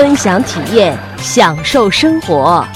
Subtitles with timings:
[0.00, 2.66] 分享体验，享受生活。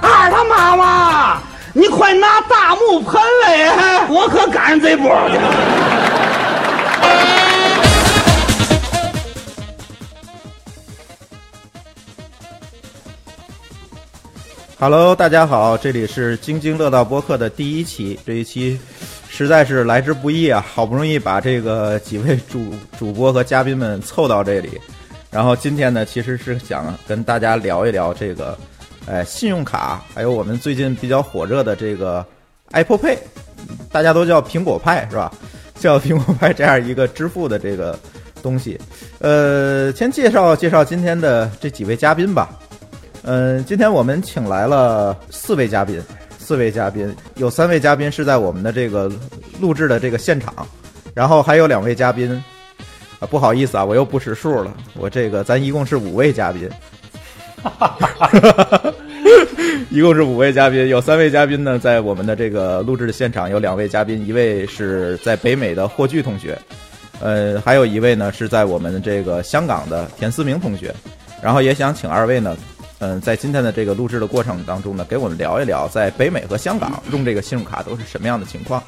[0.00, 1.42] 二他妈妈，
[1.72, 5.36] 你快拿大木盆来，我可赶上这波去。
[14.78, 18.16] Hello，大家好，这里是津津乐道播客的第一期。
[18.24, 18.78] 这一期
[19.28, 24.80] 实在是来之不易啊，好不容易把这个几位主主播和嘉宾们凑到这里。
[25.30, 28.56] 然后今天呢，其实是想跟大家聊一聊这个，
[29.06, 32.24] 哎，信用卡，还有我们最近比较火热的这个
[32.72, 33.18] Apple Pay，
[33.92, 35.32] 大家都叫苹果派是吧？
[35.78, 37.96] 叫苹果派这样一个支付的这个
[38.42, 38.80] 东西。
[39.20, 42.48] 呃，先介绍介绍今天的这几位嘉宾吧。
[43.22, 46.02] 嗯，今天我们请来了四位嘉宾，
[46.38, 49.12] 四位嘉宾有三位嘉宾是在我们的这个
[49.60, 50.66] 录制的这个现场，
[51.14, 52.42] 然后还有两位嘉宾，
[53.20, 56.70] 啊，不好意思啊，我又不识数了，我这个咱一共是五位嘉宾，
[59.90, 66.56] 一共是五位嘉宾，有三位嘉宾呢在我们的这个录制的现场，有两位嘉宾，一位是在北美的霍炬同学，
[67.20, 70.94] 呃，还有一位呢是在我们这个香港的田思明同学，
[71.42, 72.56] 然后也想请二位呢。
[73.00, 78.82] 嗯，在今天的这个录制的过程当中呢，给我们聊一聊在北美和香港用这个信用卡都是什么样的情况。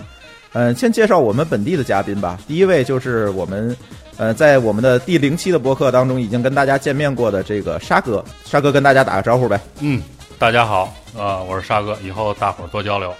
[0.52, 2.38] 嗯，先介绍我们本地的嘉宾吧。
[2.48, 3.76] 第一位就是我们，
[4.16, 8.24] 呃，在我们的第零期的播客当中已经跟大家见面过的这个沙哥。
[8.44, 9.60] 沙哥跟大家打个招呼呗。
[9.78, 10.02] 嗯，
[10.38, 13.14] 大家好，呃，我是沙哥，以后大伙儿多交流。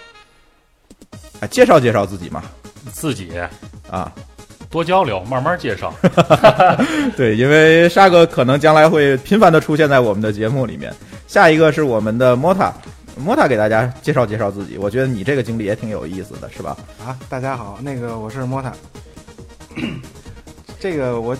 [1.39, 2.43] 哎，介绍介绍自己嘛。
[2.93, 3.31] 自己
[3.89, 4.13] 啊。
[4.69, 5.93] 多交流，慢慢介绍。
[7.17, 10.93] 对，因为沙哥可能将来会频繁的出现在我们的节目里面。
[11.27, 12.73] 下一个是我们的莫塔，
[13.21, 14.79] 莫塔给大家介绍介绍自己。
[14.79, 16.77] 我觉得你这个经历也挺有意思的，是吧？
[17.05, 18.73] 啊，大家好，那个我是莫塔。
[20.81, 21.37] 这个我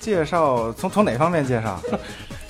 [0.00, 1.80] 介绍从从哪方面介绍？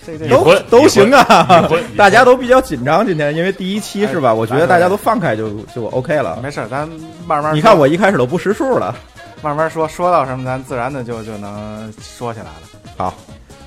[0.06, 4.34] 这这都都行啊， 大家都比较紧张今天，因为第一期是吧？
[4.34, 6.38] 我觉得大家都放开就就 OK 了。
[6.42, 6.86] 没事，咱
[7.26, 7.54] 慢慢。
[7.54, 8.94] 你看我一开始都不识数了。
[9.42, 12.52] 慢慢说，说到什么咱自然的就就能说起来了。
[12.96, 13.14] 好，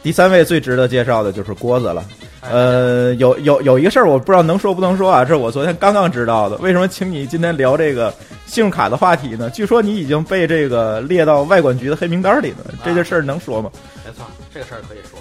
[0.04, 2.06] 第三位最值得介绍的就是郭子了。
[2.52, 6.56] 呃，有有有一个事儿，我不知道能说不能说啊，这是我昨天刚刚知道的。
[6.58, 8.14] 为什么请你今天聊这个
[8.46, 9.50] 信用卡的话题呢？
[9.50, 13.70] 据说你已经被这个列到外管局的黑名单里了，这件事儿能说吗？
[14.06, 15.20] 没错，这个事儿可以说。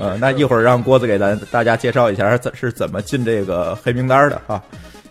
[0.00, 4.62] 呃，那一会儿让郭子给咱大家介绍一下怎是怎么进这个黑名单的啊？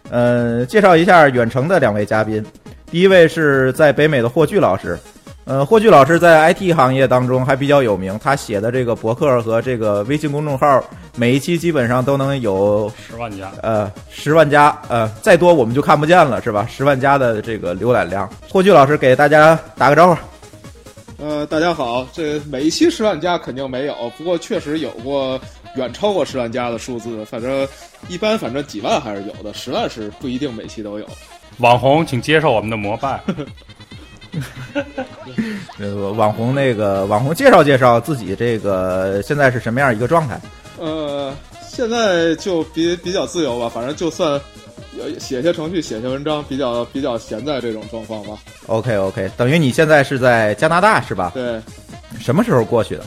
[0.09, 2.43] 呃，介绍一下远程的两位嘉宾。
[2.89, 4.99] 第一位是在北美的霍炬老师，
[5.43, 10.83] 呃，霍炬老师在 IT 行业当中还比较有名，他写的这个博客和这个微信公众号，
[11.15, 16.65] 每一期基本上都能有十万加，呃，十万加，呃，再多我们就看不见了，是吧？
[16.69, 18.29] 十万加的这个浏览量。
[18.49, 20.21] 霍炬老师给大家打个招呼。
[21.17, 25.39] 呃，大家好，这每一期十万加肯定没有，不过确实有过
[25.75, 27.67] 远超过十万加的数字，反正
[28.07, 31.05] 一般，反正几万还是有的，十万是不一定每期都有。
[31.57, 33.19] 网红，请接受我们的膜拜。
[35.77, 40.39] 那个网红，那个网红介绍介绍自己，这个现在是什么样一个状态？
[40.79, 41.33] 呃，
[41.67, 44.39] 现在就比比较自由吧，反正就算
[45.19, 48.37] 写些程序、写些文章，比较比较闲在这种状况吧。
[48.67, 51.31] OK OK，等于你现在是在加拿大是吧？
[51.33, 51.61] 对。
[52.19, 53.05] 什么时候过去的？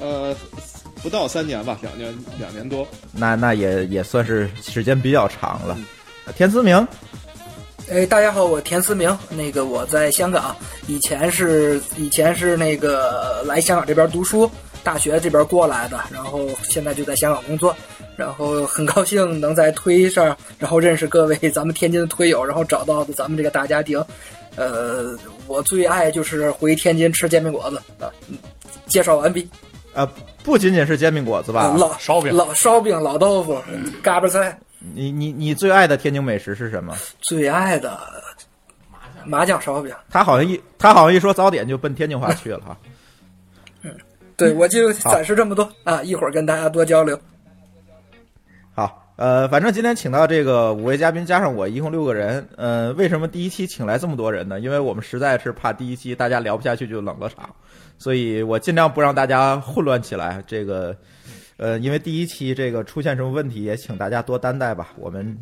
[0.00, 0.34] 呃，
[1.02, 2.86] 不到三年吧，两年两年多。
[3.12, 5.76] 那那也也算是时间比较长了。
[6.36, 6.86] 田思明。
[7.90, 9.16] 哎，大家好，我田思明。
[9.28, 10.56] 那个我在香港，
[10.86, 14.50] 以前是以前是那个来香港这边读书，
[14.82, 17.76] 大学这边过来的，然后现在就在香港工作。
[18.16, 24.02] 然后很高兴能在推上，然后认识各位咱们天津的推友，然后找到的咱们这个大家庭。
[24.56, 25.14] 呃，
[25.46, 28.10] 我最爱就是回天津吃煎饼果子啊。
[28.86, 29.46] 介绍完毕。
[29.92, 30.08] 呃，
[30.42, 33.60] 不仅仅是煎饼果子吧，老烧饼、老烧饼、老豆腐、
[34.02, 34.58] 嘎巴菜。
[34.92, 36.94] 你你你最爱的天津美食是什么？
[37.20, 37.98] 最爱的
[39.24, 39.94] 麻酱烧饼。
[40.10, 42.76] 他好像一他好像一说早点就奔天津话去了哈。
[43.82, 43.90] 嗯，
[44.36, 47.18] 对，我就暂时这么多啊，一会儿跟大家多交流。
[48.74, 52.46] 好，呃，反正今天请到这个五位嘉宾加上我一共六个人。
[52.56, 54.60] 呃，为什么第一期请来这么多人呢？
[54.60, 57.48] 因为我们实在是怕第一期大家聊不下去就冷了场，
[57.96, 60.42] 所以我尽量不让大家混乱起来。
[60.46, 60.94] 这个。
[61.56, 64.92] 呃，因为第一期这个出现什么问题，也请大家多担待吧。
[64.96, 65.36] 我们，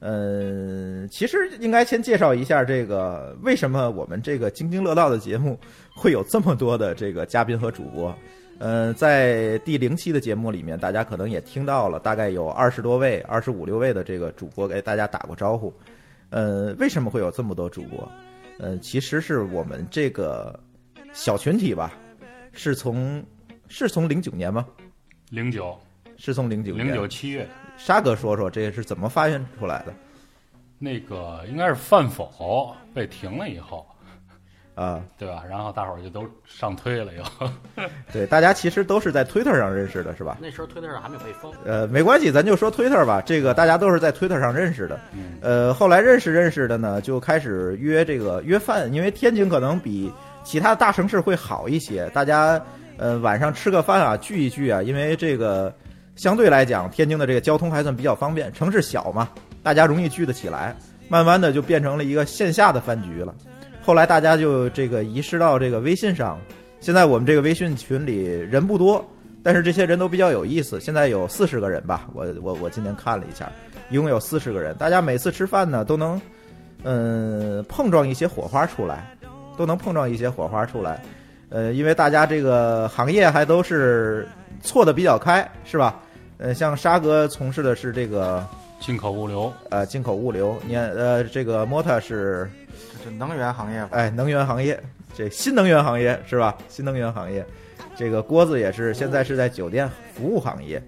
[0.00, 5.58] 嗯，其实应该先介绍一下这个为什么我们这个津津乐道的节目
[5.94, 8.14] 会有这么多的这个嘉宾和主播。
[8.60, 15.72] 嗯，在第零期的节目里面，大家可能也听到了，大概有二十多位、二十五六位的这个主播给大家打过招呼。
[16.30, 18.06] 呃，为什么会有这么多主播？
[18.58, 20.58] 呃，其实是我们这个
[21.12, 21.94] 小群体吧，
[22.52, 23.24] 是从
[23.68, 24.66] 是从零九年吗？
[25.30, 25.78] 零九
[26.16, 26.86] 是从零九年。
[26.86, 27.46] 零九七月，
[27.76, 29.92] 沙哥说说这个是怎么发现出来的？
[30.78, 33.84] 那个应该是饭否被停了以后，
[34.74, 35.42] 啊，对吧？
[35.48, 37.24] 然后大伙儿就都上推了，又
[38.12, 40.38] 对，大家其实都是在推特上认识的，是吧？
[40.40, 41.52] 那时候推特上还没有被封。
[41.64, 43.20] 呃，没关系，咱就说推特吧。
[43.20, 45.00] 这个大家都是在推特上认识的。
[45.12, 50.12] 嗯呃，后来认识认识的呢，就开始约这个约饭，因为天津可能比
[50.44, 52.60] 其他大城市会好一些，大家
[52.98, 55.72] 呃晚上吃个饭啊，聚一聚啊，因为这个
[56.16, 59.28] 相对来讲，天津的这个交通还算比较方便，城市小嘛，
[59.62, 60.76] 大家容易聚得起来，
[61.08, 63.34] 慢慢的就变成了一个线下的饭局了。
[63.80, 66.38] 后来大家就这个移师到这个微信上，
[66.80, 69.02] 现在我们这个微信群里人不多，
[69.42, 73.50] 但是这些人都比较有意思，现在有四十个人吧，我我我今天看了一下，
[73.88, 76.20] 一共有四十个人，大家每次吃饭呢都能，
[76.82, 79.16] 嗯，碰撞一些火花出来，
[79.56, 81.00] 都能碰撞一些火花出来，
[81.50, 84.28] 呃，因为大家这个行业还都是
[84.62, 86.00] 错的比较开，是吧？
[86.38, 88.46] 呃，像沙哥从事的是这个
[88.78, 92.48] 进口物流，呃进口物流，你看呃这个 Mota 是
[93.04, 94.78] 这能源行业吧，哎能源行业，
[95.14, 96.56] 这新能源行业是吧？
[96.68, 97.44] 新能源行业，
[97.96, 100.80] 这个郭子也是现在是在酒店服务行业，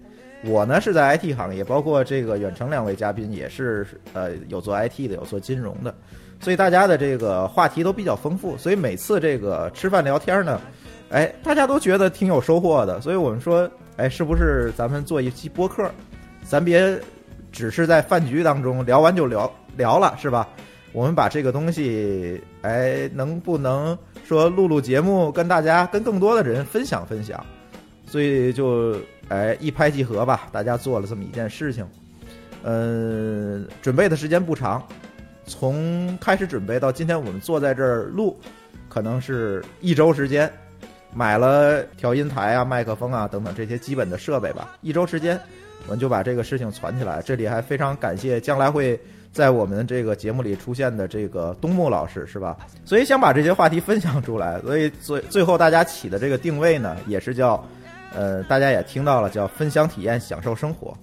[0.45, 5.93] 我呢是在 IT 行业，包括这个远程两位嘉宾也是呃有做 IT 的，有做金融的，
[6.41, 10.61] 所以大家的这个话题都比较丰富，所以每次这个吃饭聊天呢，
[11.11, 15.91] 哎，大家都觉得挺有收获的，所以我们说，哎，是不是咱们做一期播客，
[16.43, 16.99] 咱别
[17.53, 20.49] 只是在饭局当中聊完就聊聊了，是吧？
[20.93, 27.45] 我们把这个东西，哎，能不能说录录节目，跟大家、跟更多的人分享分享？
[28.07, 28.97] 所以就
[29.29, 31.87] 哎一拍即合吧，大家做了这么一件事情。
[32.63, 34.85] 嗯，准备的时间不长，
[35.51, 38.39] 从开始准备到今天我们坐在这儿录，
[38.89, 40.51] 可能是一周时间。
[41.13, 45.37] 买了调音台啊、麦克风啊等等这些基本的设备吧，一周时间，
[45.89, 47.21] 我们就把这个事情攒起来。
[47.21, 48.99] 这里还非常感谢将来会
[49.33, 52.57] 在我们这个节目里出现的这个东木老师，是吧？
[52.85, 57.61] 所以想把这些话题分享出来，所以最最后大家起的这个定位呢，也是叫，
[58.15, 60.97] 呃，大家也听到了，叫分享体验，享受生活。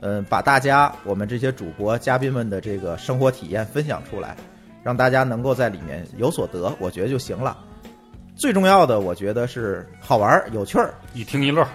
[0.00, 4.36] 嗯，把大家我们这些主播嘉宾们的这个生活体验分享出来，
[4.82, 7.58] 让大家能够在里面有所得，我觉得就行了。
[8.36, 11.66] 最重要的，我觉得是好玩儿、有趣儿，一听一乐。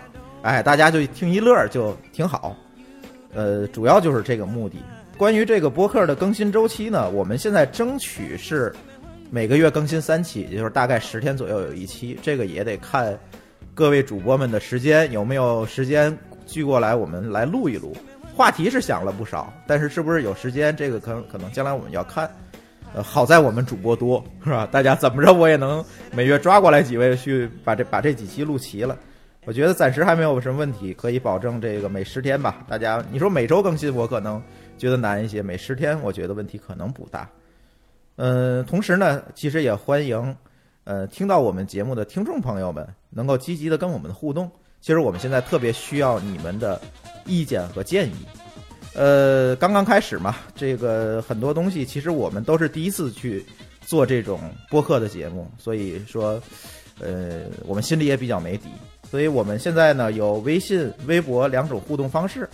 [0.41, 2.55] 哎，大家就听一乐就挺好。
[3.33, 4.77] 呃，主要就是这个目的。
[5.17, 8.73] 关于这个播客的更新周期呢，我们现在争取是
[9.29, 12.17] 每个月更新三期，也就是大概十天左右有一期。
[12.21, 13.17] 这个也得看
[13.73, 17.93] 各位主播们的时间有没有时间聚过来，我们来录一录。
[18.35, 22.29] 话题是想了不少，但是是不是有时间，这个可能可能将来我们要看。
[22.95, 24.67] 呃，好在我们主播多，是吧？
[24.71, 28.95] 大家怎么着我也能每月抓过来几位去把这把这几期录齐了。
[29.45, 32.63] 我觉得暂时还没有什么问题，可以保证这个每十天吧。
[32.67, 34.41] 大家你说每周更新，我可能
[34.77, 37.27] 觉得难一些，每十天我觉得问题可能不大。
[38.17, 40.35] 嗯，同时呢，其实也欢迎
[40.83, 44.49] 呃听到我们节目的听众朋友们能够积极的跟我们互动。
[44.81, 46.79] 其实我们现在特别需要你们的
[47.25, 48.13] 意见和建议。
[48.95, 53.43] 呃，刚刚开始嘛，这个很多东西其实我们都是第一次去
[53.85, 54.39] 做这种
[54.69, 56.39] 播客的节目，所以说，
[56.99, 58.69] 呃，我们心里也比较没底。
[59.09, 62.47] 所以我们现在呢有微信、微博两种互动方式。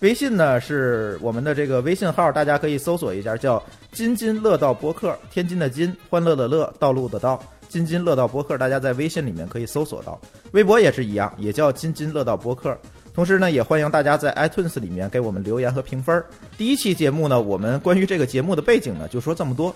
[0.00, 3.60] 微信呢是我们的这个微信号，大家可以搜索一下，叫
[3.90, 10.20] “津津乐道播客”，天津的津，欢乐的乐，道路的道，津津乐道播客，大家在微信里面可以搜索到。
[10.52, 12.78] 微博也是一样，也叫津津乐道播客。
[13.18, 16.24] 同时呢，也欢迎大家在 iTunes 里面给我们留言和评分。
[16.56, 19.74] 第一期节目呢，我们关于这个节目的背景呢，就说这么多。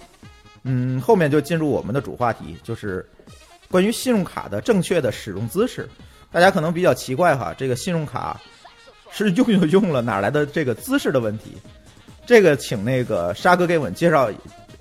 [0.62, 3.04] 嗯，后面就进入我们的主话题，就是
[3.68, 5.88] 关于信用卡的正确的使用姿势。
[6.30, 8.40] 大家可能比较奇怪哈，这个信用卡
[9.10, 11.56] 是用就用了，哪来的这个姿势的问题？
[12.24, 14.30] 这个请那个沙哥给我们介绍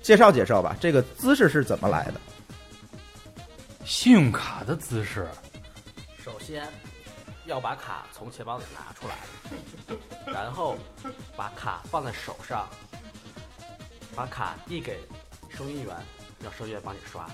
[0.02, 2.20] 介绍介绍吧，这个姿势是怎么来的？
[3.84, 5.26] 信用卡的姿势，
[6.24, 6.62] 首先
[7.52, 9.14] 要把卡从钱包里拿出来，
[10.32, 10.74] 然后
[11.36, 12.66] 把卡放在手上，
[14.16, 14.98] 把卡递给
[15.50, 15.94] 收银员，
[16.42, 17.28] 让收银员帮你刷，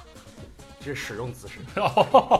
[0.80, 1.60] 这是使用姿势。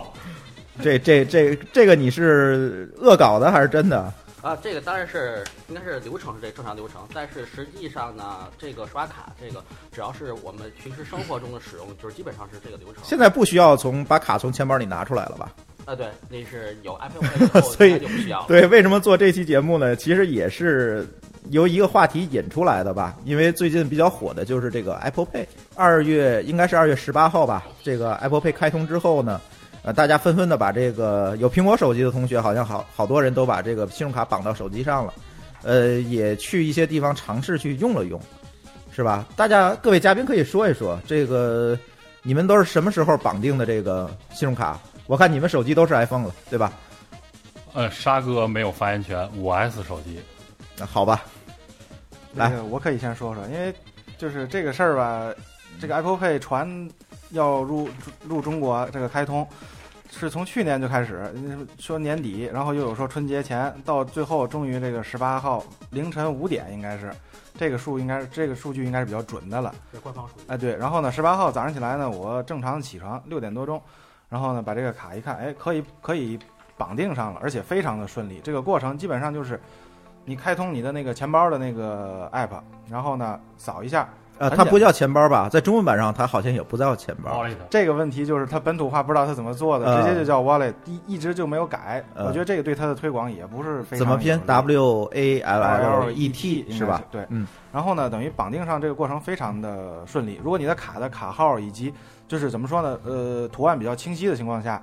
[0.83, 4.13] 这这这这个你是恶搞的还是真的？
[4.43, 13.05] 啊，这个当然是应该是流程是这正常流程，但是实际上呢，这个刷卡这个只要是我们平时生活中的使用，就是基本上是这个流程。
[13.05, 15.53] 现在不需要从把卡从钱包里拿出来了吧？
[15.89, 18.45] 啊，对，那是有 Apple Pay 以后所以就不需要了。
[18.47, 19.97] 对，为什么做这期节目呢？
[19.97, 21.09] 其实也是
[21.49, 23.17] 由一个话题引出来的吧。
[23.25, 29.41] 因为最近比较火的就是这个 Apple Pay，二月应该是二月十八号吧，这个 Apple Pay 开通之后呢，
[29.83, 35.15] 呃，大家纷纷的把这个有苹果手机的同学，好像好好多人都把这个信用卡绑到手机上了，
[35.63, 38.21] 呃，也去一些地方尝试去用了用，
[38.95, 39.27] 是吧？
[39.37, 41.79] 大家各位嘉宾可以说一说，这个
[42.23, 44.79] 你们都是什么时候绑定的这个信用卡？
[45.09, 46.71] 我看你们手机都是 iPhone 了，对吧？
[47.73, 50.21] 呃，沙哥没有发言权，五 S 手机。
[50.77, 51.25] 那好吧，
[52.35, 53.75] 来我可以先说说，因为
[54.19, 55.35] 就是这个事儿吧，
[55.81, 56.91] 这个 Apple Pay 传
[57.31, 57.89] 要入
[58.23, 59.49] 入中国这个开通，
[60.11, 61.33] 是从去年就开始
[61.79, 67.11] 说年底，然后又有说春节前，到最后终于这个十八号凌晨五点应该是。
[67.59, 70.45] 这个数应该是这个数据应该是比较准的了，是官方数据。
[70.49, 73.83] 哎，对，然后呢，十八号早上起来呢，我正常起床六点多钟，
[74.29, 76.39] 然后呢把这个卡一看，哎，可以可以
[76.77, 78.41] 绑定上了，而且非常的顺利。
[78.45, 79.61] 这个过程基本上就是
[80.25, 85.49] 你开通你的那个钱包的那个 app，然后呢扫一下，呃，它不叫钱包吧？
[85.49, 87.43] 在中文版上，它好像也不叫钱包。
[87.43, 92.05] Wallet 这个问题就是它本土化不知道它怎么做的，呃直接就叫 wallet，一一直就没有改。
[92.15, 97.03] 呃我觉得这个对它的推广也不是非常怎么拼？W A L L E E T T 是吧？？
[97.11, 97.47] 对，嗯。
[97.73, 100.39] 然后呢，等于绑定上这个过程非常的顺利。
[100.45, 101.93] 如果你的卡的卡号以及
[102.29, 104.81] 就是怎么说呢，呃，图案比较清晰的情况下，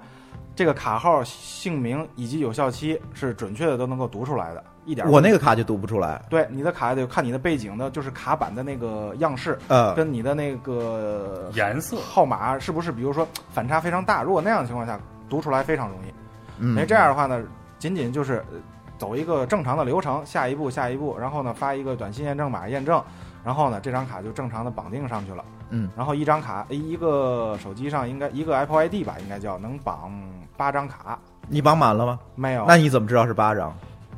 [0.56, 6.22] 这个卡号、姓名以及有效期是准确的都能够读出来的，一点儿我那个卡就读不出来。
[6.30, 14.24] 对你的卡得看你的背景的，就是卡板的那个样式，呃，跟你的那个颜色号码是不是，比如说反差非常大？
[14.24, 15.00] 如果那样的情况下，
[15.30, 16.12] 读出来非常容易。
[16.58, 17.44] 嗯因为这样的话呢，
[17.78, 18.58] 仅仅就是呃
[18.98, 23.04] 走一个正常的流程，下一步下一步，然后呢发一个短信验证码验证，
[23.44, 25.46] 然后呢这张卡就正常的绑定上去了。
[25.70, 30.12] 嗯，然后一张卡一个手机上应该一个 Apple ID 吧，应该叫能绑
[30.56, 31.18] 八张卡。
[31.48, 32.20] 你绑满了吗？
[32.36, 33.76] 没有，那你怎么知道是八张？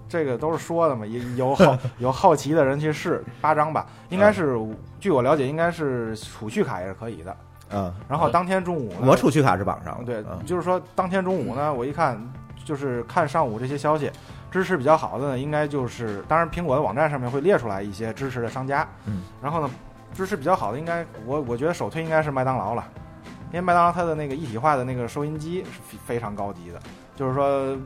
[0.09, 4.57] 这个都是说的嘛，也有好 有好奇的人去试八张吧，应该是、
[4.99, 7.35] 据我了解，应该是储蓄卡也是可以的。
[7.71, 10.05] 嗯，然后当天中午呢，我储蓄卡是绑上了。
[10.05, 12.17] 对，嗯就是说当天中午呢，我一看
[12.63, 14.09] 就是看上午这些消息，
[14.49, 19.69] 支持比较好的呢，应该就是当然苹果的网站上面会列出来一些支持的商家，嗯，然后呢，
[20.17, 22.83] 支持比较好的应该我我觉得首推应该是麦当劳了，
[23.51, 26.79] 因为麦当劳它的那个一体化的那个收银机是非非常高级的，
[27.15, 27.77] 就是说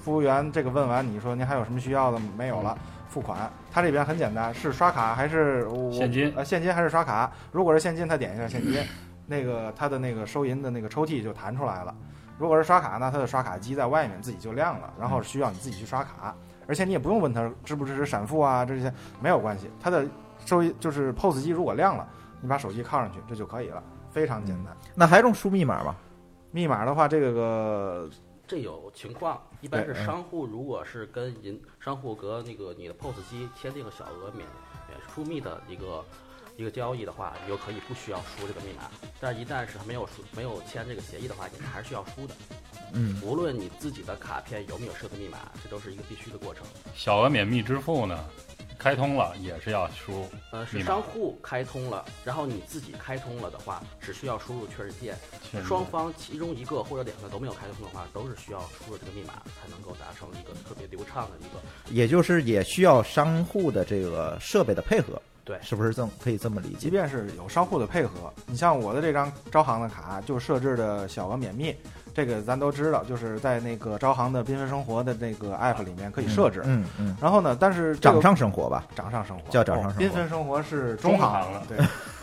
[0.00, 2.78] 服务员这个问完你说您还有什么需要的没有了。
[3.08, 7.28] 付款，它这边很简单，是刷卡还是我现金呃，现金还是刷卡？
[7.50, 8.80] 如果是现金，他点一下现金，
[9.26, 11.92] 那个他的那个收银的那个抽屉就弹出来了。
[12.38, 16.32] 如果是刷卡呢，它的刷卡机在外面自己就亮了，然后需要你自己去刷卡，
[16.68, 19.68] 而且你也不用问他支不支持闪付啊，这些没有关系。
[19.80, 20.06] 它的
[20.50, 22.04] 收银就是 POS 机如果亮了，
[22.40, 23.80] 你把手机靠上去，这就可以了，
[24.10, 24.76] 非常简单。
[24.96, 25.94] 那还用输密码吗？
[26.50, 28.10] 密码的话，这个
[28.48, 34.44] 这有情况，一般是商户如果是跟银商户和那个你的 POS 机签订了小额免
[34.88, 36.04] 免输密的一个
[36.56, 38.90] 一个交易的话，你就可以不需要输这个密码。
[39.20, 42.34] 但是一旦是他没有输没有签这个协议的话，你还是需要输的。
[42.92, 46.66] 嗯，无论你自己的卡片有没有设置密码，这都是一个必须的过程。
[46.92, 48.18] 小额免密支付呢，
[48.80, 55.14] 开通了也是要输呃，是商户开通了，然后你自己开通了的话，只需要输入确认键。
[55.66, 61.60] 双方其中一个或者两个都没有开通的话，都是需要输入这个密码才能够达成一个特别流畅的一个。
[61.94, 65.20] 也就是也需要商户的这个设备的配合，
[65.50, 66.76] 对是不是这么可以这么理解？
[66.78, 71.74] 即便是有商户的配合，你像我的这张招行的卡就设置的小额免密，
[72.14, 76.62] 这个咱都知道，就是在那个招行的缤纷生活的那个 app 里面可以设置。
[76.64, 81.78] 嗯嗯，然后呢，但是这个掌上生活吧，掌上生活叫掌上生活哦缤纷生活是中行行了对，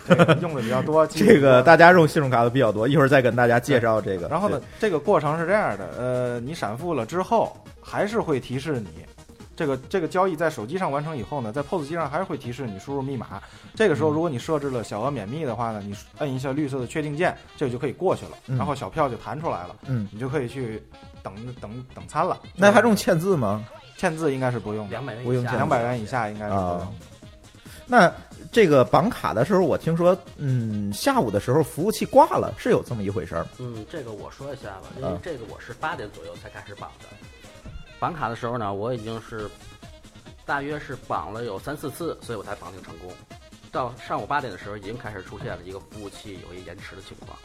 [0.07, 1.05] 这个用的比较多。
[1.11, 4.29] 这个大家用信用卡的比较多，一会儿再跟大家介绍这个。
[4.29, 9.05] 然后呢，这个过程是这样的，呃，你闪付了之后，还是会提示你，
[9.57, 13.41] 这个这个交易在手机上完成以后呢，在 POS 机上还是会提示你输入密码。
[13.75, 20.81] 这个时候，如果你设置了小额免密的话呢，你摁一下绿色的确定键，这个就可以过去了，嗯然后小票就弹出来了，嗯，你就可以去
[21.23, 22.39] 等等等餐了。
[22.55, 23.67] 那还用签字吗？
[23.97, 26.95] 签字应该是不用的，两百元两百元以下应该是不用。
[27.87, 28.13] 那
[28.51, 33.49] 这个绑卡的时候，我听说，嗯，下午的时候服务器挂了，是有这么一回事儿吗？
[33.57, 37.07] 嗯，这个我说一下吧，因为啊这个我是八点左右才开始绑的。
[37.99, 39.49] 绑卡的时候呢，我已经是
[40.45, 43.11] 大约是绑了有三四次，所以我才绑定成功。
[43.71, 47.37] 到上午八点的时候，已经开始出现了一个服务器有一延迟的情况。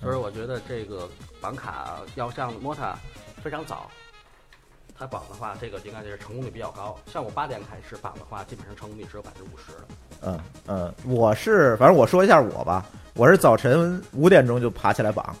[0.00, 1.08] 所以我觉得这个
[1.40, 2.94] 绑卡要像 Mota
[3.42, 3.90] 非常早，
[4.96, 6.96] 它绑的话，这个应该就是成功率比较高。
[7.06, 9.88] 像我八点开始绑的话，基本上成功率只有百分之五十了。
[10.22, 15.34] 嗯嗯，我是反正我说一下我吧，我是早晨五点钟就爬起来绑，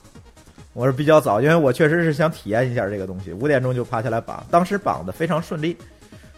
[0.78, 5.76] 我是比较早，因为我确实是想体验一下这个东西，五点钟就爬起来绑，当时绑的非常顺利。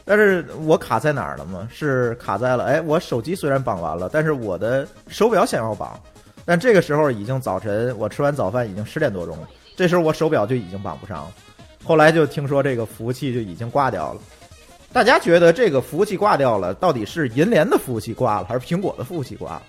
[0.03, 1.69] 但是我卡在哪儿了吗？
[1.71, 6.01] 是卡在了，哎，我手机虽然绑完了，但是我的手表想要绑，
[6.47, 11.33] 但这个时候已经早晨，我吃完早饭已经十点多钟了，这时候我手表就已经绑不上了。
[11.85, 14.23] 后来就听说这个服务器就已经挂掉了。
[14.91, 19.63] 大家觉得这个服务器挂掉了，到底是银联的服务器挂了，还是苹果的服务器挂了？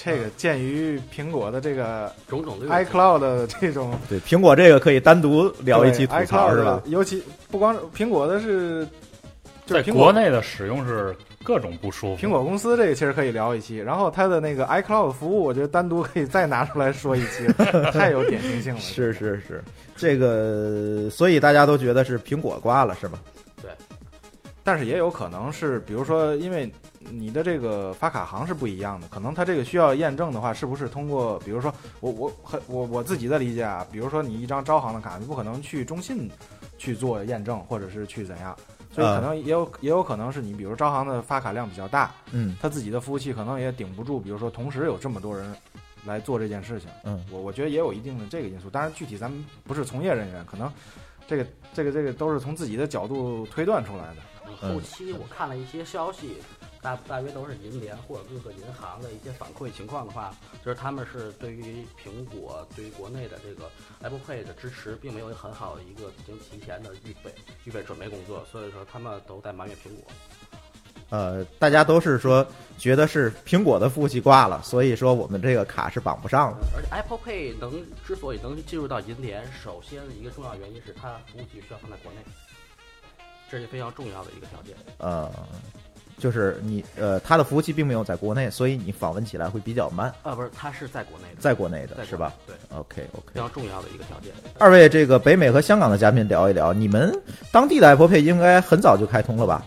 [0.00, 6.82] 这个鉴于苹果的这个种种的 iCloud 的这种对苹果这个可以单独聊一期吐槽 iCloud 是吧？
[6.86, 8.86] 尤其不光是苹果的是，
[9.66, 12.24] 就在是苹果国内的使用是各种不舒服。
[12.24, 17.44] 苹果公司这个其实可以聊一期，然后它的那个 iCloud 服务，我觉得单独可以再拿出来说一期，
[17.92, 18.80] 太有典型性了。
[18.80, 19.64] 是是是，
[19.96, 23.18] 这个所以大家都觉得是苹果挂了是吧？
[24.68, 26.70] 但是也有可能是，比如说，因为
[27.10, 36.30] 你的这个发卡行是不一样的，可能它这个需要验证的话，是不是通过，比如说我我很我我自己的理解啊，比如说你一张招行的卡，你不可能去中信
[36.76, 38.54] 去做验证，或者是去怎样，
[38.92, 42.54] 所以可能也有、也有可能是你，比如招行的发卡量比较大，嗯。
[42.60, 45.56] 他自己的服务器可能也顶不住，比如说同时有这么多人
[46.04, 47.24] 来做这件事情，嗯。
[47.32, 50.70] 我我觉得也有一定的这个因素，当然具体咱们不是从业人员，可能
[51.28, 54.16] 这个这个这个都是从自己的角度推断出来的。
[54.16, 54.24] 嗯
[54.56, 56.38] 后期我看了一些消息，
[56.80, 63.70] 大大约都是银联或者各个银行的一些反馈情况的话，就是他们是对于苹果对于国内的这个
[64.00, 67.32] Apple Pay 的支持，并没有很好的一个已经提前的预备
[67.64, 70.10] 预备准备工作，所以说他们都在埋怨苹果。
[71.10, 72.46] 呃，大家都是说
[72.76, 76.66] 觉得是苹果的服务器挂了，所以说我们这个卡是绑不上的。
[76.76, 82.18] 而且 Apple Pay 能之所以能进入到银联，首先一个重要原因是它服务器需要放在国内，
[83.50, 84.74] 这是非常重要的一个条件。
[84.98, 85.30] 呃，
[86.18, 93.40] 就是你呃，它的服务器并没有在国内，所以你访问起来会比较慢，啊，不是，它是在国内的，在国内在国内的是吧对，？OK OK 非。
[93.40, 94.30] 常重要的一个条件。
[94.58, 97.12] 二位这个北美和香港的嘉宾聊一聊，你们
[97.50, 99.64] 当地的 Apple Pay 应该很早就开通了吧？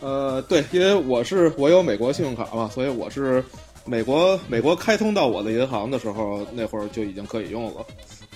[0.00, 3.42] 呃，对，因为我是我有美国信用卡嘛，所以我是
[3.84, 7.84] 美国美国开通到我的银行的时候，那会儿就已经可以用了。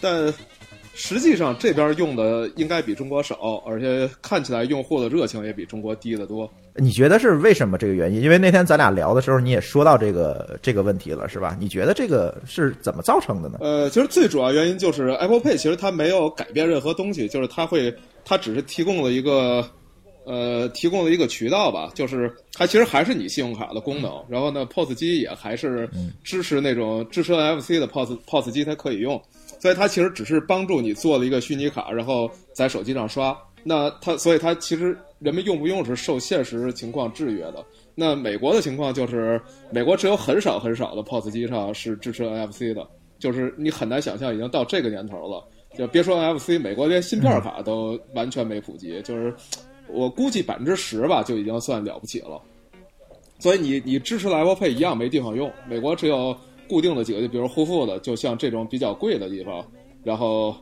[0.00, 0.32] 但
[0.94, 6.50] 实际上这边用的应该比中国少，而且看起来用户的热情也比中国低得多。
[6.74, 8.20] 你觉得是为什么这个原因？
[8.22, 11.56] 因为那天咱俩聊的时候，你也说到这个这个问题了，是吧？
[11.60, 13.58] 你觉得这个是怎么造成的呢？
[13.60, 17.94] 呃，其实最主要原因就是 Apple Pay 其实它没有改变任何东西，就是它会，
[18.24, 19.64] 它只是提供了一个，
[20.24, 25.88] 呃，提供了一个渠道吧，就是它其实还是你信用卡的功能，然后呢，POS 机也还是
[26.22, 29.20] 支持那种支持 NFC 的 POS POS 机它可以用，
[29.60, 33.36] 所以它其实只是帮助你做了一个虚拟卡，然后在手机上刷。
[33.64, 37.64] 那它，所以它其实人们用不用是受现实情况制约的。
[37.94, 45.44] 那美国的情况就是，美国只有很少很少的 POS 机上是支持 NFC 的，就是你很难想象已经到这个年头了。
[45.78, 49.32] 就别说 NFC，美国连芯片卡都完全没普及，就是
[49.92, 52.40] 我估计百分之十吧，就已经算了不起了。
[53.38, 56.36] 所以你你支持的 Apple Pay 一样没地方用，美国只有
[56.68, 59.64] 固定的几个，就比如护肤的，就像这种比较贵的地方，
[60.04, 60.54] 然后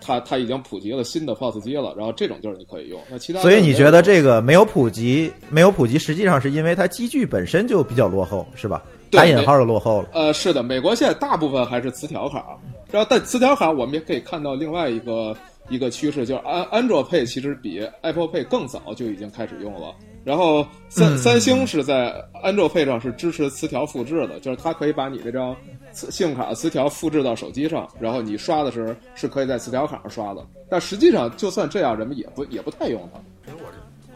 [0.00, 3.00] 它它已经普及了新的 POS 机了，然后这种就是你可以用。
[3.08, 8.82] 那其他所以你觉得这个个没有普及，没有普及，实际上是因为它机具本身就比较落后，是吧？
[9.10, 10.08] 对打引号的落后了。
[10.12, 12.58] 呃，是的，美国现在大部分还是磁条卡，
[12.90, 15.34] 然后但磁条卡我们也可以看到另外一个
[15.68, 19.94] 一个趋势，就是安安卓 Pay 其实比 Apple Pay 更早就已经开始用了。
[20.24, 25.56] 然后三、嗯三星是在安卓 Pay 上是支持磁条复制的，就是它可以把你这张
[25.92, 30.46] 磁信用卡磁条复制到手机上，然后你刷的时候是可以在磁条卡上刷的。
[30.68, 33.20] 但实际上，就算这样，人们也不也不太用它。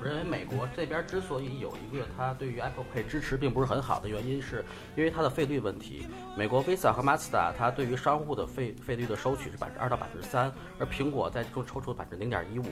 [0.02, 4.64] 我认为美国这边之所以有一个它对于 Apple Pay 支持并不是很好的原因，是
[4.96, 6.08] 因为它的费率问题。
[6.36, 12.64] 美国 Visa 和 Master 它对于商户的费费率的收取是百分之二到百分之三，而苹果在中抽出百分之零点一五，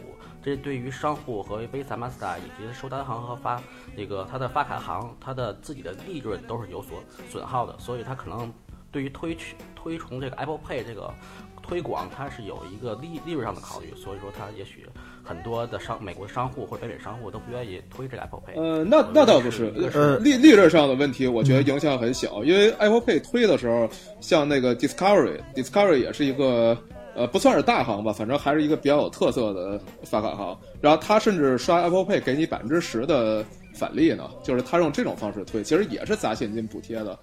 [0.43, 3.62] 这对于商户和 Visa、Master 以及收单行和发
[3.95, 8.53] 那个它的发卡行，它的自己的利润都是有所损耗的，所以它可能
[8.90, 11.14] 对于推去推崇这个 Apple Pay 这个
[11.62, 14.88] 推广，它是有一个利利润上的考虑，所以说它也许
[15.22, 18.61] 很多的商美国商户或者北美商户都不愿意推这个 Apple Pay。
[18.61, 23.88] 呃，那那倒不是，呃利利润上的问题，我觉得影响很小，因为 Apple Pay 推的时候，
[24.20, 26.76] 像那个 Discovery，Discovery 也是一个
[27.14, 30.59] 呃不算是大行吧，反正还是一个比较有特色的发卡行。
[30.80, 37.18] 然后他甚至刷 Apple Pay 给你百分之十的返利呢，就是他用这种方式推，其实也是砸现金补贴的。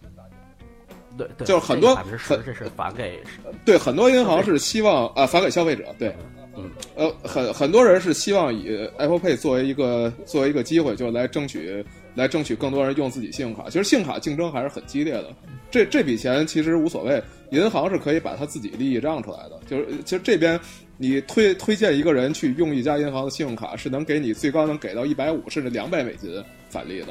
[1.17, 3.19] 对对，就是很多百分之十这是返给
[3.65, 6.36] 对很多银行是希望啊返给消费者，对，嗯，
[6.95, 13.65] 呃，很很多人是希望以 Apple Pay 作为一个作为一个机会，就来争取来争取更多人用自己信用卡。
[13.69, 15.33] 其实信用卡竞争还是很激烈的，
[15.69, 19.59] 这这笔钱其实无所谓，银行是可以把他自己利益让出来的。
[19.67, 20.59] 就是其实这边
[20.97, 27.07] 你推推荐一个人去用一家银行的信用卡，是能给你最高能给到一百五甚至两百美金返利的。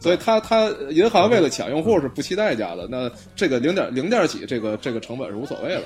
[0.00, 5.82] 所以他他银行为了抢用户是不惜代价的，那这个零点零点几这个这个成本是无所谓的。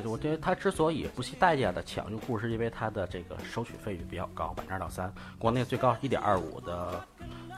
[0.00, 7.04] 对，我觉得它之所以不惜代价的抢用户，是因为它的这个收取费率比较高，百分之二到三，国内最高一点二五的，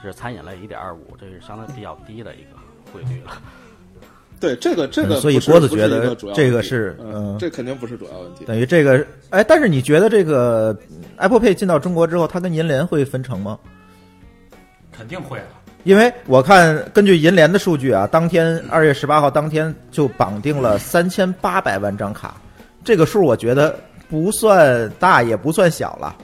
[0.02, 2.58] 是餐饮类一点二五，这是相对比较低的一个
[2.92, 3.40] 汇率了。
[4.40, 8.44] 对这个这个，嗯所以郭子觉得个这个是嗯嗯，这肯定不是主要问题。
[8.44, 10.76] 等于这个，哎，但是你觉得这个
[11.18, 13.56] Apple Pay 进到中国之后，它跟银联会分成吗？
[14.90, 15.46] 肯定会的。
[15.84, 22.34] 因为我看根据银联的数据啊，当天二月十八号当天就绑定了三千八百万张卡，
[22.82, 26.16] 这个数我觉得不算大也不算小了，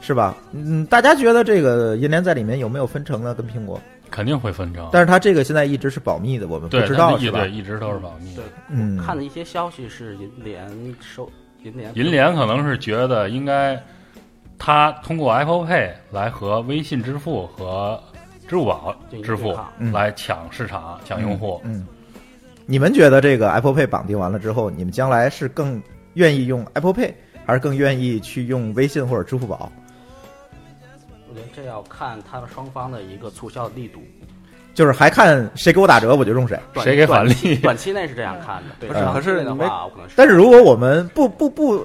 [0.00, 0.36] 是吧？
[0.52, 3.34] 嗯，大家觉得这个银联在里面有没有分成呢？
[3.34, 3.80] 跟苹果？
[4.10, 7.50] 肯定会分成，但是它这个现在一直是保密的，我们不知道是吧对？
[7.50, 8.42] 一直都是保密的。
[8.42, 10.68] 对，嗯，看的一些消息是银联
[11.00, 11.28] 收
[11.64, 13.82] 银联银联可能是觉得应该，
[14.56, 18.00] 它通过 Apple Pay 来和微信支付和
[18.46, 21.60] 支付宝支付嗯来抢市场、抢用户。
[21.64, 21.86] 嗯，
[22.66, 25.82] 你们觉得这个 Apple Pay 绑定完了之后，你们将来是更
[26.14, 27.12] 愿意用 Apple Pay，
[27.44, 29.70] 还是更愿意去用微信或者支付宝？
[31.28, 34.00] 我觉得这要看他们双方的一个促销力度。
[34.74, 36.58] 就是还看谁给我打折，我就用谁。
[36.72, 38.90] 短谁给返利短期内是这样看的，对。
[39.12, 41.80] 可是的话，可能是但是如果我们不不不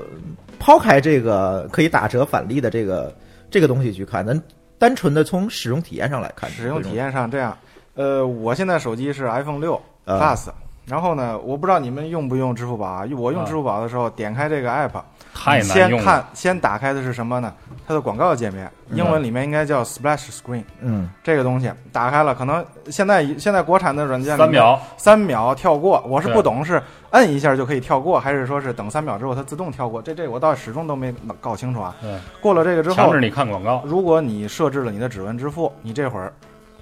[0.58, 3.16] 抛开这个可以打折返利的这个
[3.52, 4.42] 这个东西去看，咱
[4.80, 7.56] 单纯的从使用体验上来看，使用体验上这样，
[7.94, 10.50] 呃，我现在手机是 iPhone 六啊 Plus，、
[10.86, 13.06] 然后呢，我不知道你们用不用支付宝啊？
[13.18, 15.02] 我用啊支付宝的时候，点开这个 app，
[15.40, 17.54] 太难用了先看，先打开的是什么呢？
[17.88, 30.02] 它的广告界面，英文里面应该叫 Splash Screen，、嗯这个东西打开了，可能现在现在国产的软件三秒，三秒跳过，我是不懂是摁一下就可以跳过，还是说是等三秒之后它自动跳过？
[30.02, 31.96] 这这我倒始终都没搞清楚啊。
[32.02, 33.82] 对，过了这个之后强制，你看广告。
[33.86, 36.34] 如果你设置了你的指纹支付，你这会儿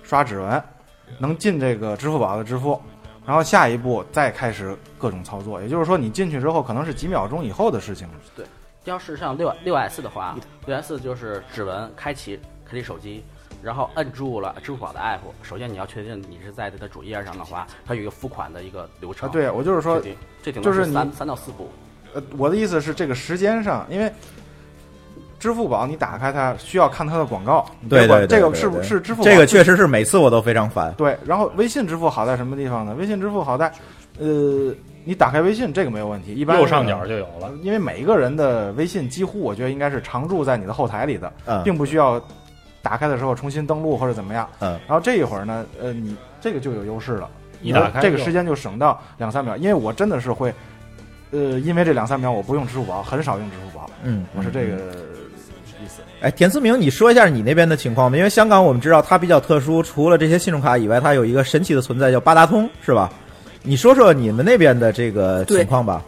[0.02, 0.62] 刷指纹
[1.20, 2.82] 能进这个支付宝的支付，
[3.28, 8.46] 然后下一步再开始各种操作，也就是说你进去之后可能是几秒钟以后的事情对。
[8.86, 13.26] 要是像六六 S 的话，六 S 就是指纹开启开启手机，
[13.62, 15.20] 然后摁住了支付宝的 app。
[15.44, 19.28] 首先你要确定你是在它的主页上的话，它有一个付款的一个流程。
[19.28, 21.70] 啊，对，我就是说这，顶这顶多就是三三到四步。
[22.14, 24.10] 呃，我的意思是这个时间上，因为
[25.40, 30.94] 支付宝你打开它需要看它的广告，对对对这个是不是支付宝这个确实是每次我都非常烦。
[30.94, 32.96] 对，然后微信支付好在什么地方呢？
[32.98, 33.72] 微信支付好在，
[34.20, 34.74] 呃，
[35.04, 37.52] 你打开微信这个没有问题，一般右上角就有了。
[37.62, 42.22] 因为每一个人的微信几乎我觉得应该是常驻在你的后台里的，嗯并不需要
[42.82, 44.48] 打开的时候重新登录或者怎么样。
[44.60, 47.30] 嗯，然后这一会儿呢，呃，你这个就有优势了，
[47.62, 50.54] 一打开这个时间就省到两三秒，因为我真的是会，
[51.32, 54.78] 呃，因为这两三秒我不用支付宝，很少用支付宝，嗯，我是这个
[55.98, 56.04] 思。
[56.22, 58.18] 哎，田思明，你说一下你那边的情况吧。
[58.18, 63.12] 因为香港我们知道它比较特殊，除了这些信用卡以外，它有一个神奇的存在叫八达通，是吧？
[63.64, 66.04] 你说说你们那边的这个情况吧。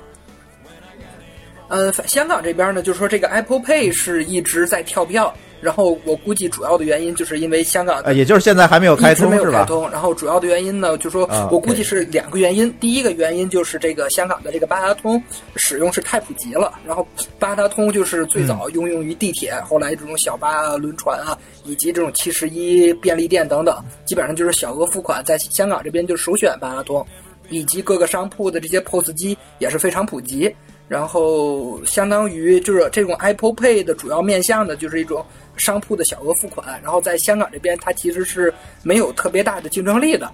[1.68, 9.60] 呃，香港这边呢，就是说这个 Apple Pay 是一直在跳票，然后我估计主要的原因就是因为香港呃，也就是现在还没有开一直没有通是吧？
[9.60, 12.74] 开通，然后主要的原因呢，就说啊我估计是两个原因。
[12.80, 15.22] 第一个原因就是这个香港的这个八达通
[15.56, 17.06] 使用是太普及了，然后
[17.38, 27.06] 八达通就是最早嗯应用于地铁，后来这种小巴啊、轮船啊，以及这种七十一便利店等等，基本上就是小额付款，在香港这边就首选八达通，
[27.50, 30.54] 以及各个商铺的这些 POS 机也是非常普及。
[30.88, 35.24] 然后相当于就是这种 Apple Pay 的主要面向的就是一种
[35.60, 40.28] 商铺的小额付款，然后在香港这边它其实是没有特别大的竞争力的。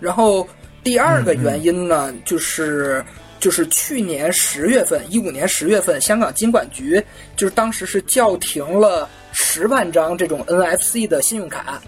[0.00, 0.44] 然后
[0.82, 3.04] 第二个原因呢，就是
[3.38, 7.00] 就是去年十月份，一五年十月份，香港金管局
[7.36, 11.80] 就是当时是叫停了十万张这种 NFC 的信用卡，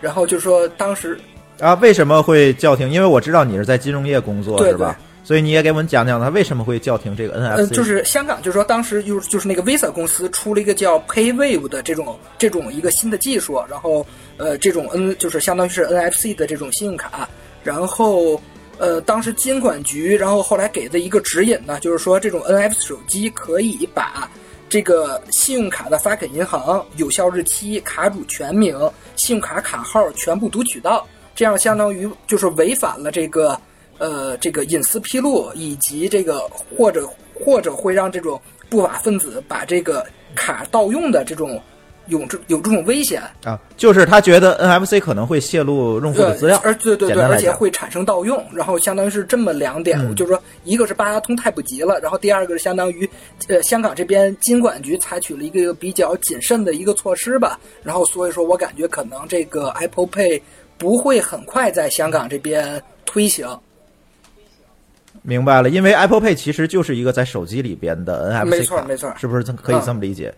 [0.00, 1.18] 然后就说当时
[1.60, 2.90] 啊，为什么会叫停？
[2.90, 4.98] 因为我知道你是在金融业工作，对是吧？
[5.24, 14.04] 所以你也给我们讲讲他为什么会叫停这个 NFC？、呃，就是香港，就是说当时就是就是那个 Visa 公司出了一个叫 PayWave 的这种这种一个新的技术，然后
[14.36, 17.28] 呃这种 N 就是相当于是 NFC 的这种信用卡，
[17.62, 18.40] 然后
[18.78, 24.28] 呃当时金管局，然后后来给的一个指引呢，就是说这种 NFC 手机可以把
[24.68, 28.76] 这个信用卡的发给银行、有效日期、卡主全名、
[29.16, 31.06] 信用卡卡号全部读取到。
[31.34, 33.58] 这样相当于就是违反了这个
[34.02, 36.40] 呃这个隐私披露，以及这个
[36.76, 41.62] 或者或者会让这种不法分子把这个卡盗用的这种
[42.08, 43.22] 有这有这种危险。
[43.44, 50.14] 啊，就是他觉得 NFC 可能会泄露用户的资料，而对对对，而且会产生盗用，然后相当于是这么两点，嗯。
[50.16, 53.08] 就是说，一个是八达通太普及了，然后第二个是相当于，
[53.46, 60.42] 呃，香港这边金管局采取了一个比较谨慎的一个措施吧，然后所以说我感觉可能这个 Apple Pay
[60.76, 63.46] 不会很快在香港这边推行，
[65.22, 70.34] 明白了，因为 Apple Pay 其实就是一个在手机里边的 NFC 卡没错没错是不是这可以这么理解、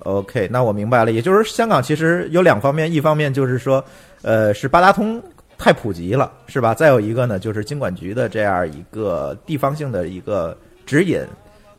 [0.00, 3.84] o k 那我明白了，也就是香港其实有两方面，一方面就是说，
[4.22, 5.22] 呃，是八达通
[5.56, 6.74] 太普及了，是吧？
[6.74, 11.20] 再有一个呢，就是金管局的这样一个地方性的一个指引，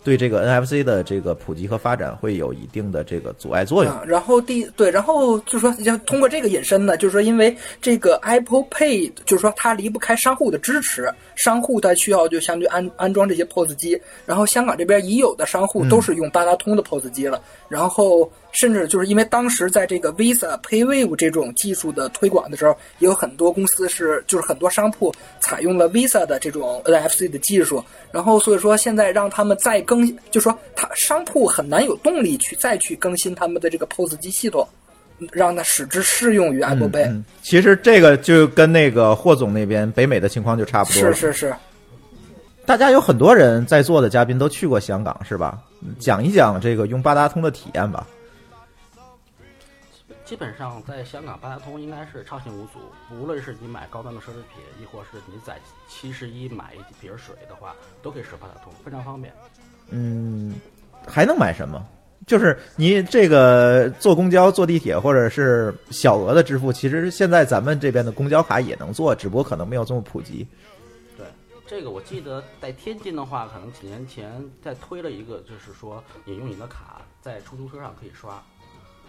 [0.03, 3.93] 对这个 NFC 的这个普及和发展会有一定的这个阻碍作用。
[3.93, 34.67] 啊，然后第对，然后就是说，要通过这个引申呢，就是说，因为这个 Apple Pay，就是说它离不开商户的支持，商户他需要就相对安安装这些 POS 机，然后香港这边已有的商户都是用八达通的 POS 机了，然后甚至就是因为当时在这个 Visa PayWave 这种技术的推广的时候，也有很多公司是就是很多商铺采用了 Visa 的这种 NFC 的技术，然后所以说现在让他们再更，就说他商铺很难有动力去再去更新他们的这个 POS 机系统，
[35.31, 37.07] 让它使之适用于 Apple Pay。
[37.07, 41.01] 嗯，其实这个就跟那个霍总那边北美的情况就差不多。
[41.01, 41.55] 是是是，
[42.65, 45.62] 大家有很多人在座的嘉宾都去过香港，是吧？
[45.99, 48.07] 讲一讲这个用八达通的体验吧。
[50.25, 52.79] 基本上在香港，八达通应该是畅行无阻。
[53.12, 55.57] 无论是你买高端的奢侈品，亦或是你在
[55.89, 59.33] 七十一买一瓶水的话，都可以使八达通，非常方便。
[59.89, 60.55] 嗯，
[61.05, 61.86] 还能买什么？
[62.25, 70.47] 就是你这个坐公交、坐地铁，或者是小额的支付，其实现在咱们这边的公交卡也能做，只不过可能没有这么普及。
[71.17, 71.25] 对，
[71.67, 78.41] 这个我记得在天津的话，可能几年前在推了一个，就是说你用你的卡在出租车上可以刷，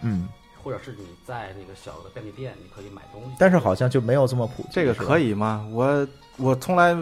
[0.01, 0.27] 嗯，
[0.61, 3.29] 或者是你在那个小的便利店，你可以买东西。
[3.39, 4.69] 但是好像就没有这么普及。
[4.71, 5.65] 这个可以吗？
[5.71, 6.93] 我我从来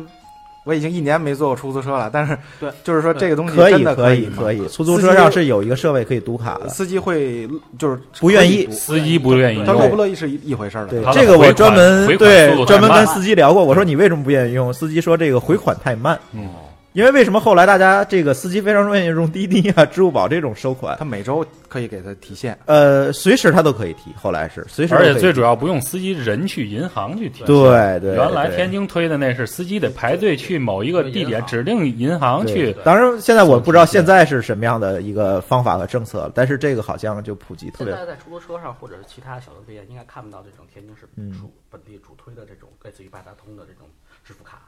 [0.63, 6.69] 我已经一年没坐过出租车了，但是对，就是说这个东西可以真的可以可以，出租车上是有一个设备可以读卡的。
[6.69, 7.47] 司机会
[7.78, 10.88] 就是不愿意司机不愿意他用乐不乐意是一一回事儿。
[10.88, 14.73] 对这个我专门对专门跟司机聊过，我说你为什么不愿意用？
[14.73, 16.17] 司机说这个回款太慢。
[16.32, 16.47] 嗯，
[16.93, 20.95] 因为为什么后来大家这个司机非常愿意用滴滴啊、支付宝这种收款？
[20.99, 24.13] 他每周可以给他提现，呃，随时他都可以提。
[24.15, 27.43] 后来是随时而且最主要不用司机人去银行去提。
[27.45, 32.71] 对对，原来天津推的那是司机得排队去某一个地点指定银行去。
[32.86, 43.88] 当然，现在我不知道现在是什么样的一个方法和政策了，但是这个好像就普及特别现在在出租车上或者是其他小的店，应该看不到这种天津市嗯主本地主推的这种类似于八达通的这种
[44.23, 44.62] 支付卡。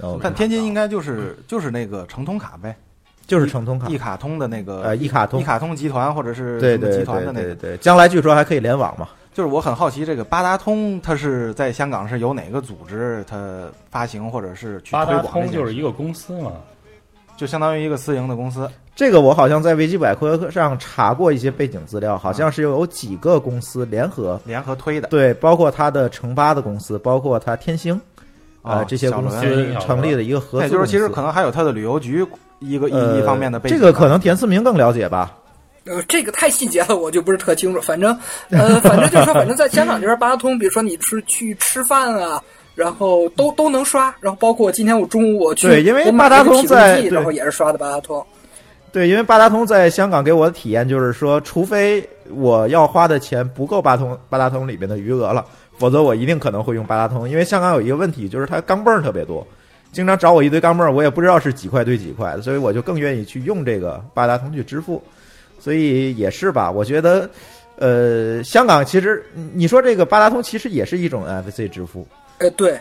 [0.00, 2.74] 哦但天津应该就是就是那个城通卡呗，
[3.26, 7.54] 就是城通卡一卡通的那个呃一卡通一卡通集团或者是对什么集对对团的那个。
[7.54, 9.08] 对对，将来据说还可以联网嘛。
[9.32, 15.56] 就是我很好奇，这个八达通它是在香港是由哪个组织它发行或者是去八达推广这件事？
[15.56, 16.52] 通就是一个公司嘛，
[17.36, 18.70] 就相当于一个私营的公司。
[18.94, 28.00] 这个我好像在维基百科上查过一些背景资料，好像是有几个公司联合联合推的，对，包括它的城巴的公司，包括它天星，
[28.64, 29.36] 呃，啊这些公司
[29.80, 30.84] 成立的一个合那资公司。
[30.84, 32.26] 就是其实可能还有它的旅游局
[32.58, 33.78] 一个一呃一方面的背景。
[33.78, 35.32] 这个可能田思明更了解吧。
[35.86, 37.80] 呃，这个太细节了，我就不是特清楚。
[37.80, 42.42] 反正，呃，反正就是说，反正在香港这边八达通，比如说你是去吃饭啊，
[42.74, 44.04] 然后都都能刷。
[44.18, 48.24] 然后包括今天我中午我去，对因为八达通在然后也是刷的八达通。
[48.92, 55.44] 对，因为八达通在香港给我的体验就是说，除非我要花的钱不够八通八达通里面的余额了，
[55.78, 57.28] 否则我一定可能会用八达通。
[57.28, 59.46] 因为香港有一个问题，就是它钢镚儿特别多，
[59.92, 65.02] 经常找我一堆钢镚儿，我也不知道是几块对几块的，所以我就更愿意去用这个八达通去支付。
[65.60, 67.30] 所以也是吧，我觉得，
[67.76, 72.06] 呃，香港其实你说这个八达通其实也是一种 NFC 支付，
[72.38, 72.78] 哎，对，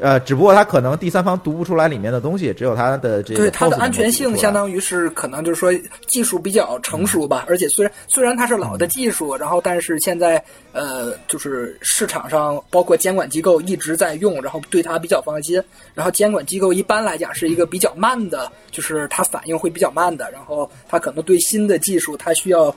[0.00, 5.72] 呃，只不过它可能第三方读不出来里面的东西，只有它的这个对它的安全性相当于是可能就是说
[6.06, 15.62] 技术比较成熟吧，而且虽然虽然它是老的技术，然后但是现在呃就是市场上包括监管机构一直在用，然后对它比较放心。
[15.94, 22.74] 然后监管机构一般来讲是一个比较慢的，就是它反应会比较慢的，然后它可能对新的技术它需要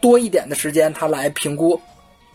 [0.00, 1.80] 多一点的时间它来评估，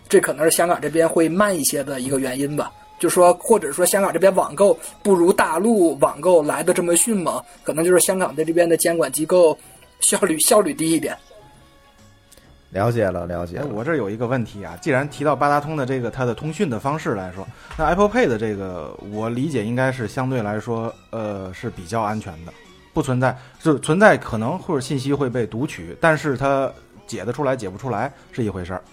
[0.10, 2.69] 这可能是香港这边会慢一些的一个原因吧。
[2.99, 9.57] 就说，或者说香港这边网购不如大陆网购来的这么迅猛，可能就是香港的这边的监管机构
[10.01, 11.17] 效率效率低一点。
[12.71, 13.63] 了解了，了解。
[13.73, 22.53] 我这有一个问题啊，既然提到八达通的这个它的通讯的方式来说，那 Apple Pay 的这个，我理解应该是相对来说，呃，是比较安全的，
[22.93, 26.71] 不存在就存在可能或者信息会被读取，但是它
[27.07, 28.83] 解得出来解不出来是一回事儿。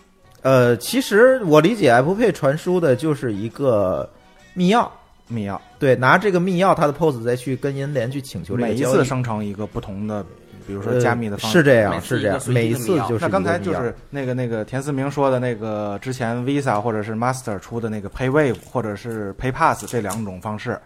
[0.47, 4.09] 呃，其实我理解 Apple Pay 传输的就是一个
[4.55, 4.89] 密钥，
[5.27, 10.25] 密钥对，拿这个密钥，它的 POS 再去跟银联去请求这个每一次生成一个不同的，
[10.65, 11.59] 比如说呃加密的方式。
[11.59, 20.79] 是这样，是这样，每一次就是那刚才就是那个那个田思明说的那个之前 Visa 或者是 Master 出的那个 PayWave 或者是 PayPass 这两种方式，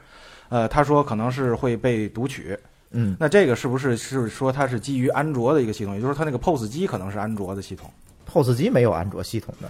[0.48, 2.58] 呃，他说可能是会被读取。
[2.92, 5.94] 嗯，那这个是不是是说它是基于安卓的一个系统？
[5.96, 7.90] 也就是说，它那个 POS 机可能是安卓的系统。
[8.30, 9.68] POS 机没有安卓系统的，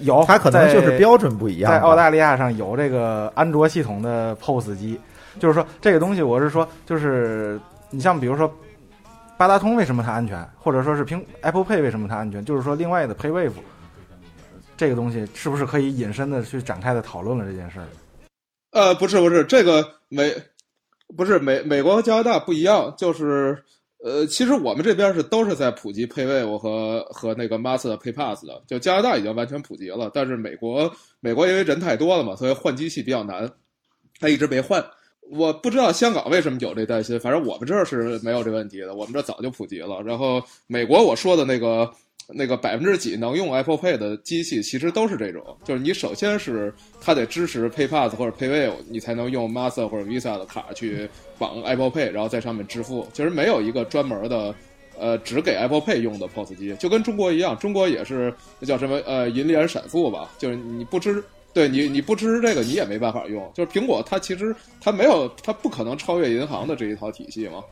[0.00, 1.78] 有，它可能就是标准不一样吧。
[1.78, 5.00] 在澳大利亚上有这个安卓系统的 POS 机，
[5.40, 7.58] 就是说这个东西，我是说，就是
[7.90, 8.52] 你像比如说
[9.38, 13.52] 八达通为什么它安全，或者说是苹 Apple Pay 为什么它安全，就是说另外的 PayWave
[14.76, 17.86] 这个东西是不是可以引申的去展开的讨论了这件事儿？
[18.72, 20.34] 呃，不是不是，这个美
[21.16, 23.62] 不是美美国和加拿大不一样，就是
[24.04, 33.48] 呃，其实我们这边是都是在普及配位，我和和那个 Master PayPass 的，就加拿大已经完全普及了，但是美国美国因为人太多了嘛，所以换机器比较难，
[34.18, 34.84] 他一直没换。
[35.30, 40.02] 我不知道香港为什么有这担心，反正我们这儿是没有这问题的，我们这早就普及了。
[40.02, 41.88] 然后美国我说的那个
[42.28, 51.08] 那个百分之几能用 Apple Pay 的机器，其实都是这种，就是你首先是它得支持 PayPass 或者 PayWave，你才能用 Master 或者 Visa 的卡去
[51.38, 53.06] 绑 Apple Pay，然后在上面支付。
[53.12, 54.54] 其实没有一个专门的。
[55.00, 63.50] 呃，只给 Apple Pay 用的 POS 机，就跟中国一样，中国也是那叫什么呃银联闪付吧，就是你不支对你你不支持这个，你也没办法用。
[63.54, 67.64] 就是苹果它其实它没有，它不可能超越银行的这一套体系嘛。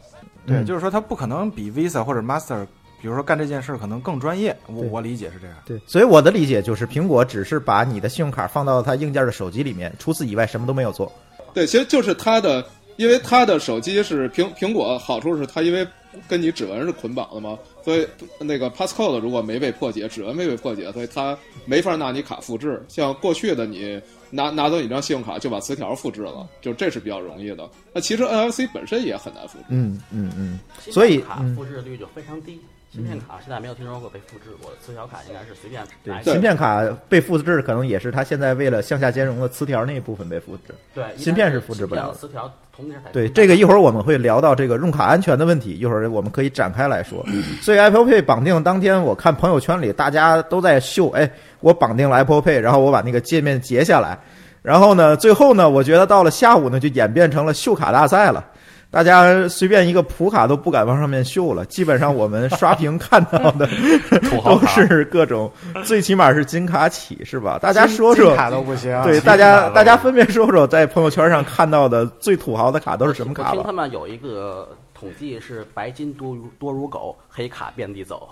[0.46, 2.66] 对，嗯就是说它不可能比 Visa 或者 Master，
[3.00, 4.56] 比如说干这件事可能更专业。
[4.66, 5.56] 我我理解是这样。
[5.64, 11.10] 对，所以我的理解就是，苹果只是把你的信用卡放到它硬件的手机里面，除此以外什么都没有做。
[11.52, 12.64] 对，其实就是它的，
[12.96, 15.86] 因为它的手机是苹苹果，好处是它因为
[16.28, 18.06] 跟你指纹是捆绑的嘛，所以
[18.38, 22.84] 那个 passcode 如果没被破解，指纹没被破解，所以它没法拿你卡复制。
[22.88, 27.68] 像过去的你拿拿走你张信用卡就把磁条复制了，就这是比较容易的。
[27.92, 29.64] 那其实 NFC 本身也很难复制。
[29.70, 30.58] 嗯嗯嗯，
[30.92, 32.60] 所以卡嗯复制率就非常低。
[32.92, 40.74] 芯片卡现在没有听说过被复制过，磁条卡应该是随便对拿，一芯片卡被复制可能也是它现在为了向下兼容的磁条那一部分被复制。
[40.92, 47.24] 对芯片是复制不了磁条同时才对，这个一会儿我们会聊到这个用卡安全的问题，一会儿我们可以展开来说。
[47.62, 54.18] 所以 Apple Pay 绑定当天，我看朋友圈里大家都在秀，哎，我绑定了 Apple Pay，然后我把那个界面截下来，
[54.62, 58.44] 然后呢，最后呢，我觉得到了下午呢，就演变成了秀卡大赛了。
[58.90, 63.68] 大家随便一个普卡都不敢往上面秀了，基本上我们刷屏看到的
[64.10, 65.50] 都 土豪卡是各种，
[65.84, 67.56] 最起码是金卡起是吧？
[67.62, 69.00] 大家说说金卡都不行。
[69.04, 73.72] 对，大家大家分别说说，在朋友圈上看到的最土豪的卡都是什么卡我听他？
[73.72, 78.28] 们有一个统计是白金多如多如狗，黑卡遍地走。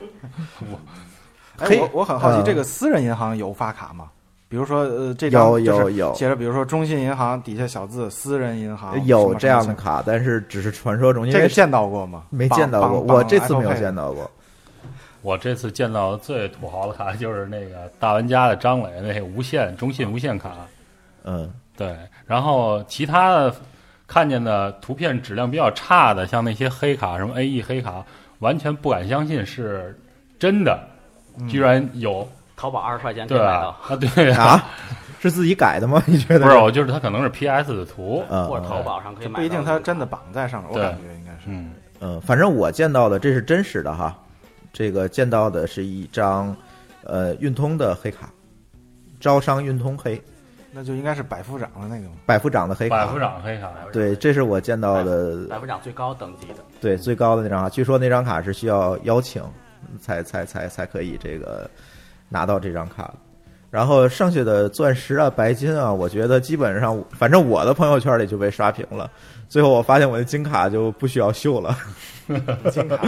[1.58, 4.10] 哎，我我很好奇，嗯这个私人银行有发卡吗？
[4.48, 12.24] 比如说，呃，这有张就是有有写着，比如说中信银行底下小字私人银行，有这样的卡，但是只是传说中，因为这个见到过吗？
[12.30, 13.74] 没见到过，我这次没有。
[13.74, 14.30] 见到过。
[15.22, 20.52] 我这次见到的最土豪的卡就是那个大玩家的张磊那个无限中信无限卡，
[21.24, 23.52] 嗯，对，然后其他的
[24.06, 28.04] 看见的图片质量比较差的，像那些黑卡，什么 AE 黑卡，
[28.38, 29.98] 完全不敢相信是
[30.38, 30.78] 真的，
[31.40, 34.64] 嗯居然有，淘宝二十块钱可以对买到啊，，啊对啊，
[35.20, 36.02] 是自己改的吗？
[36.08, 36.46] 你觉得？
[36.46, 41.38] 不是，我就是它可能是 PS 的图，嗯，或者淘宝上可以买不一定它真的绑在上面，我感觉应该是。
[41.46, 44.16] 嗯，嗯，反正我见到的这是真实的哈，
[44.72, 46.56] 这个见到的是一张
[47.04, 48.30] 呃运通的黑卡，
[49.20, 50.20] 招商运通黑
[50.72, 52.06] 那就应该是百夫长的那个。
[52.26, 53.18] 百夫长的黑卡百夫。
[53.18, 59.42] 长黑卡，对，这是我见到的百夫长最高等级的，对最高的那张卡，据说那张卡是需要邀请
[60.00, 61.70] 才才才才可以这个
[62.28, 63.14] 拿到这张卡的。
[63.68, 69.10] 然后剩下的钻石啊、白金啊，我觉得基本上，反正我的朋友圈里就被刷屏了。
[69.48, 71.76] 最后我发现我的金卡就不需要秀了。
[72.72, 72.98] 金卡，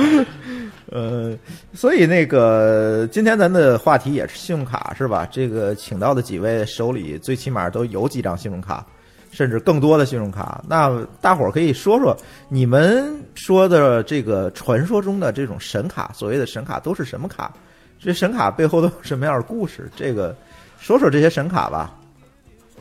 [0.92, 1.36] 呃，
[1.72, 5.26] 所以那个今天咱的话题也是信用卡是吧？
[5.30, 8.84] 这个请到的几位手里最起码都有几张信用卡，
[9.30, 10.62] 甚至更多的信用卡。
[10.68, 12.14] 那大伙儿可以说说
[12.48, 17.52] 你们说的这个传说中的这种神卡，所谓的神卡都是什么卡？
[17.98, 19.90] 这神卡背后都有什么样的故事？
[19.96, 20.34] 这个
[20.78, 21.94] 说说这些神卡吧，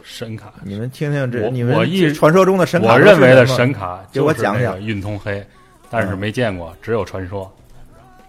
[0.04, 5.46] 神卡，你们听听这我你们我一这传说中的神卡我认为的神卡给我讲讲运通黑，
[5.90, 7.52] 但是没见过，只有传说。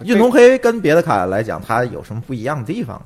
[0.04, 3.00] 运通黑跟别的卡来讲，它有什么不一样的地方？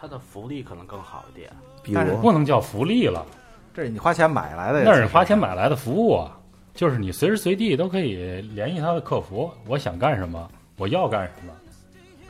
[0.00, 1.50] 它的福利可能更好一点。
[1.82, 3.26] 比但是如不能叫福利了，
[3.74, 6.38] 这是你花钱买来的，那是花钱买来的服务啊，
[6.74, 11.52] 就是你随时随地都可以联系他的客服，我想干什么，我要干什么，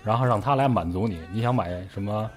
[0.05, 1.21] 然后让他来满足你。
[1.33, 2.31] 你想买什么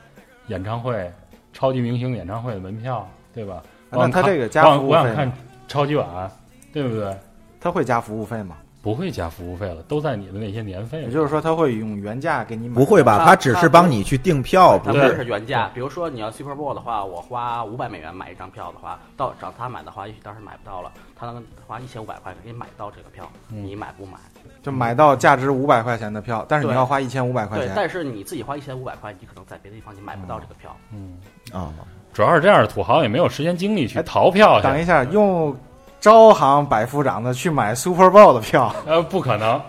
[0.47, 1.11] 演唱会、
[1.53, 3.61] 超级明星演唱会的门票，对吧？
[3.89, 5.31] 那他这个加我想服务费我想看
[5.67, 6.31] 超级碗，
[6.71, 7.15] 对不对？
[7.59, 8.57] 他会加服务费吗？
[8.81, 11.05] 不会加服务费了，都在你的那些年费里。
[11.05, 12.73] 也就是说，他会用原价给你买。
[12.73, 13.19] 不会吧？
[13.19, 15.69] 它它只是帮你去订票，不对它不是原价。
[15.71, 24.17] 比如说你要 Super Bowl 的话，我花五百美元买一张票的话，到找他买的话，也许当时买不到了，他能花一千五百块给你买到这个票，嗯你买不买？
[24.61, 27.75] 就买到价值五百块钱的票，但是你要花一千五百块钱对，钱。
[27.75, 30.75] 但是你自己花一千五百块，你可能在别的地方你买不到这个票。
[30.91, 31.17] 嗯，
[31.51, 31.73] 啊。
[32.13, 35.55] 主要是这样的土豪也没有时间精力去哎淘票去，等一下，用
[36.01, 39.61] 招行百夫长的去买 Super Bowl 的票，呃，不可能。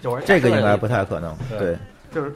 [0.00, 1.36] 就是这个应该不太可能。
[1.50, 1.78] 对对，
[2.10, 2.34] 就是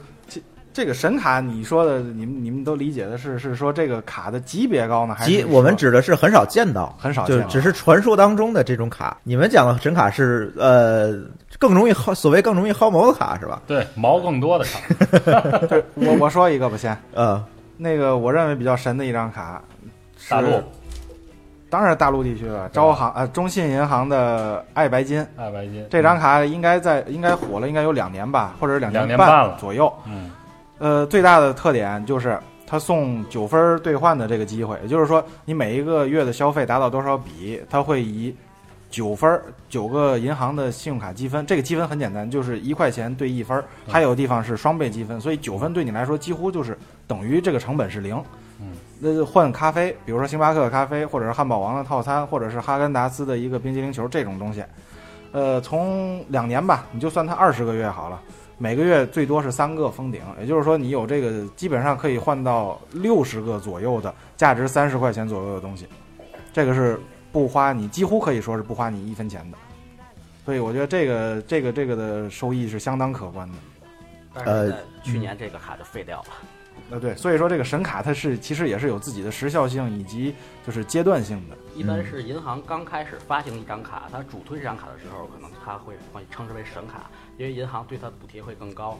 [0.75, 9.17] 这这个神卡，你说的，你们你们都理解的是是说这个卡的级别高呢，还是级我们指的是很少见到，很少见到就只是传说当中的这种卡。
[9.23, 11.13] 你们讲的神卡是呃
[11.57, 13.61] 更容易薅，所谓更容易薅毛的卡是吧？
[13.65, 16.95] 对，毛更多的卡， 对我我说一个吧，先。
[17.15, 17.43] 呃，
[17.77, 19.59] 那个我认为比较神的一张卡，
[20.19, 20.61] 是大陆，
[21.67, 25.25] 当然大陆地区了，招行呃中信银行的爱白金。
[25.35, 25.83] 爱白金。
[25.89, 29.91] 这张，卡应该在应该火了，应该有两年吧，或者是两两年半半了左右。
[30.05, 30.29] 嗯，
[30.77, 38.35] 呃，最大的特点就是它送九分兑换的这个机会，也就是说，你每一个月的消费达到多少笔，它会以
[38.89, 48.21] 九分九个银行的信用卡积分，这个积分很简单，就是一块钱兑一分，还有地方是双倍积分，所以九分对你来说几乎就是等于这个成本是零。
[48.59, 48.67] 嗯，
[48.99, 54.63] 那换咖啡，比如说星巴克的咖啡，或者是汉堡王的套餐，或者是哈根达斯的一个冰激凌球这种东西，
[55.33, 58.21] 呃，从两年吧，你就算它二十个月好了。
[58.57, 65.87] 每个月最多是三个封顶，也就是说你有这个基本上可以换到六十个左右的价值三十块钱左右的东西，
[66.53, 66.99] 这个是
[67.31, 69.57] 不花你几乎可以说是不花你一分钱的，
[70.45, 73.55] 所以我觉得这个这个这个的收益是相当可观的。
[74.45, 76.25] 呃去年这个卡就废掉了。
[76.91, 80.35] 呃，对，所以说这个神卡它是其实也是有自己的时效性以及
[80.67, 81.57] 就是阶段性的。
[81.73, 88.97] 一般是银行刚开始发行一张卡，它主推这张卡的时候，可能它会会称之为神卡，因为银行对它的补贴会更高，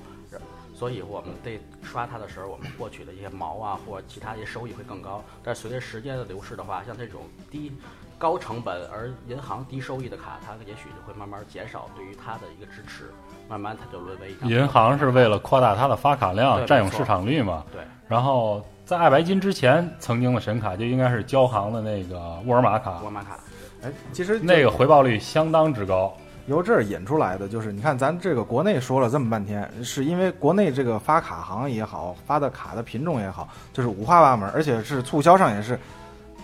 [0.73, 5.23] 所以我们对刷它的时候，我们获取的一些毛啊或其他一些收益会更高。
[5.43, 7.71] 但是随着时间的流逝的话，像这种低
[8.17, 13.11] 高成本而银行低收益的卡，它也许就会慢慢减少对于它的一个支持，
[13.47, 17.63] 慢慢它就沦为一张银行是为了扩大它的发卡量，占有市场率嘛。
[17.71, 17.81] 对。
[18.07, 23.39] 然后在爱白金之前，曾经的神卡就应该是交行的那个沃尔玛卡，沃尔玛卡。
[23.81, 26.15] 哎，其实那个回报率相当之高。
[26.47, 35.79] 由这儿引出来的就是，你看咱这个国内说了这么半天，是因为国内这个发卡行也好，发的卡的品种也好，就是五花八门，而且是促销上也是，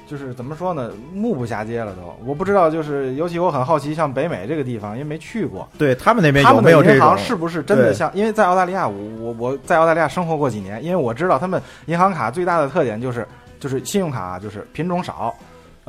[0.07, 2.01] 就是怎么说呢，目不暇接了都。
[2.25, 7.17] 我不知道，就是尤其我很好奇，像北美这个地方，因为没去过，对他们那边他们有没有这种的银行？
[7.17, 8.11] 是不是真的像？
[8.15, 13.27] 因为在澳大利亚，我我我在澳大利亚生活过几年，因为我知道他们银行卡最大的特点就是
[13.59, 15.33] 就是信用卡就是品种少，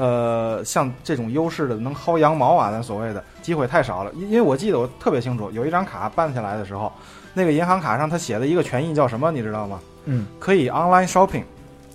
[0.03, 4.11] 呃，像这种优势的能薅羊毛啊，咱所谓的机会太少了。
[4.17, 6.93] 因因为我记得我特别清楚，有一张卡办下来的时候，
[7.33, 9.79] 那个银行卡上他写的一个权益叫什么，你知道吗？
[10.07, 11.45] 嗯，可以 online shopping。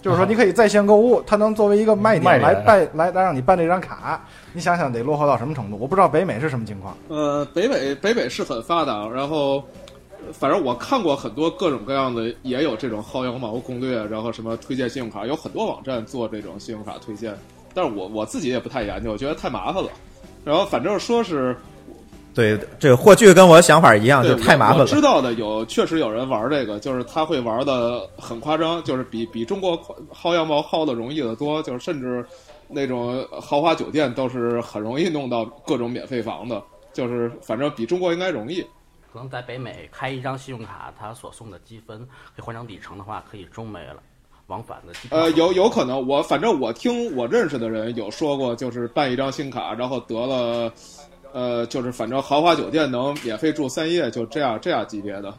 [0.01, 4.23] 就是说，你可以在线购物，它能作为一个卖点来办来来让你办这张卡。
[4.53, 5.77] 你想想得落后到什么程度？
[5.77, 6.95] 我不知道北美是什么情况。
[7.09, 9.61] 呃，北美北美是很发达，然后
[10.25, 17.35] 呃反正我看过很多各种各样的，也有这种薅羊毛攻略，然后什么推荐信用卡，有很多网站做这种信用卡推荐，
[17.73, 19.89] 但是我我自己也不太研究，我觉得太麻烦了。
[20.43, 21.55] 然后反正说是
[22.33, 24.81] 对，这个霍炬跟我想法一样，就太麻烦我。
[24.81, 25.01] 我知。
[25.01, 29.75] 道的有，确实有人玩这个，就是他会玩的很夸张，就是比比中国
[30.13, 32.23] 薅羊毛薅的容易的多，就是甚至
[32.67, 36.61] 那种豪华酒店都是很容易弄到各种免费房的，
[36.93, 38.61] 就是反正比中国应该容易。
[39.11, 43.95] 可能在北美开一张信用卡，他所送的积分可以换成里程的话，可以中美了
[44.47, 45.17] 往返的机票。
[45.17, 50.71] 呃，有有可能，我反正我听我认识的人有说过，就是办一张新卡，然后得了，
[51.33, 55.33] 呃，就是反正豪华酒店能免费住三夜，就这样这样级别的，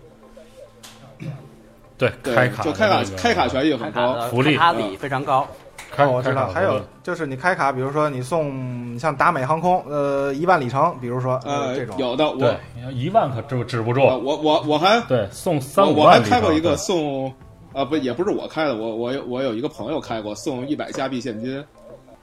[1.96, 4.14] 对，对，开卡就开卡开卡权益很高。
[4.28, 5.46] 福利卡比非常高。
[5.90, 12.54] 开哦，我知道，还有就是你开卡，比如说你送像达美航空，呃，一万里程，比如说呃这，种，有的我对
[12.92, 17.32] 一万可止止不住，我我我我还对送三我我还五万里程开过一个送，
[17.72, 21.62] 啊不也不是我开的，我我有我有一个朋友开过送一百加币现金，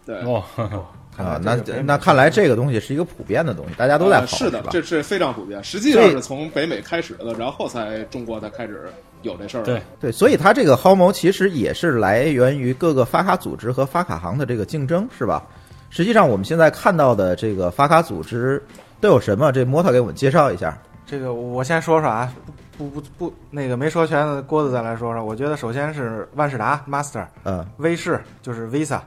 [0.05, 0.43] 对，哦，
[1.17, 4.69] 啊，那那看来这个东西是一个普遍的东西，大家都在跑，呃是的，吧？
[4.71, 5.63] 这是非常普遍。
[5.63, 8.91] 实际上是从北美开始的，然后才中国才开始
[9.21, 9.63] 有这事儿。
[9.63, 15.43] 对，对，所以它这个薅毛其实也是来源于各个发卡组织和发卡行的这个竞争，是吧？
[15.89, 18.61] 实际上我们现在看到的这个发卡组织
[18.99, 19.51] 都有什么？
[19.53, 20.77] 这摩托给我们介绍一下。
[21.07, 22.33] 这个我先说说啊，
[22.77, 25.23] 不不不不，那个没说全的郭子再来说说。
[25.23, 27.65] 我觉得首先是万事达 Master，嗯。
[27.77, 28.99] 威视就是 Visa，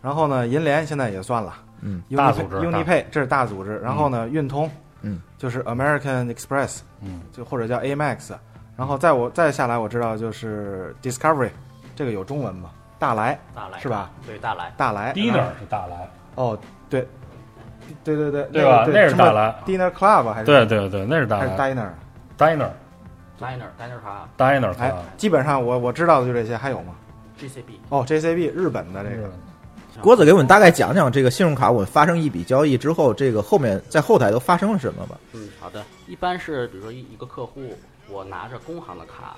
[0.00, 2.02] 然后呢银联现在也算了，嗯。
[2.16, 4.70] 大组织 Unipay 这是大组织，然后呢运通，
[5.02, 8.32] 嗯，就是 American Express，嗯，就或者叫 Amex，
[8.76, 11.50] 然后再我再下来我知道就是 Discovery，
[11.96, 12.70] 这个有中文吗？
[12.98, 14.10] 大来大来是吧？
[14.26, 14.72] 对，大来。
[14.76, 15.12] 大来。
[15.12, 16.58] Dinner 是大来，哦，
[16.90, 17.06] 对，
[18.02, 18.84] 对对对，对吧？
[18.86, 22.68] 那个那是大来，Dinner Club 还是对对对，那是大来 Diner？Diner
[23.40, 26.94] Diner Diner 卡 Diner 哎基本上我我知道的就这些，还有吗
[27.38, 29.30] ？GCB 哦，JCB 日本的这个，
[30.00, 35.18] 郭子给我们大概讲讲这个信用卡，我们发生一笔交易之后，这个后面在后台都发生了什么吧？
[35.32, 35.84] 嗯，好的。
[36.06, 37.74] 一般是比如说一一个客户，
[38.08, 39.36] 我拿着工行的卡，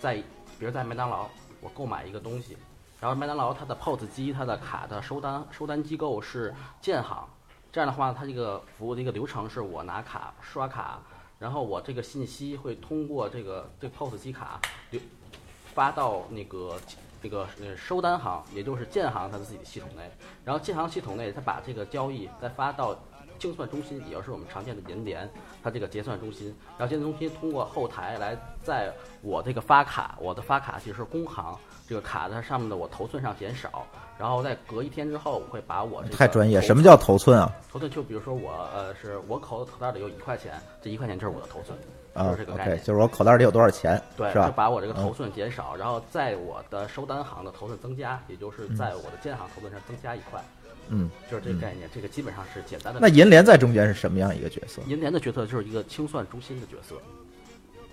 [0.00, 0.14] 在
[0.58, 1.28] 比如在麦当劳，
[1.60, 2.56] 我购买一个东西，
[3.00, 7.28] 然后麦当劳它的 POS 机、它的卡的收单收单机构是建行，
[7.70, 10.98] 这样的话，它这个服务的一个流程是我拿卡刷卡，
[11.38, 14.60] 然后我这个信息会通过这个这 POS 机卡
[14.90, 15.00] 流
[15.74, 16.80] 发到那个
[17.22, 20.10] 那个收单行，也就是建行它的自己的系统内，
[20.44, 22.96] 然后建行系统内它把这个交易再发到
[23.38, 25.28] 清算中心，也就是我们常见的银联，
[25.62, 31.56] 它这个结算中心，然后结算中心通过后台来在我这个发卡，我的发卡其实是工行
[31.88, 33.86] 这个卡它上面的我头寸上减少，
[34.18, 37.52] 然后在隔一天之后，我会把我这个太专业，什么叫头寸啊？
[37.70, 37.90] 头寸？
[37.90, 41.78] 就比如说我呃是我口口袋里有一块钱，这一块钱就是我的头寸，
[42.14, 42.78] 啊就是这个概念。
[42.82, 44.46] 就是我口袋里有多少钱，对，是吧？
[44.46, 50.42] 就把我这个头寸减少，然后在我的收单行的头寸增加，也就是在我的建行头寸上增加一块，
[50.88, 51.88] 嗯，就是这个概念。
[51.94, 53.00] 这个基本上是简单的。
[53.00, 54.82] 那银联在中间是什么样一个角色？
[54.86, 56.94] 银联的角色就是一个清算中心的角色。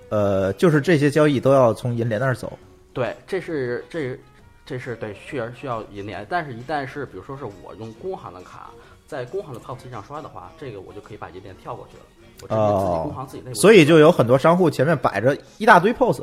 [0.10, 2.58] 呃，就是这些交易都要从银联那儿走。
[2.94, 4.20] 对，这是这
[4.66, 8.70] 这是对，确实需要银联，但是一旦是比如说是我用工行的卡，
[9.08, 12.04] 在工行的 POS 机上刷的话，这个我就可以把银联跳过去了，
[12.42, 13.56] 我直接自己工行自己内部。
[13.56, 16.22] 所以就有很多商户前面摆着一大堆 POS。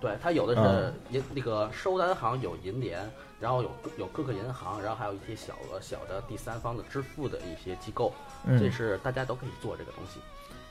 [0.00, 2.98] 对，它有的是嗯银那个收单行有银联，
[3.40, 8.12] 然后有有各个银行，然后还有一些小额小的第三方的支付的一些机构，
[8.46, 10.20] 嗯这是大家都可以做这个东西。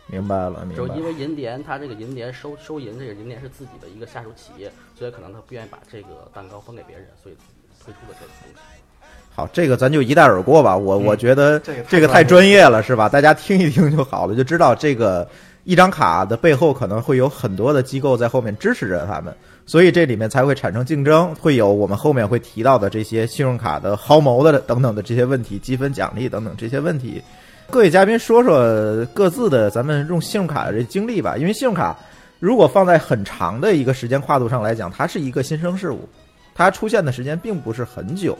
[0.06, 0.88] 明白了，明白了。
[0.88, 7.36] 就因为银联它这个银联收收银，这个银联是自己的一个下属企业，所以可能他不愿意把这个蛋糕分给别人，所以
[7.84, 8.60] 推出了这个东西。
[9.36, 10.76] 好，这个咱就一带而过吧。
[10.76, 13.08] 我我觉得这个太这个太专业了，是吧？
[13.08, 15.28] 大家听一听就好了，就知道这个
[15.64, 19.36] 一张卡的背后可能会有很多的机构在后面支持着他们，
[19.70, 27.22] 所以这里面才会产生竞争，会有我们后面会提到的这些信用卡的薅毛的等等的这些问题，积分奖励等等这些问题。
[27.70, 31.96] 各位嘉宾说说各自的咱们用信用卡的这经历吧，因为信用卡
[32.40, 36.10] 如果放在很长的一个时间跨度上来讲，它是一个新生事物，
[36.56, 38.36] 它出现的时间并不是很久。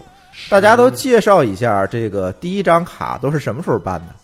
[0.50, 4.16] 大家都介绍一下这个第一张卡都是什么时候办的？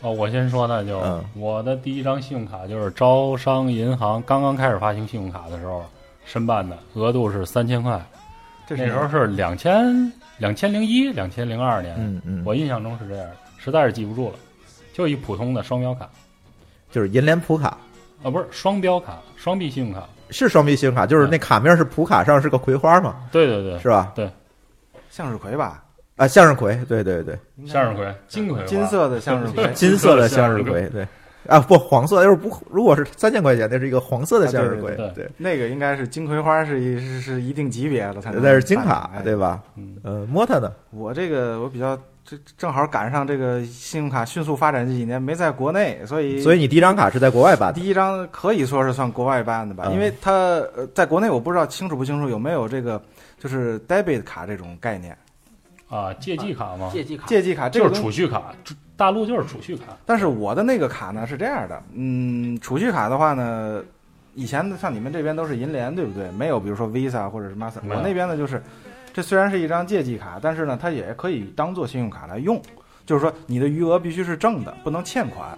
[0.00, 5.84] 哦，我先说那就、嗯我的第一张信用卡就是招商银行刚刚开始发行信用卡的时候
[6.28, 7.98] 申办的，额度是三千块，
[8.66, 13.26] 这那时候是两千两千零一两千零二年，嗯嗯，我印象中是这样，
[13.56, 14.36] 实在是记不住了，
[14.92, 16.06] 就一普通的双标卡。
[16.90, 17.78] 就是银联普卡，
[18.22, 24.12] 啊，不是双标卡，双币信用卡，是双币信用卡，就是那卡面是普卡上是个葵花嘛，对对对，是吧？
[24.14, 24.30] 对。
[25.10, 25.82] 向日葵吧？
[26.16, 31.06] 啊，向日葵，对对对，向日葵，金葵，金色的向日葵，金色的向日葵，对。
[31.48, 38.42] 啊，不，黄色，要是不，如果是三千块钱，那是一个黄色的向日葵，啊对对，那个应该是金葵花是一是是一定级别的才能。
[38.42, 39.62] 那是金卡，哎对吧？
[39.74, 50.30] 嗯，呃，摸它呢，我这个我比较这正好赶上这个信用卡迅速发展这几年，没在国内，所以所以你第一张卡是在国外办的第，一张可以说是算国外办的吧，嗯因为它
[50.76, 53.00] 呃在国内我不知道清楚不清楚有没有这个
[53.38, 55.16] 就是 debit 卡这种概念，
[55.88, 56.90] 啊，借记卡吗？
[56.92, 57.96] 借记卡，借记卡这就是个。
[57.96, 58.52] 储蓄卡，
[58.98, 63.80] 大陆就是储蓄卡，但是我的那个卡呢是这样的，嗯，储蓄卡的话呢，
[64.34, 66.28] 以前的像你们这边都是银联对不对？
[66.32, 68.60] 没有比如说 Visa 或者是 Master，我那边呢就是，
[69.14, 72.60] 这虽然是一张借记卡，但是呢它也可以当做信用卡来用，
[73.06, 75.56] 就是说你的余额必须是正的，不能欠款。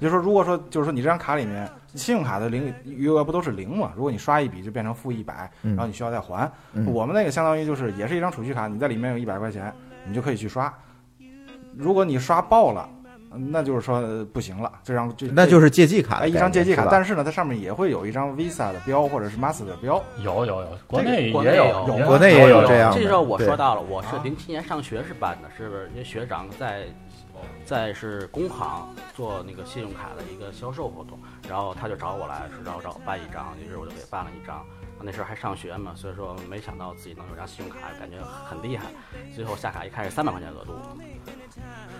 [0.00, 3.92] 就是说，如果说就是说你这张卡里面信用卡的零余额不都是零嘛？
[3.94, 6.50] 如果你刷一笔就变成负一百，嗯然后你需要再还。
[6.72, 9.72] 嗯我们那个相当于就是也是一张储蓄卡，你在里面有一百块钱，
[10.08, 10.72] 你就可以去刷。
[11.76, 12.88] 如果你刷爆了，
[13.32, 20.02] 那就是说呃不行了，这张这那就是是借记卡哎一张借记卡，但是呢，它上面也会有一张 Visa 的标或者是 Master 的标。
[20.18, 26.86] 有有有，国内国内也有有，国内也有这样这时候我说到了，我是啊零七年上学是办的，是因为学长在
[27.64, 31.16] 在是工行做那个信用卡的一个销售活动，
[31.48, 34.66] 然后他就找我来，说让我找我办一张，于是我就给办了一张。
[35.02, 38.16] 那时候还上学嘛，所以说没想到自己能有张信用卡，感觉
[38.48, 38.84] 很厉害。
[39.34, 40.72] 最后下卡一看是三百块钱额度，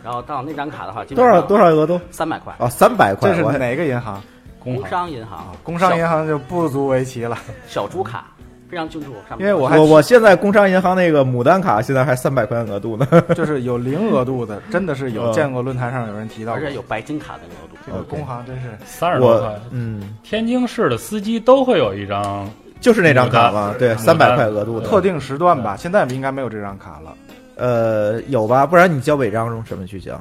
[0.04, 2.00] 然后到那张卡的话，多少多少额度？
[2.10, 2.54] 三百块。
[2.58, 4.22] 哦，三百块这，是哪个银行？
[4.58, 8.26] 工商银行，工商银行行就不足为奇了，小猪卡
[8.68, 13.06] 非常清楚，上面因为我还我我现在工商银行那个牡丹卡现在还三百块钱额度呢。
[13.34, 17.78] 就是有零额度的，真的是有嗯见过论坛上有人提到，而且有白金卡的额度。
[17.86, 19.58] 这个工行真是我三十多块。
[19.70, 22.46] 嗯，天津市的司机都会有一张，
[22.80, 24.86] 就是那张卡嘛，对，三百块额度的。
[24.86, 27.14] 特定时段吧，现在应该没有这张卡了。
[27.56, 28.66] 呃，有吧？
[28.66, 30.18] 不然你交违章用什么去交？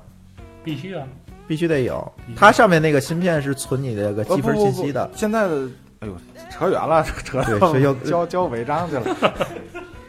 [0.63, 1.03] 必须啊！
[1.47, 5.09] 必须得有它上面那个芯片是存你那个呃积分不不不信息的。
[5.15, 5.67] 现在的，
[6.01, 6.15] 哎呦，
[6.51, 9.33] 扯远了，扯到对是又交交违章去了。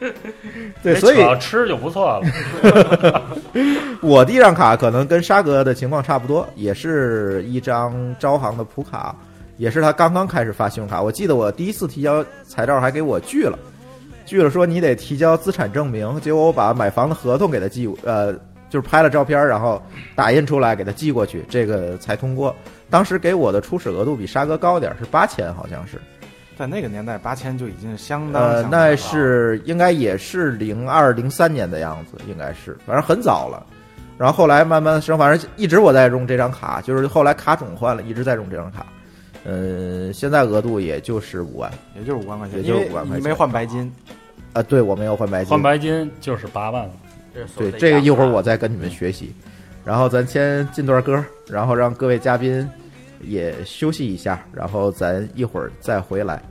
[0.83, 3.23] 对，所以吃就不错了。
[4.01, 9.15] 我第一张卡可能跟沙哥的情况差不多，也是一张招行的普卡，
[9.61, 10.99] 也是他刚刚开始发信用卡。
[10.99, 13.59] 我记得我第一次提交材料还给我拒了，
[14.25, 18.33] 拒了说你得提交资产证明，结果我把买房的合同给他寄，呃，
[18.71, 19.79] 就是拍了照片，然后
[20.15, 22.55] 打印出来给他寄过去，这个才通过。
[22.89, 26.01] 当时给我的初始额度比沙哥高点儿，是八千，好像是。
[26.57, 33.63] 在那个年代，八千就已经相当呃，那是应该也是零二零三年的样子，应该是，反正很早了。
[34.17, 38.87] 然后后来慢慢升，反正一直我在用这张卡，就是后来卡种换了，一直在用这张卡。
[39.43, 43.91] 呃，现在额度也就是五万也就是五万块钱，也就是因为5万块钱你没换白金。
[44.53, 46.93] 啊、对我没有换白金，换白金就是八万了。
[47.55, 49.33] 对这个一会儿我再跟你们学习。
[49.85, 52.69] 然后咱先进段歌，然后让各位嘉宾
[53.21, 56.43] 也休息一下，然后咱一会儿再回来。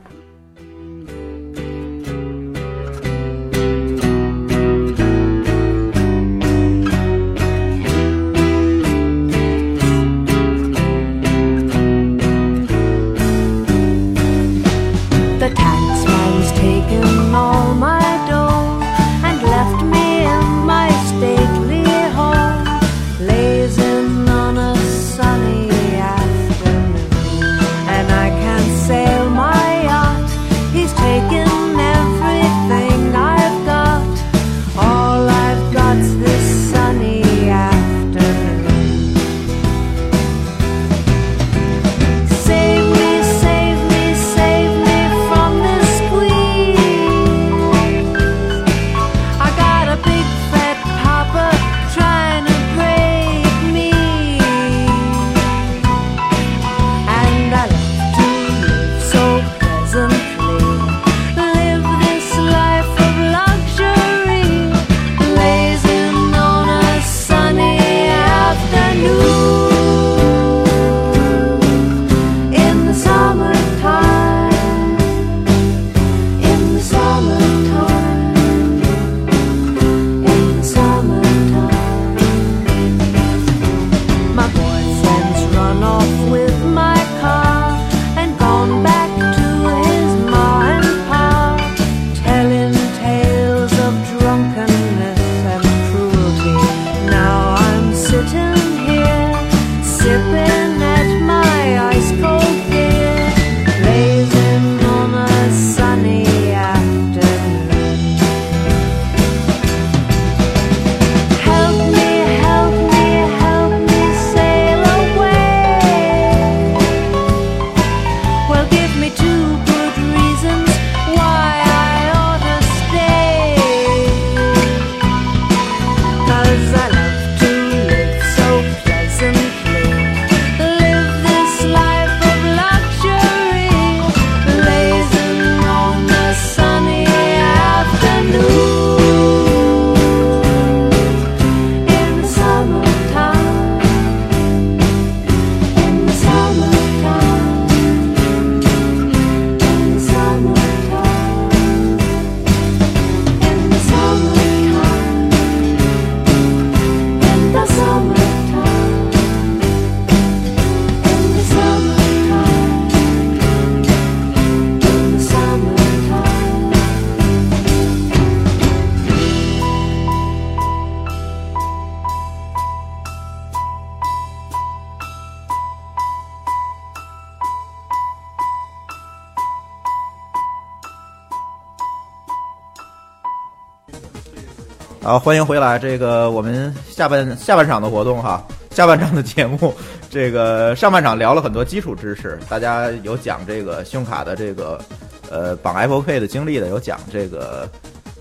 [185.10, 185.76] 好，欢迎回来。
[185.76, 189.74] 这个我们下半下半场的活动哈，下半场的节目，
[190.08, 194.80] 这个上半场聊了很多基础知识，大家有讲这个信用卡的这个
[195.28, 197.68] 呃绑 Apple Pay 的经历的，有讲这个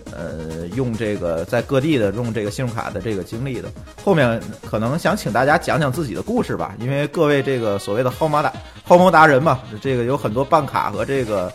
[0.05, 3.69] 呃用这个在各地的用这个信用卡的这个经历的。
[4.03, 8.51] 后面可能想请大家讲讲自己的故事吧，因为各位这个所谓的薅毛达
[8.87, 11.53] 薅毛达人嘛，这个有很多办卡和这个。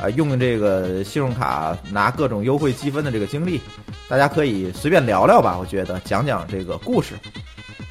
[0.00, 3.60] 啊，用这个信用卡拿各种优惠积分的这个经历，
[4.08, 5.56] 大家可以随便聊聊吧。
[5.58, 7.14] 我觉得讲讲这个故事，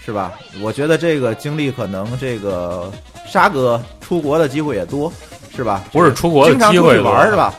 [0.06, 0.34] 是吧？
[0.62, 2.91] 我觉得这个经历可能这个
[3.26, 5.12] 沙哥出国的机会也多，
[5.56, 5.84] 是吧？
[5.91, 7.54] 不是出国的经常出去机会玩是吧？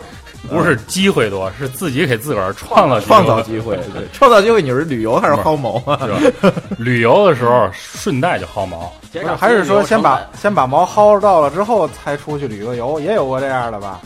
[0.46, 4.60] 不是机会多，是自己给自个儿创造创造机会，对，创造机会。
[4.60, 5.98] 你是旅游还是薅毛啊？
[6.04, 6.52] 是吧？
[6.76, 8.92] 旅游的时候顺带就薅毛，
[9.38, 14.02] 还是说先把先把毛薅到了之后才出去旅个游，也有过这样的吧？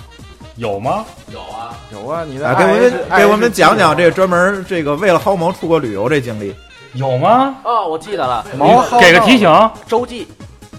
[0.58, 1.04] 有吗？
[1.32, 6.54] 有啊，有啊，你的啊，给我们给我们讲讲这个专门这个为了薅毛出国旅游这经历。
[6.94, 7.56] 有吗？
[7.64, 10.26] 哦，我记得了，毛给个提醒周记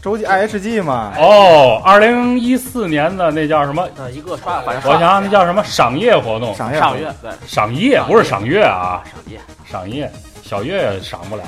[0.01, 3.87] 洲际 IHG 嘛，哦，二零一四年的那叫什么？
[3.97, 6.53] 呃一个刷，反正我想想那叫什么赏月活动？
[6.55, 10.11] 赏月赏月对赏夜不是赏月啊，赏夜，赏夜
[10.41, 11.43] 小月也赏不了，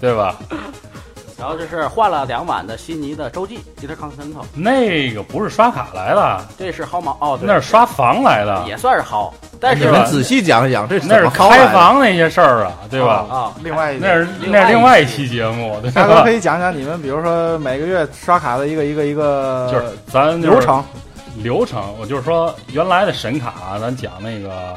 [0.00, 0.36] 对吧？
[1.38, 7.46] 然后这是换了两晚的悉尼的洲际 Intercontinental，那个不是刷卡来的，这是薅毛哦，对。
[7.46, 9.30] 那是刷房来的，也算是薅，
[9.60, 11.66] 但是你们仔细讲一讲这是那是开？
[11.68, 13.26] 房那些事儿啊，对吧？
[13.30, 16.30] 啊，另外一那是那是另外一一期期节目，大哥可？
[16.30, 20.82] 以讲讲你们，比如说每个月刷卡的一个一个一个就是咱流程，
[21.42, 24.74] 流程，我就是说原来的神卡，咱讲那个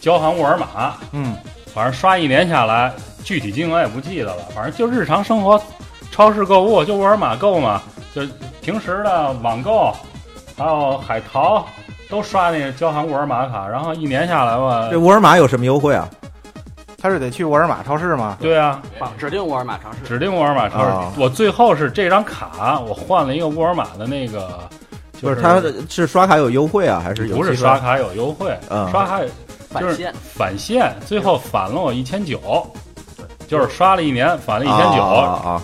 [0.00, 1.36] 交行沃尔玛，嗯，
[1.74, 2.92] 反正刷一年下来，
[3.24, 5.60] 具体金额也不记得了，反正就日常生活，
[6.10, 7.82] 超市购物就沃尔玛购嘛，
[8.14, 8.22] 就
[8.60, 9.92] 平时的网购，
[10.56, 11.66] 还有海淘
[12.08, 16.08] 都刷那个交行沃尔玛卡，然后一年下来吧这，沃尔玛有什么优惠啊？
[17.00, 18.82] 他是得去沃尔玛超市吗，对啊，
[19.16, 20.90] 指定沃尔玛超市，指定沃尔玛超市。
[20.90, 21.12] 啊。
[21.16, 24.68] 我最后是这张卡，我换了一个沃尔玛的那个，
[25.12, 28.90] 就不是，他是刷卡有优惠啊，还是有不是刷卡有优惠，嗯。
[28.90, 29.20] 刷卡
[29.70, 30.12] 返现。
[30.34, 32.66] 返现，最后返了我一千九，
[33.46, 35.62] 就是刷了一年返了一千九，啊！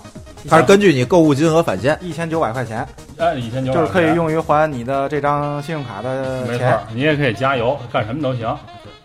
[0.49, 1.99] 它是根据你购物金额返现。
[2.03, 2.87] 一千九百块钱，
[3.17, 8.55] 哎，一千九就是可以用于还你的这张信用卡的没错钱。，你也可以加油，干什么都行，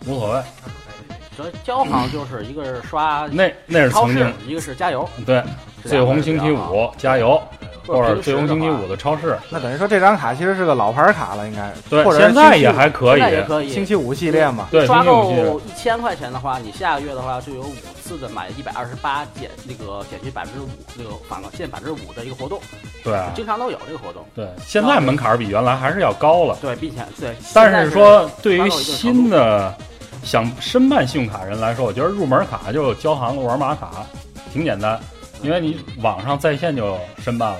[0.05, 0.41] 无所谓。
[1.37, 5.41] 所以交行就是一个是刷那那是超市曾经，一个是加油，对，
[5.85, 7.41] 最红星期五加油，
[7.89, 13.69] 或者或者平时最红星期五的超市，那等于说这张卡其实是个老牌卡了，应该对或，者现在也还可以现在，也可以。
[13.69, 14.67] 星期五系列嘛。
[14.71, 17.73] 对，刷星期五系列够一千块钱的话，你下个月的话就有五
[18.03, 22.59] 次的买一百二十八减那个减去百分之五那个返现百分之五的一个活动，
[23.03, 24.23] 对啊经常都有这个活动。
[24.35, 26.57] 对，现在门槛比原来还是要高了。
[26.61, 29.73] 对，并且对，但是说，对于新的
[30.23, 34.05] 想申办信用卡人来说，我觉得入门卡就交行沃尔玛卡，
[34.51, 34.99] 挺简单，
[35.41, 37.59] 因为你网上在线就申办了。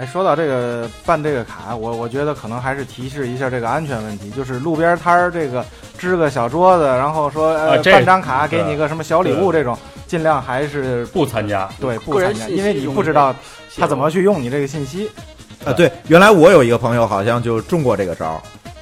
[0.00, 5.62] 哎，说到这个办这个卡，我我觉得可能还是提示一下这个安全问题，就是路边摊儿这个
[5.98, 9.76] 支个小桌子，然后说呃、啊这办张卡给你个什么小礼物这种，
[10.06, 13.36] 尽量还是不参加，对不参加，因为你不知道
[13.76, 15.10] 他怎么去用你这个信息。
[15.66, 18.40] 啊，对，原来我有一个朋友好像就中过这个招儿，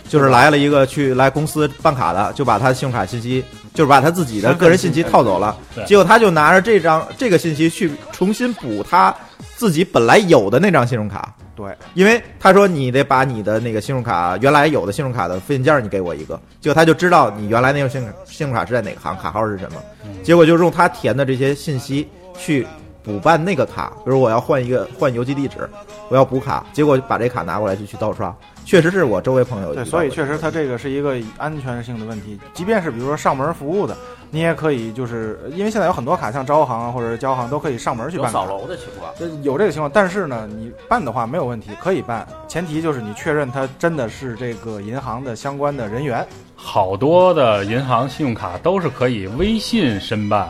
[0.09, 3.45] 就是来了一个去来公司办卡的，就把他信用卡信息，
[3.75, 9.13] 就是把他自己的个人信息套走了，结果他就拿着这张这个信息去重新补他
[9.59, 11.35] 自己本来有的那张信用卡。
[11.57, 19.83] 对，因为他说你得把你的那个信用卡原来有的信用卡的复印件儿你给我一个，结果他就知道你原来那个信用信用卡是在哪个行，卡号是什么，
[20.23, 22.65] 结果就用他填的这些信息去
[23.03, 25.69] 补办那个卡，比如我要换一个换邮寄地址，
[26.09, 28.33] 我要补卡，结果把这卡拿过来就去盗刷，
[28.65, 32.39] 确实是我周围朋友对，所以确实他这个是一个安全性的问题。
[32.55, 33.97] 即便是比如说上门服务的，
[34.31, 38.47] 你也可以就是因为现在有很多卡，像招行啊或者是交行都可以上门去办卡扫。
[38.47, 39.13] 楼的情况。
[39.21, 46.27] 呃有这个情况，但是呢，你办的话没有问题，可以办，前提就是你确认他真的是这个银行的相关的人员。
[46.55, 50.49] 好多的银行信用卡都是可以微信申办，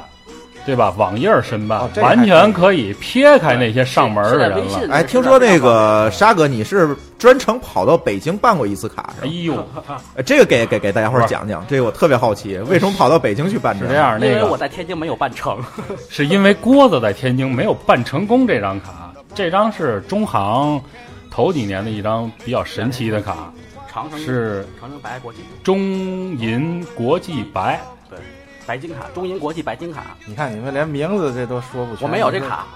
[0.68, 0.92] 对吧？
[0.98, 4.80] 网页申办，完全可以撇开那些上门的人了。
[4.90, 9.26] 哎，听说那个沙哥你是专程跑到北京办过一次卡是吧？
[9.26, 9.66] 哎呦，
[10.14, 13.86] 哎这个给给给大家伙儿讲讲，这个我特别好奇，为什么跑到北京去办个？
[13.86, 15.58] 是这样，那因为我在天津没有办成，
[16.10, 20.78] 是因为郭子在天津没有办成功这张卡，这张是中行
[21.30, 23.50] 头几年的一张比较神奇的卡，
[23.90, 25.78] 长城是长城白国际中
[26.38, 27.80] 银国际白。
[28.10, 28.18] 对
[28.68, 32.66] 白金卡，中银国际白金卡，你看你们连名字这都说不全，我没有这卡，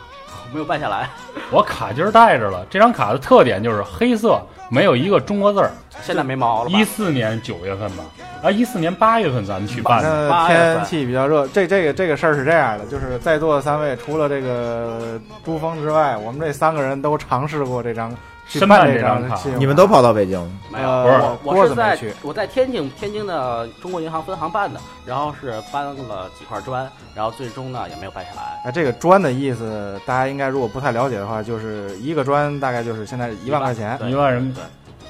[0.48, 1.06] 我没有办下来。
[1.52, 4.40] 我卡今儿带着了，这张卡的特点就是黑色，
[4.70, 5.70] 没有一个中国字儿。
[6.02, 6.78] 现在没毛了吧？
[6.78, 8.04] 一四年九月份吧，
[8.42, 10.30] 啊，一四年八月份咱们去办的。
[10.48, 18.16] 天气比较热，这这个这个事儿是这样的，就是在座的三位，除了这个珠峰之外，我们这三个人都尝试过这张去
[18.58, 20.38] 申办这张卡你们都跑到北京，
[20.70, 25.94] 没有，呃我我是在去我在天津天津的中国银行分行办的，然后是搬了
[26.38, 28.60] 几块砖，然后最终呢也没有办下来。
[28.64, 33.96] 哎，这个砖的意思，大家应该如果不太了解的话，就是一个砖大概就是现在一万块钱。
[33.98, 34.60] 对一万人民币，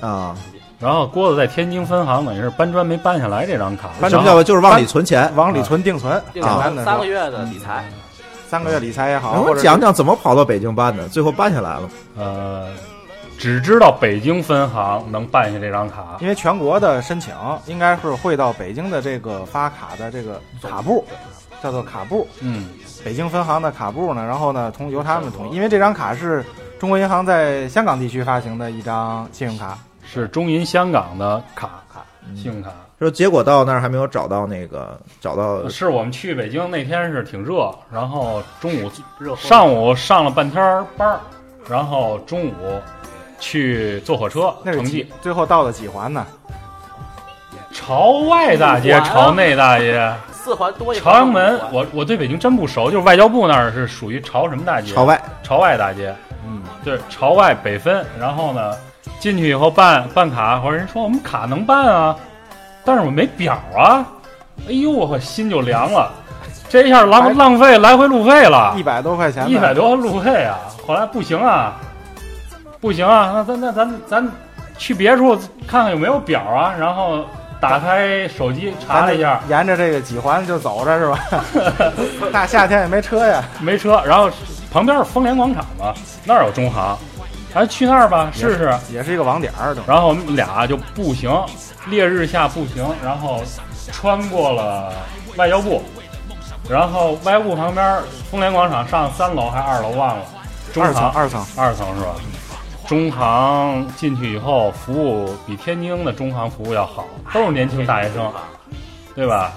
[0.01, 0.37] 啊，
[0.79, 5.31] 然后郭子在天津分行等于是搬砖没搬下来这张卡，搬什么叫就是往里存钱？
[5.35, 7.85] 往里存定存，定简单的，三个月的理财，
[8.49, 11.09] 三个月理财也好，讲讲怎么跑到北京办的？
[11.09, 11.83] 最后办下来了。
[12.19, 12.69] 呃，
[13.43, 17.35] 只知道北京分行能办下这张卡，因为全国的申请
[17.67, 21.05] 应该是会到北京的这个发卡的这个卡部，
[21.61, 22.69] 叫做卡部，嗯，
[23.05, 26.45] 北京分行的卡部呢，然后呢，从由他们统一，因为这张卡是
[26.79, 32.05] 中国银行在香港地区发行的一张信用卡，是中银香港的卡卡
[32.37, 32.71] 信用卡。
[33.01, 38.89] 说结果到那儿还没有找到那个找到是我们去北京那天是挺热，然后中午
[39.19, 40.63] 热上午上了半天
[40.97, 41.19] 班儿，
[41.69, 42.55] 然后中午
[43.43, 46.25] 去坐火车那是城际最后到了几环呢？
[47.73, 54.95] 朝外大街、朝内大街、四环多一环朝阳门我我对北京真不熟，就是外交部那儿是属于朝什么大街？
[54.95, 56.15] 朝外，朝外大街，
[56.47, 58.05] 嗯，对，朝外北分。
[58.21, 58.77] 然后呢，
[59.19, 62.15] 进去以后办办卡，或者人说我们卡能办啊，
[62.85, 64.07] 但是我没表啊。
[64.69, 66.13] 哎呦，我心就凉了，
[66.69, 70.59] 这一下浪浪费来回路费了一，百多块钱，一百，多路费啊！
[70.87, 71.73] 后来不行啊，
[72.83, 74.29] 不行啊，那咱那咱咱
[74.77, 75.37] 去别处
[75.69, 77.25] 看看有没有表啊，然后
[77.61, 81.19] 打开手机查了一下，沿着这个几环就走着是吧？
[82.33, 84.29] 大夏天也没车呀，没车，然后
[84.73, 86.99] 旁边是丰联广场嘛，那儿有中行，
[87.55, 88.75] 咱去那儿吧试试。
[88.93, 91.31] 也是一个网点儿，然后我们俩就步行，
[91.87, 93.41] 烈日下步行，然后
[93.93, 94.93] 穿过了
[95.37, 95.81] 外交部，
[96.69, 100.25] 然后外交部旁边丰联广场上三楼还是二楼忘了，
[100.73, 102.11] 中二层行二层，二层是吧？
[102.87, 108.31] 中行进去以后，服务比天津的中行服务要好，都是年轻大学生，
[109.15, 109.53] 对吧？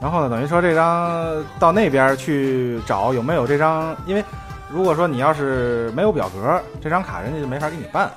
[0.00, 4.24] 然后呢，等于说这张到那边去找有没有这张，因为
[4.68, 8.10] 如果说你要是没有表格，这张卡人家就没法给你办，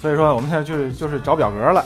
[0.00, 1.84] 所以说我们现在就是就是找表格了。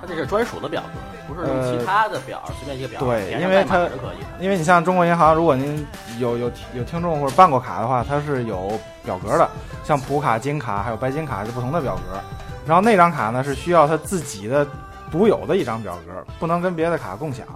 [0.00, 4.44] 它这是专属的表格，不是用呃其他的表随便一个表，对因为它可以。
[4.44, 5.86] 因为你像中国银行，如果您
[6.18, 9.48] 有有有听众或者办过卡的话，它是有表格的，
[9.84, 12.20] 像普卡、金卡还有白金卡是不同的表格。
[12.66, 14.66] 然后那张卡呢是需要它自己的
[15.10, 17.46] 独有的一张表格，不能跟别的卡共享，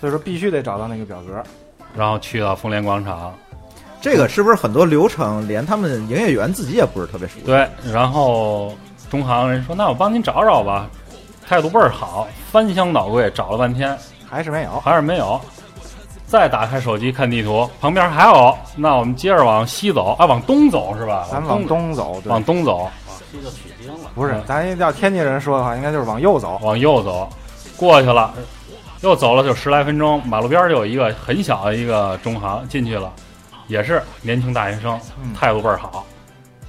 [0.00, 1.42] 所以说必须得找到那个表格。
[1.94, 3.34] 然后去到丰联广场，
[4.00, 7.46] 这个是不是很多流程连他们营业员自己也不是特别熟悉？
[7.46, 8.74] 对，然后
[9.10, 10.86] 中行人说：“那我帮您找找吧。”
[11.48, 13.96] 态度倍儿好，翻箱倒柜找了半天，
[14.28, 15.40] 还是没有，还是没有。
[16.26, 21.24] 再打开手机看地图，旁边还有，那我们接着往西走，啊，往东走是吧？
[21.30, 22.90] 咱们往东东走，对往东走，往
[23.30, 24.10] 西就取经了。
[24.12, 26.58] 不是，咱要天津人说的话，应该就是往右走。
[26.62, 27.28] 往右走，
[27.76, 28.34] 过去了，
[29.02, 33.12] 又走了就十来分钟，马路边就有一个很小的一个中行，进去了，
[33.68, 36.04] 也是年轻大学生，嗯态度倍儿好，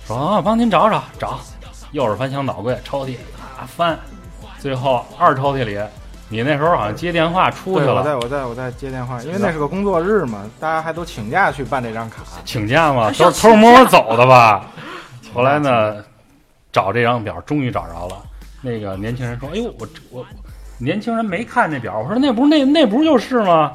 [0.05, 1.39] 说啊，帮您找找找，
[1.93, 3.15] 又是翻箱倒柜，抽屉
[3.59, 3.97] 啊翻，
[4.67, 5.79] 最后二抽屉里，
[6.27, 12.17] 你那时候好像接电话出去了，我在，我在我在接电话，因为那是个工作日嘛，大家还都请假去办这张卡。
[12.43, 14.65] 请假嘛，都是偷偷摸摸走的吧？
[15.33, 16.03] 后来呢，
[16.69, 18.21] 找这张表终于找着了。
[18.61, 20.25] 那个年轻人说：“哎呦，我我
[20.79, 23.71] 年轻人没看那表。”我说：“那不是那那不就是吗？”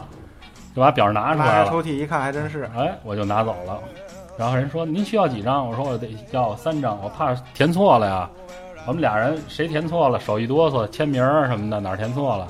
[0.77, 2.69] 就把表拿出来抽屉一看，还真是。
[2.77, 3.79] 哎，我就拿走了。
[4.37, 8.29] 然后人说：“您需要几张？”我说：“我得要三张，我怕填错了呀。”
[8.87, 12.49] 我们俩人谁填错了，手一哆嗦，签名什么的哪儿填错了。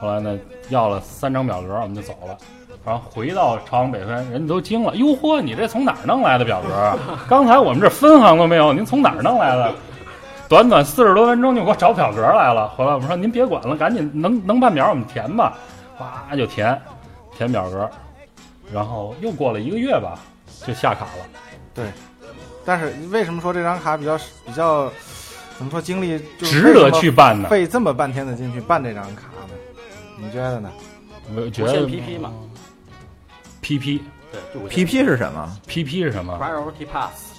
[0.00, 0.38] 后来呢，
[0.68, 2.36] 要了三张表格，我们就走了。
[2.84, 6.98] 然后回到朝阳北分，人家都惊了：“哟嚯，你这从哪儿弄来的表格？
[7.26, 9.72] 刚才我们这分行都没有，您从哪儿弄来的？”
[10.50, 12.68] 短短四十多分钟就给我找表格来了。
[12.76, 15.56] 后来我们说：“您别管了，赶紧能能办表我们填吧。”
[15.98, 16.78] 哇就填，
[17.34, 17.88] 填表格。
[18.70, 20.18] 然后又过了一个月吧，
[20.66, 21.24] 就下卡了。
[21.72, 21.86] 对
[22.66, 24.90] 但是为什么说这张卡比较比较
[25.56, 27.48] 怎么说经历就值得去办呢。
[27.48, 29.54] 费这么半天的劲去办这张卡呢？
[30.18, 30.70] 你觉得呢？
[31.34, 32.32] 我觉得 PP 嘛
[33.62, 34.00] ，PP
[34.52, 37.34] 对，PP 是什么？PP 是什么？Priority Pass，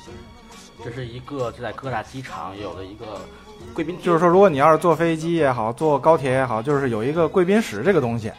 [0.83, 3.05] 这是一个就在各大机场有的一个
[3.73, 8.31] 贵宾，就是说，如果你要是坐飞机也好，坐高铁也好，就是有一个贵宾室这个东西，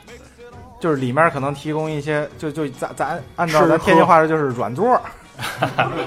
[0.81, 5.01] 就是里面可能提供一些，就就咱咱按照咱天津话说就是软座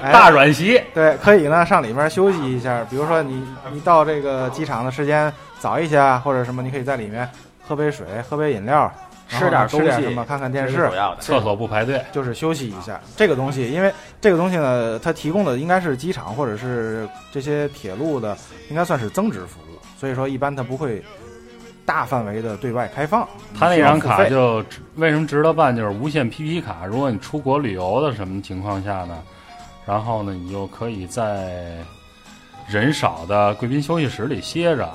[0.02, 2.84] 大软席，对，可以呢上里面休息一下。
[2.90, 7.28] 比如说你你到这个机场的时间早一些啊，或者什么，你可以在里面
[7.66, 8.92] 喝杯水、喝杯饮料，
[9.28, 10.90] 吃点吃东西，点什么，看看电视。
[11.20, 12.02] 厕所不排队。
[12.12, 13.00] 就是休息一下。
[13.16, 18.36] 这个东西，因为这个东西呢，它提供的应该是机场或者是这些铁路的，
[18.68, 21.02] 应该算是增值服务，所以说一般它不会
[21.90, 23.26] 大范围的对外开放。
[23.58, 25.74] 他那张卡就值为什么值得办？
[25.76, 26.86] 就是无限 PP 卡。
[26.86, 29.18] 如果你出国旅游的什么情况下呢，
[29.84, 31.78] 然后呢，你就可以在
[32.68, 34.88] 人少的贵宾休息室里歇着，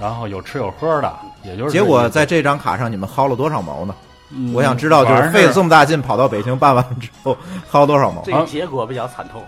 [0.00, 3.94] 然后有吃有喝的，也就是结果在这张卡上你们薅了多少毛呢？
[4.32, 7.36] 嗯我想知道，就是费这么大劲跑到北京办完之后
[7.70, 8.32] 薅多少毛这？
[8.32, 9.40] 个结果比较惨痛，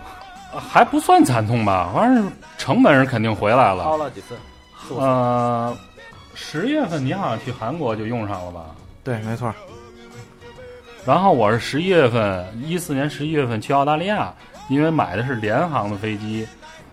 [0.57, 3.83] 还不算惨痛吧，反正成本是肯定回来了。
[3.83, 3.97] 薅。
[3.97, 4.37] 了几次
[4.97, 5.73] 呃，
[6.35, 8.75] 十月份你好像去韩国就用上了吧？
[9.03, 9.53] 对，没错。
[11.05, 14.33] 然后我是十一月份，一四年十一月份去澳大利亚，
[14.69, 16.47] 因为买的是联航的飞机，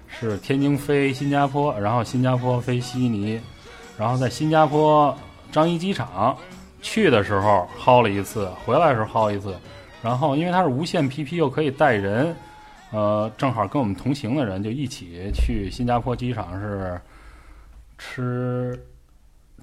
[0.09, 3.41] 是天津飞新加坡，然后新加坡飞悉尼，
[3.97, 5.17] 然后在新加坡
[5.53, 6.37] 樟宜机场
[6.83, 9.55] 去的时候薅了一次，回来的时候薅一次，
[10.03, 12.35] 然后因为它是无线 PP 又可以带人，
[12.91, 17.01] 呃，正好跟我们同行的人就一起去新加坡机场是
[17.97, 18.77] 吃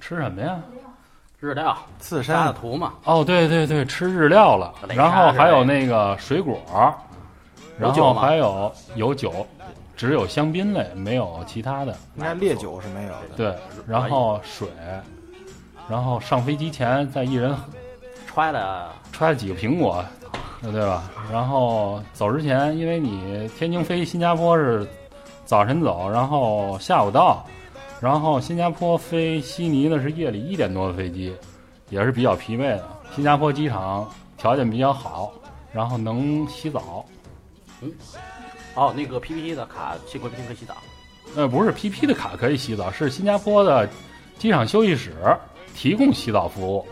[0.00, 0.58] 吃什么呀？
[1.40, 6.60] 日料刺身沙的图嘛，哦，对对对，吃日料了，然后还有那个水果，
[7.78, 9.46] 然后还有有酒，
[9.96, 11.96] 只有香槟类，没有其他的。
[12.16, 13.36] 应该烈酒是没有的。
[13.36, 13.54] 对，
[13.86, 14.66] 然后水，
[15.88, 17.54] 然后上飞机前再一人
[18.26, 20.04] 揣了揣了几个苹果，
[20.60, 21.04] 对吧？
[21.30, 24.84] 然后走之前，因为你天津飞新加坡是
[25.44, 27.46] 早晨走，然后下午到，
[28.00, 31.34] 然后新加坡飞悉尼呢是夜里一点多的飞机，
[31.90, 32.88] 也是比较疲惫的。
[33.14, 35.32] 新加坡机场条件比较好，
[35.72, 37.04] 然后能洗澡。
[37.80, 37.92] 嗯
[38.74, 40.74] 哦，那个 PPT 的卡去贵宾厅可以洗澡，
[41.34, 43.88] 呃，不是 PP 的卡可以洗澡，是新加坡的
[44.38, 45.12] 机场休息室
[45.74, 46.86] 提供洗澡服务。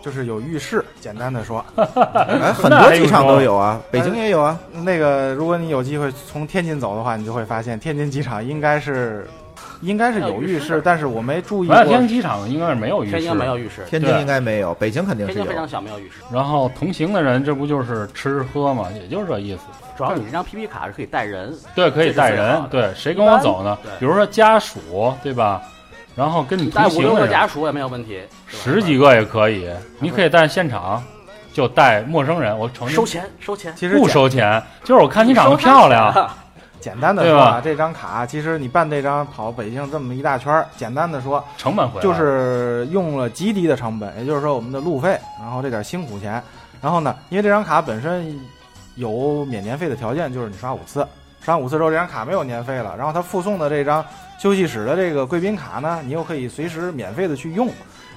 [0.00, 4.60] 就是有浴室，简单的说， 哎，很多机场都有啊，北京也有啊。
[4.84, 9.26] 那个如果你有机会从天津走的话，你就会发现天津机场应该是
[9.84, 11.84] 应该是有浴室，但是我没注意过，。
[11.84, 15.38] 天津机场应该是没有浴室，天津没有浴室，天津应该没有，北京肯定是有。
[15.38, 16.22] 天津非常小，没有浴室。
[16.32, 19.62] 然后同行的人，这不就是吃喝嘛，也就是这意思。
[19.96, 25.62] 主要你这张 PP 卡是可以带人，对，可以带人，对，谁跟我走呢比如说家属，对吧？
[26.16, 29.68] 然后跟你带五六同行的人，个家属也没有问题，十几个也可以。
[29.98, 31.02] 你可以带现场，
[31.52, 32.56] 就带陌生人。
[32.56, 36.12] 我承认收钱收钱，其实不收钱，就是我看你长得漂亮，
[36.84, 46.42] 简单的说啊，这张卡其实你办这张跑北京这么一大圈儿，简单的说成本回来就是用了极低的成本，也就是说我们的路费，然后这点辛苦钱，
[46.82, 48.38] 然后呢，因为这张卡本身
[48.96, 51.08] 有免年费的条件，就是你刷五次，
[51.40, 54.04] 刷五次之后这张卡没有年费了，然后他附送的这张
[54.38, 57.66] 休息室的这个贵宾卡呢，你又可以随时免费的去用，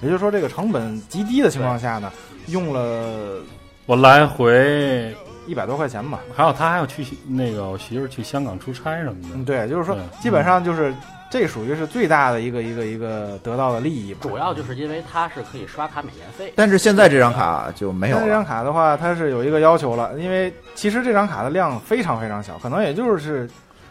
[0.02, 2.12] 也就是说这个成本极低的情况下呢，
[2.48, 3.42] 用了
[3.86, 5.16] 我来回，
[5.48, 6.20] 一百多块钱吧。
[6.36, 9.30] 还有他还要去那个我媳妇儿去香港出差什么的。
[9.34, 10.94] 嗯，对，就是说基本上就是
[11.30, 14.20] 这属于是最大的一个一个一个得到的利益吧。
[14.22, 18.46] 主要就是因为它是可以刷卡免年费，但是现在这张卡就没有那这张。
[18.46, 23.48] 卡的话，它是有一个要求了，因为其实这张卡的量非常非常小，可能也就是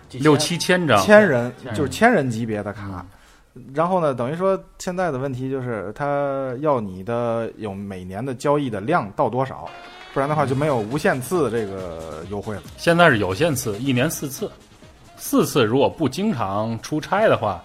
[0.09, 3.05] 几千六七千张，千人，千人就是千人级别的卡。
[3.75, 9.67] 然后呢，等于说现在的问题就是，它要你的有每年的交易的量到多少，
[10.17, 12.63] 不然的话就没有无限次这个优惠了。
[12.79, 14.51] 现在是有限次，一年四次，
[15.19, 17.63] 四次如果不经常出差的话，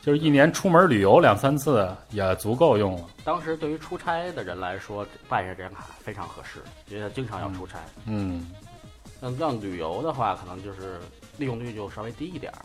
[0.00, 3.04] 就是一年出门旅游两三次也足够用了。
[3.22, 7.78] 当时对于出差的人来说，办一下这张卡非常合适，因为他经常要出差。
[8.06, 8.46] 嗯，
[9.20, 10.98] 像让旅游的话，可能就是
[11.36, 12.64] 利用率就稍微低一点儿。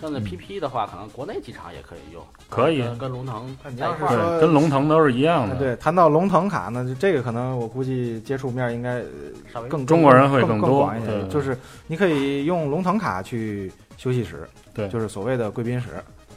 [0.00, 3.74] 像那 PP 的话，可能国内机场也可以用，可以跟跟龙腾一块儿。
[3.76, 5.56] 要是说对，跟龙腾都是一样的。
[5.56, 9.04] 对，谈到龙腾卡呢，就这个可能我估计接触面应该呃
[9.52, 11.06] 稍微更中国人会更更多广一些。
[11.08, 15.88] 对就是你可以用龙腾卡去休息室，对就是所谓的贵宾室。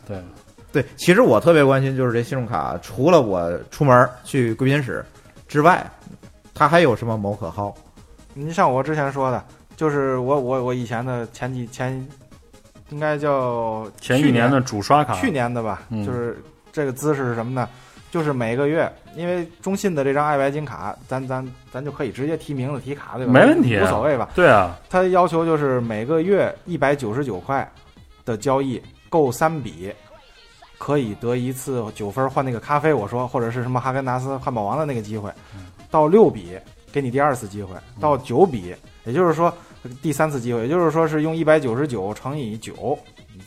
[0.07, 0.19] 对，
[0.71, 5.05] 对，其实我特别关心就是这信用卡，除了我出门去贵宾室
[5.47, 5.85] 之外，
[6.55, 7.71] 它还有什么谋可薅？
[8.33, 9.43] 你像我之前说的，
[9.75, 12.07] 就是我我我以前的前几前，
[12.91, 17.67] 应该叫前一年的主刷卡，去年的吧，嗯就是这个姿势是什么呢？
[18.11, 23.31] 就是每个月，因为中信的这张爱白金卡，咱咱咱就可以直接提名字提卡，对吧？
[23.31, 24.29] 没问题啊无所谓吧。
[24.35, 27.65] 对啊，它要求就是每个月一百九十九块
[28.25, 29.89] 的交易够三笔，
[30.77, 35.31] 可以得一次九分换那个咖啡，我说或者是什么哈根达斯汉堡王的那个机会，
[35.89, 36.57] 到六笔
[36.91, 38.75] 给你第二次机会，到九笔，
[39.05, 39.53] 也就是说
[40.01, 42.97] 第三次机会，也就是说是用一百九十九乘以九，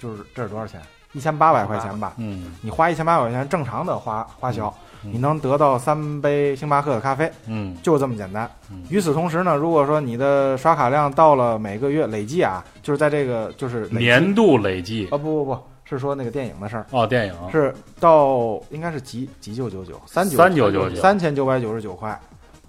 [0.00, 0.80] 就是这是多少钱？
[1.12, 2.14] 一千八百块钱吧。
[2.16, 2.52] 嗯。
[2.60, 4.72] 你花一千八百块钱正常的花花销，
[5.04, 5.12] 嗯。
[5.12, 7.76] 你能得到三杯星巴克的咖啡，嗯。
[7.82, 8.50] 就这么简单。
[8.70, 8.82] 嗯。
[8.88, 15.06] 与此同时呢，如果说你的刷卡量到了每个月累计啊，就是在这个就是年度累计。
[15.12, 17.34] 啊不不不是说那个电影的事儿，哦，电影。
[17.52, 22.18] 是到应该是几几九九九三九3999三千九百九十九块，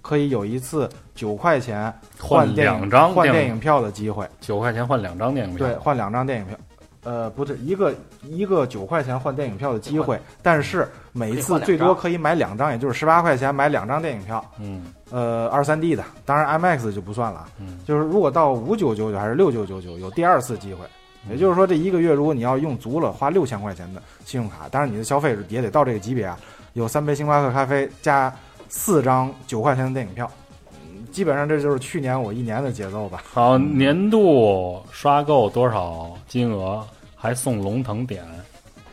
[0.06, 4.24] 可以有一次九块钱换电影两张电换电影票的机会。
[4.40, 6.56] 九块钱换两张电影票，对，换两张电影票。
[7.02, 7.92] 呃，不是一个
[8.22, 14.44] 一个九块钱换电影票的机会，但是每一次最多可以买两张，也就是十八块钱买两张电影票。
[14.60, 17.46] 嗯呃，二三 D 的，当然 IMAX 就不算了。
[17.58, 20.84] 嗯就是如果到五九九九还是六九九九，有第二次机会。
[21.28, 26.38] 也就是说，这一个月如果你要用足了，花六千块钱的信用卡，当然你的消费也得到这个级别啊，
[26.74, 28.32] 有三杯星巴克咖啡加
[28.68, 30.30] 四张九块钱的电影票，
[30.72, 33.22] 嗯基本上这就是去年我一年的节奏吧。
[33.32, 38.24] 好，年度刷够多少金额还送龙腾点？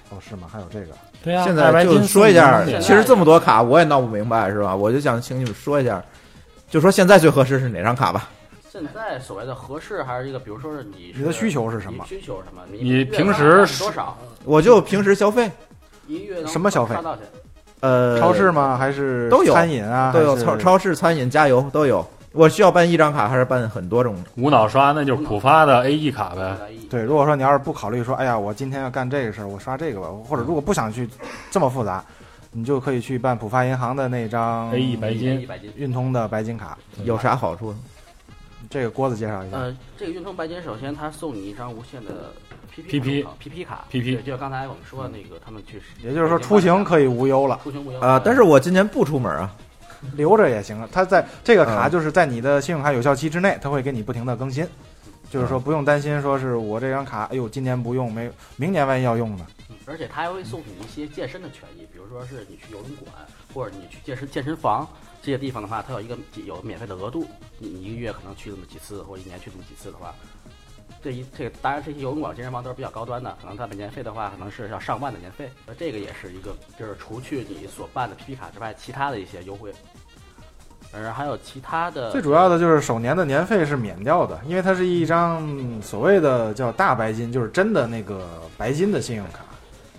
[0.10, 0.48] 哦，是吗？
[0.52, 0.94] 还有这个？
[1.24, 4.76] 对呀、现在就说一下其实这么多卡我也闹不明白，是吧？
[4.76, 6.04] 我就想请你们说一下，
[6.70, 8.30] 就说现在最合适是哪张卡吧？
[8.70, 12.62] 现在所谓的合适，还是一个，比如说是你是你的需求是什么需求什么？
[12.70, 14.18] 你平时多少？
[14.44, 15.50] 我就平时消费，
[16.08, 16.96] 一个月能什么消费？
[17.84, 18.78] 呃，超市吗？
[18.78, 20.14] 还是都有餐饮啊？
[20.14, 22.04] 都有超超市、餐饮、加油都有。
[22.32, 24.16] 我需要办一张卡还是办很多种？
[24.38, 26.56] 无脑刷，那就是浦发的 A E 卡呗。
[26.90, 31.08] 对，如果说你要是不考虑说，哎呀，我今天要干这个事儿，我刷这个吧，或者如果不想去
[31.52, 32.02] 这么复杂，
[32.54, 35.46] 你就可以去办浦发银行的那张 A E 白金。
[35.76, 36.78] 运通的白金卡。
[37.04, 37.76] 有啥好处？
[38.70, 39.58] 这个郭子介绍一下。
[39.58, 42.34] 呃，这个运通白金，首先它送你一张无限的
[42.74, 43.86] PP PP 卡 PP 卡。
[43.92, 48.00] PP 对就刚才我们说的那个，他们去，也就是说出行可以无忧了，出行无忧。
[48.00, 49.56] 啊，但是我今年不出门啊。
[50.16, 50.86] 留着也行。
[50.92, 51.92] 它在这个卡嗯。
[51.92, 54.68] 就是在你的信用卡有效期之内，它会给你不停的更新，
[55.30, 59.46] 就是说不用担心说是我这张卡，哎呦，今年不用，没明年万一要用呢。
[59.70, 63.14] 嗯而且它还会送你一些健身的权益，比如说是你去游泳馆
[63.54, 64.88] 或者你去健身健身房
[65.24, 67.26] 这些地方的话，它有一个有免费的额度，
[67.58, 70.14] 你一个月可能去这么几次，或者一年去这么几次的话，
[71.02, 79.74] 这一这个当然这些游泳馆、健身房都是比较高端的，可能它的年费的话可能是要上万的年费，那这个也是一个就是除去你所办的 PP 卡之外，其他的一些优惠。
[80.92, 89.40] 呃，还有其他的，最主要的就是首年的年费是免掉的，因为它是一张所谓的叫大白金，就是真的那个白金的信用卡，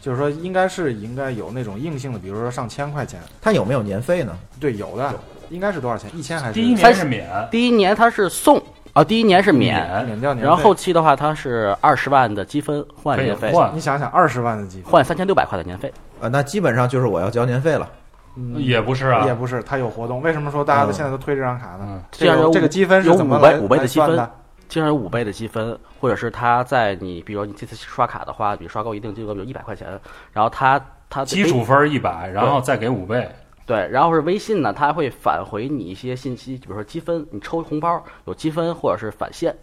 [0.04, 3.18] 就是说应该是应该有那种硬性的，比如说上千块钱。
[3.40, 4.36] 它有没有年费呢？
[4.60, 5.14] 对，有的，
[5.48, 6.10] 应该是多少钱？
[6.14, 6.52] 一千还是？
[6.52, 10.46] 第一年是免，第一年它是送啊，第一年是免，免掉年费。
[10.46, 15.90] 然后后期的话它是二十万的积分换年费，你想想，二十万的积分换三千六百块的年费。
[16.20, 17.88] 呃，那基本上就是我要交年费了。
[18.36, 20.20] 嗯也不是啊也不是，它有活动。
[20.20, 21.78] 为什么说大家都嗯现在都推这张卡呢？
[21.82, 24.34] 嗯这样这个这个积分是有怎么来五倍五倍的积分来算的？，
[24.68, 29.88] 经常有五倍的积分，或者是他在你，比如你这次刷卡的话，比如刷够一定金额，比如一百块钱，
[30.32, 33.28] 然后他他基础分一百，然后再给五倍。
[33.66, 39.56] 对，然后是微信呢，它会返回你一些信息，比如说积分，你抽红包有积分或者是返现，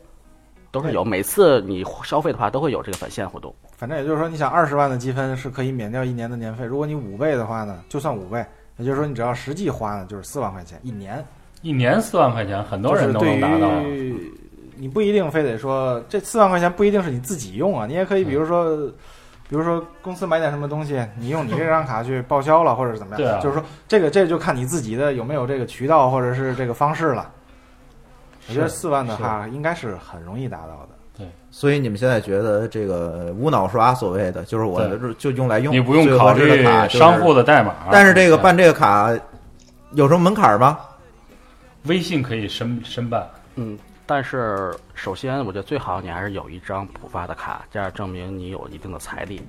[0.71, 1.05] 都是有。
[1.05, 3.53] 每次你消费的话，都会有这个返现活动。
[3.77, 6.65] 反正也就是说，你想二十万的积分是可以免掉一年的年费。
[6.65, 8.43] 如果你五倍的话呢，就算五倍，
[8.77, 11.23] 也就是说你只要实际花呢，就是四万块钱一年。
[11.61, 13.69] 一年四万块钱，很多人都能达到。
[14.77, 18.77] 你不一定非得说这四万块钱不一定是你自己用啊，你也可以比如说，
[19.47, 27.31] 比如说公司买点什么东西，你用你这张卡去报销了，或者是怎么样，对啊就是说这个这就看你自己的有没有这个渠道或者是这个方式了。
[28.49, 30.89] 我觉得四万的话应该是很容易达到的。
[31.17, 39.11] 对所以你们现在觉得这个无脑刷，所谓的就是我对就用来用，你不用考虑商户的代码，但是这个办这个卡
[39.91, 40.79] 有什么门槛吗？
[41.85, 43.27] 微信可以申申办。
[43.55, 43.77] 嗯，
[44.13, 49.41] 但是首先我觉得最好你还是有一张浦发的卡，这样证明你有一定的财力。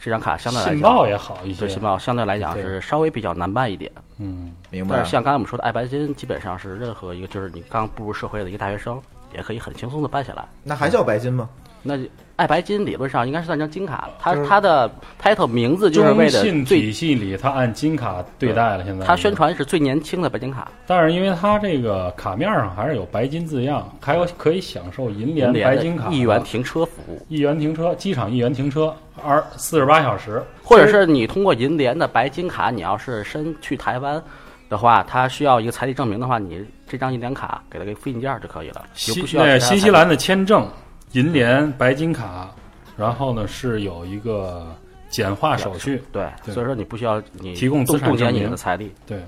[0.00, 3.90] 这张卡相对来讲，信报也好一些对信报相对来讲是稍微比较难办一点。
[4.18, 5.10] 嗯，明白但是。
[5.10, 9.02] 像刚才我们说的爱白金，基本上是任何一个就是你刚步入社会的一个大学生，
[9.34, 10.46] 也可以很轻松的办下来。
[10.62, 11.50] 那还叫白金吗？
[11.86, 11.98] 那
[12.36, 14.90] 爱白金理论上应该是算张金卡，它就是它的
[15.22, 18.84] title 名字就是为了中信，体系里，它按金卡对待了。
[18.84, 28.94] 现在它宣，传是最年轻的白金卡，但是因为它这个卡面上还是有白金字样，还有可以享受银联白金卡、一元停车服务，一元停车，机场一元停车，
[29.24, 34.22] 二四十八小时，或者是你通过银联的白金卡，你要是申去台湾
[34.68, 40.68] 的话，它需要一个财力证明的话，你这张银联卡给它个复印件就可以了，就新不需要新西兰的签证，
[41.16, 42.50] 银联白金卡，
[42.94, 44.66] 然后呢是有一个
[45.08, 49.18] 简化手续，对，对所以说你不需要你提供资冻冻结你产证明的财力，对，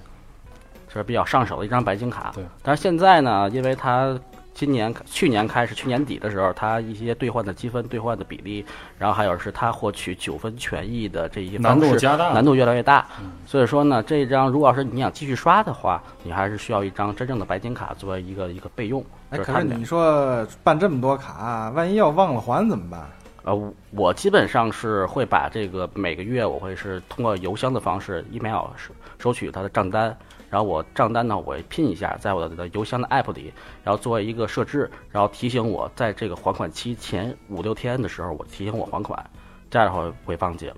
[0.86, 2.30] 这是比较上手的一张白金卡。
[2.34, 4.20] 对，但是现在呢，因为它
[4.58, 8.66] 今年、去年开始，去年底的时候，他一些兑换的积分、兑换的比例，
[8.98, 13.06] 然后还有是他获取九分权益的这一些难方式度加大难度越来越大。
[13.46, 19.00] 所以说呢，这一张如果要是你想继续刷的话，你还是需要一张真正的白金卡作为一个一个备用。
[19.30, 23.08] 哎，可是你说办这么多卡，万一要忘了还怎么办？
[23.44, 30.14] 呃，我我基本上是会把这个每个月我会是通过邮箱的方式，email 收收取他的账单，
[30.50, 33.52] 然后我账单呢我拼一下，在我的邮箱的 app 里，
[33.84, 39.22] 然后作为一个设置，然后提醒我在这个还款期前五六天的时候，我提醒我还款，
[39.70, 40.76] 这样的话我会忘记了。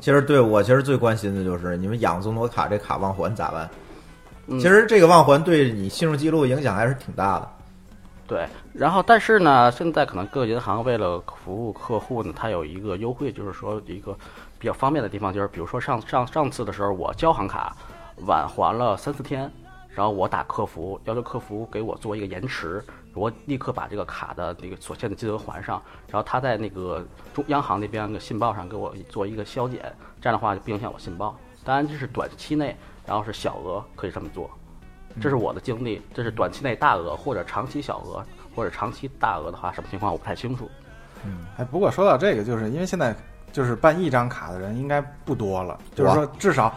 [0.00, 3.68] 其实对我其实最关心的就是你们养这么多卡，这卡忘还咋办？
[4.46, 7.50] 嗯其实这个忘还对你信用记录影响还是挺大的。
[8.26, 14.16] 对，然后但是呢，现在可能各个银行为了服务客户呢，它有一个优惠，就是说一个
[14.58, 17.76] 比较方便的地方，就是比如说上上上次的时候，我交行卡
[18.26, 19.50] 晚还了三四天，
[19.88, 22.82] 然后我打客服要求客服给我做一个延迟，
[23.14, 29.80] 我立刻把这个卡的那个所欠的金额还上，然后他在那个中央行那边的信报上给我做一个消减，
[30.20, 31.36] 这样的话就不影响我信报。
[31.64, 32.76] 当然这是短期内，
[33.06, 34.50] 然后是小额可以这么做。
[35.20, 38.24] 这是我的经历，这是短期内大额或者长期小额
[38.54, 40.68] 或者长期大额的话，什么情况我不太清楚。
[41.24, 43.14] 嗯哎，不过说到这个，就是因为现在
[43.52, 46.74] 就是办一张卡的人应该不多了，就是说至少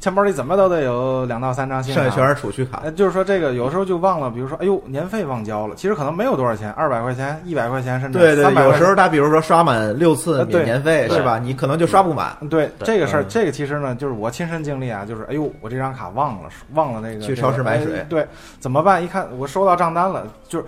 [0.00, 2.82] 钱包里怎么都得有两到三张信用卡，剩下全是储蓄卡。
[2.84, 11.38] 哎，就是说这个有时候就忘了，比如说，哎呦，年费忘交了，其实可能没有多少钱，二百块钱、一百块钱，甚至对对，有时候他比如说刷满六次免年费是吧？
[11.38, 18.26] 你可能就刷不满，对对这个事儿，嗯这个其实呢，就是我亲身经历啊，就是哎呦，我这张卡忘了，忘了那个去超市买水对，
[18.60, 19.02] 怎么办？
[19.02, 20.64] 一看我收到账单了，就是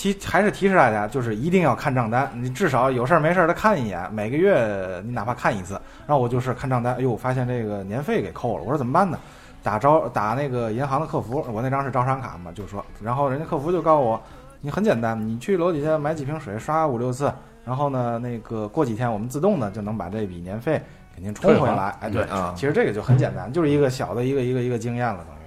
[0.00, 5.74] 提还是提示大家，就是一定要看账单，你至少有事儿没事儿的看一眼，每个月你哪怕看一次。
[6.06, 9.18] 然后我就是看账单，哎呦，发现这个年费给扣了，我说怎么办呢？
[9.62, 14.18] 打招打那个银行的客服，我那张是招商卡嘛，就说，然后人家客服就告诉我，
[14.62, 17.30] 你很简单，你去楼底下买几瓶水，刷五六次，
[17.62, 20.80] 然后呢，那个过几天我们自动的就能把这笔年费
[21.14, 21.94] 给您充回来。
[22.00, 25.38] 哎，对啊其实这个就很简单，就是一个小的一个一个一个经验了，等于。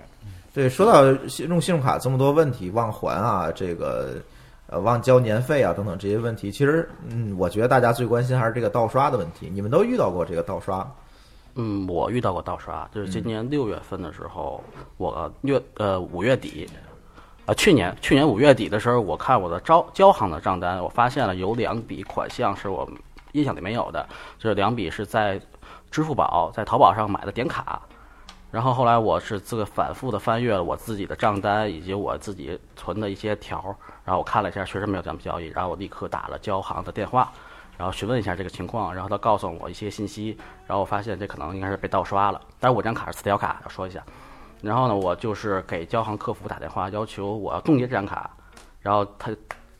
[0.53, 4.21] 对，说到信用信用卡这么多问题，忘还啊，这个
[4.73, 9.47] 呃忘交年费啊等等这些问题，其实嗯，我觉得大家最关心还是这个盗刷的问题。
[9.53, 10.85] 你们都遇到过这个盗刷？
[11.55, 14.63] 嗯，我遇到过盗刷，就是今年六月份的时候，
[14.97, 16.67] 我月呃五月底，
[17.45, 22.89] 啊去年去年五月底的时候，我看我的招交行的账单，我发现了有两笔款项是我
[23.33, 24.03] 印象里没有的，
[24.39, 25.39] 这两笔是在
[25.91, 27.79] 支付宝在淘宝上买的点卡，
[28.53, 33.73] 然后后来我是这个反复的翻阅了我自己的账单以及我自己存的一些条儿，
[34.05, 37.31] 然后我看了一下，确实没有这样交易，然后我立刻打了交行的电话，
[37.79, 44.03] 然后询问一下这个情况，然后他告诉我一些信息，然后我发现这可能应该是被盗刷了，但是我这张卡是磁条卡，要说一下。
[44.61, 48.29] 然后呢，我就是给交行客服打电话，要求我要冻结这张卡，
[48.81, 49.31] 然后他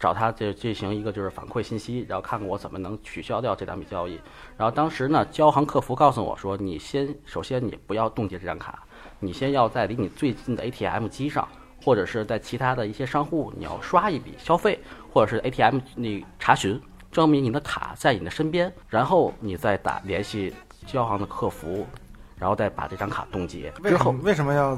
[0.04, 4.20] 找他这进行一个就是反馈信息，然后看看我怎么能取消掉这两笔交易。
[4.58, 8.84] 然后当时呢，交行客服告诉我说，你先首先你不要冻结这张卡，
[9.22, 11.48] 你先要在离你最近的 ATM 机上，
[11.82, 14.78] 或者是在其他的一些商户，你要刷一笔消费，
[15.10, 20.54] 或者是 ATM 那查询，证明你的卡在你的身边，然后你再打联系
[20.86, 21.88] 交行的客服，
[22.36, 23.72] 然后再把这张卡冻结。
[23.82, 24.78] 之后为为什么要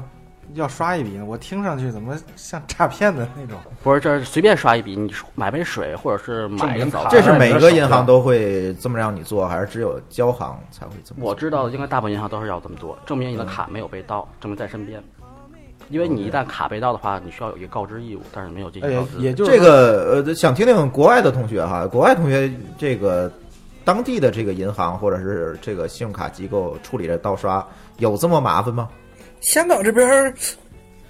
[0.54, 1.24] 要刷一笔呢？
[1.24, 3.58] 我听上去怎么像诈骗的那种？
[3.82, 7.10] 不是，这是随便刷一笔，你买杯水或者是买一个早餐。
[7.10, 11.28] 这是每个银行都会这么让你做，还是只有交行才会这么做？
[11.28, 15.02] 我知道的，应该大部分银行都是要这么做，证明你的卡没有被盗，证明在身边。
[15.88, 19.18] 因为你一旦卡被盗的话，你需要有一个告知义务，但是没有进行告知。
[19.18, 23.30] 哎也就是这个呃，想听听国外的同学哈，国外同学这个
[23.84, 27.64] 当地的这个银行或者是这个信用卡机构处理这盗刷
[27.98, 28.88] 有这么麻烦吗？
[29.40, 30.32] 香港这边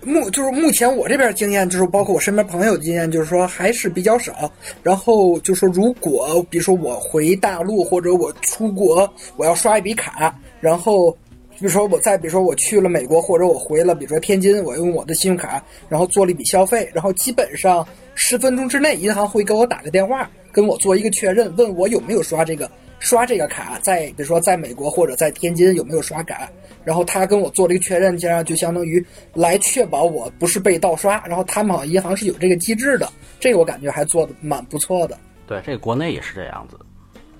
[0.02, 4.50] 目就是目前我这边经验，就是包括我身边朋友经验，就是说还是比较少。
[4.82, 11.10] 然后就说，如果比如说我回大陆或者我出国，我要刷一笔卡，然后
[11.58, 17.84] 比如说我再比如说我去了美国，或者我回了比如说天津，我用我的信用卡，然后做了一笔消费，然后基本上
[18.14, 26.48] 十分钟之内，银行会给我打个电话，跟我做一个确认，问我有没有刷这个刷这个卡，在比如说在美国或者在天津有没有刷卡，
[26.84, 29.04] 然后他跟我做了一个确认，这样就相当于
[29.34, 33.08] 来确保我不是被盗刷，然后他们好像银行是有这个机制的，
[33.38, 35.18] 这个我感觉还做的蛮不错的。
[35.46, 36.78] 对，这个国内也是这样子，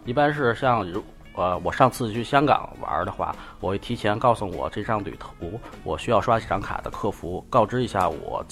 [0.04, 1.02] 一般是像如
[1.34, 8.44] 呃，我上次去香港玩的话，我会提前告诉我这张旅途我需要刷几张卡的客服，告知一下我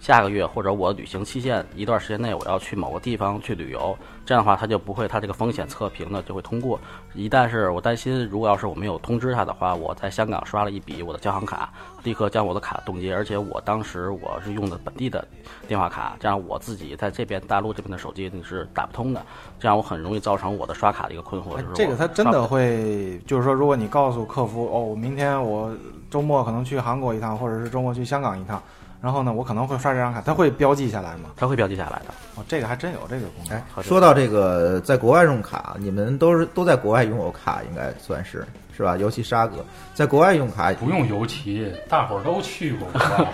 [0.00, 3.94] 下个月或者我旅行期限一段时间内我要去某个地方去旅游，
[4.24, 6.80] 这样的话他就不会他这个风险测评呢就会通过。
[7.12, 11.70] 一旦是我担心，如果要是我没有通知他的话，我在香港刷了一笔我的交行卡，
[12.02, 15.22] 立刻将我的卡冻结，而且我当时我是用的本地的
[15.68, 19.22] 电话卡，这样我自己在这边大陆这边的手机是打不通的，
[19.58, 21.62] 这样我很容易造成我的刷卡的一个困惑。
[21.74, 25.70] 这个他真的会，就是说，如果你告诉客服，哦，我明天我
[26.08, 28.62] 周末可能去韩国一趟，或者是周末去香港一趟，
[29.02, 31.30] 然后呢，我可能会刷这张卡，他会标记下来吗？
[31.36, 32.12] 他会标记下来的。
[32.36, 33.56] 哦，这个还真有这个功能。
[33.56, 38.46] 哎，说到这个，在国外用卡，你们都是都在国外拥有卡，应该算是
[38.76, 38.98] 是吧？
[38.98, 39.64] 尤其沙哥
[39.94, 42.86] 在国外用卡，不用尤其，大伙儿都去过，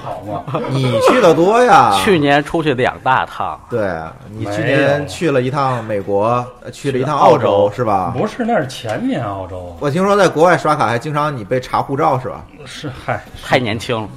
[0.04, 0.44] 好吗？
[0.70, 1.92] 你去的多呀。
[2.04, 8.14] 去年出去两大趟，对啊你去年去了一趟美国，呃去了一趟澳洲是吧？
[8.16, 12.44] 不是，那是前年澳洲，我听说在国外刷卡还经常你被查护照，是吧？
[12.64, 14.08] 是嗨，太年轻了。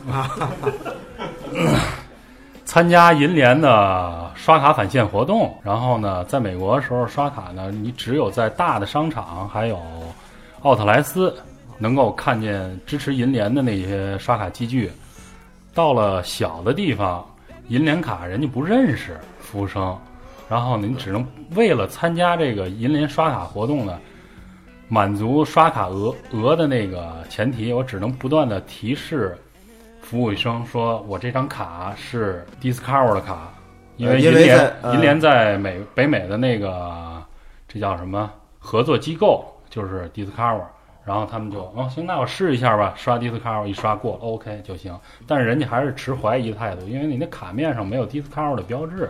[2.66, 9.80] 参加银联的刷卡返现活动，然后呢，在美国的时候刷卡呢，你只有在大的商场还有
[10.62, 11.36] 奥特莱斯
[11.78, 14.92] 能够看见支持银联的那些刷卡机具。
[15.74, 17.26] 到了小的地方，
[17.70, 19.98] 银联卡人家不认识服务生，
[20.50, 23.98] 然后您，只能为了参加这个银联刷卡活动呢，
[24.88, 29.38] 满足刷卡额额的那个前提，我只能不断的提示
[30.10, 33.54] 服务生说，我这张卡是 Discover 的卡，
[33.96, 37.22] 因为呃因为银联、呃银联在美北美的那个
[37.68, 38.28] 这叫什么
[38.58, 40.64] 合作机构就是 Discover，
[41.06, 49.08] 然后他们就哦行，那我试一下吧，刷 Discover 一刷过 OK 就行，但是人家还是持怀疑态度，因为你那卡面上没有 Discover 的标志，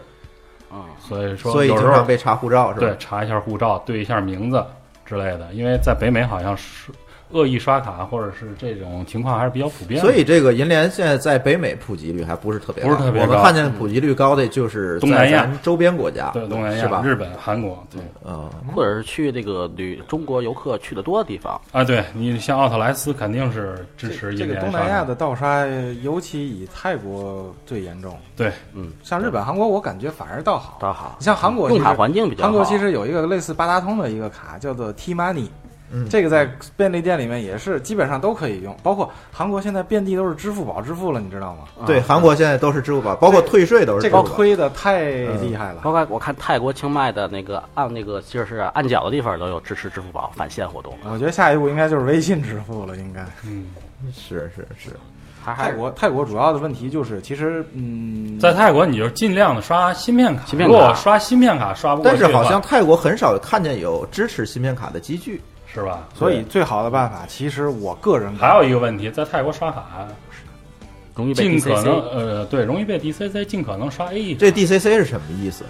[0.70, 2.88] 啊，所以说所以有时候经常被查护照，是吧？
[2.88, 4.62] 对，查一下护照，对一下名字
[5.06, 6.92] 之类的，因为在北美好像是
[7.32, 10.06] 恶意刷卡或者是这种情况还是比较普遍的。
[10.06, 17.02] 所以这个银联现在在北美普及率还不是特别高，不是特别高我们看见普及率高的就是东南亚周边国家，对东南亚、是吧？
[17.04, 25.66] 日本、韩国，对嗯，或者是去这个旅中国游客去的多的地方，啊，对你像奥特莱斯肯定是支持这个东南亚的盗刷，
[26.02, 28.18] 尤其以泰国最严重。
[28.36, 30.78] 对，嗯，像日本、韩国，我感觉反而倒好。
[30.80, 31.16] 倒好。
[31.20, 32.50] 你像韩国，用卡环境比较好。
[32.50, 35.48] 韩国其实有一个类似八达通的一个卡，叫做 T Money，
[35.92, 41.64] 嗯这个在便利店里面也是基本上都可以用，包括韩国现在遍地都是支付宝支付了，你知道吗？
[41.82, 44.10] 啊对，韩国现在都是支付宝，包括退税都是这。
[44.10, 45.10] 个推的太
[45.42, 45.82] 厉害了。
[45.84, 53.26] 包括我看泰国清迈的那个按那个就是按脚的地方都有支持支付宝返现活动，我觉得下一步应该就是微信支付了，应该。
[53.46, 53.66] 嗯，
[54.14, 54.92] 是是是，
[55.44, 65.42] 还还泰国泰国主要的问题就是，其实嗯，在泰国你就尽量的刷芯片卡，芯片卡如果刷芯片卡刷不过但是好像泰国很少看见有支持芯片卡的机具。
[65.74, 66.08] 是吧？
[66.16, 70.08] 所以最好的办法，其实我个人还有一个问题，在泰国刷卡
[71.16, 72.02] 容易被尽可能 DCC。
[72.12, 75.66] 呃对容易被 DCC 尽可能刷 A 这 DCC 是什么意思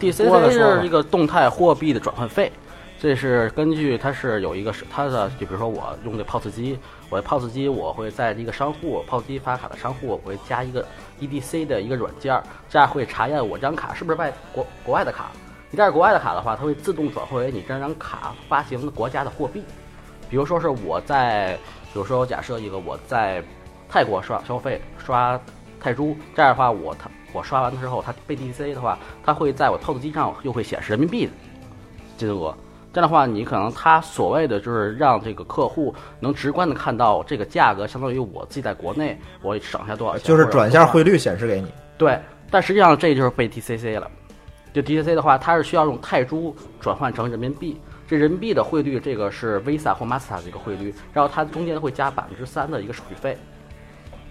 [0.00, 2.50] ？DCC 的说是一个动态货币的转换费，
[2.98, 6.78] 这是根据它是有一个是它的，就比如说我用的 POS 机，
[7.10, 10.84] 我的 POS 机我会在一个商户 POS 机发卡的商户，我会加一个
[11.20, 15.30] EDC 的一个软件儿，这样会查验我这张卡是不是外国国外的卡。
[15.72, 19.64] 一旦是国外的卡的话，它会自动转换为你这张卡发行的国家的货币。
[20.28, 21.58] 比如说是我在，
[21.92, 23.42] 比如说我假设一个我在
[23.88, 25.40] 泰国刷消费刷
[25.80, 31.28] 泰铢，这样的话我它我刷完之后，它被 DCC 的话，它会在我 POS 机上又会显示人民币
[32.18, 32.54] 金额。
[32.92, 41.68] 这样的话，你可能它所谓的就是让这个客户能直观的看到这个价格，相当于我自己在国内我省下多少钱，就是转一下汇率显示给你。
[41.96, 42.18] 对，
[42.50, 44.10] 但实际上这就是被 DCC 了。
[44.72, 47.80] 就 DCC 的话，它是需要用泰铢转换成人民币。
[48.08, 53.38] 这人民币的汇率，这个是 Visa 或 Master 的一个汇率，然后它中间会加百分之三的一个手续费。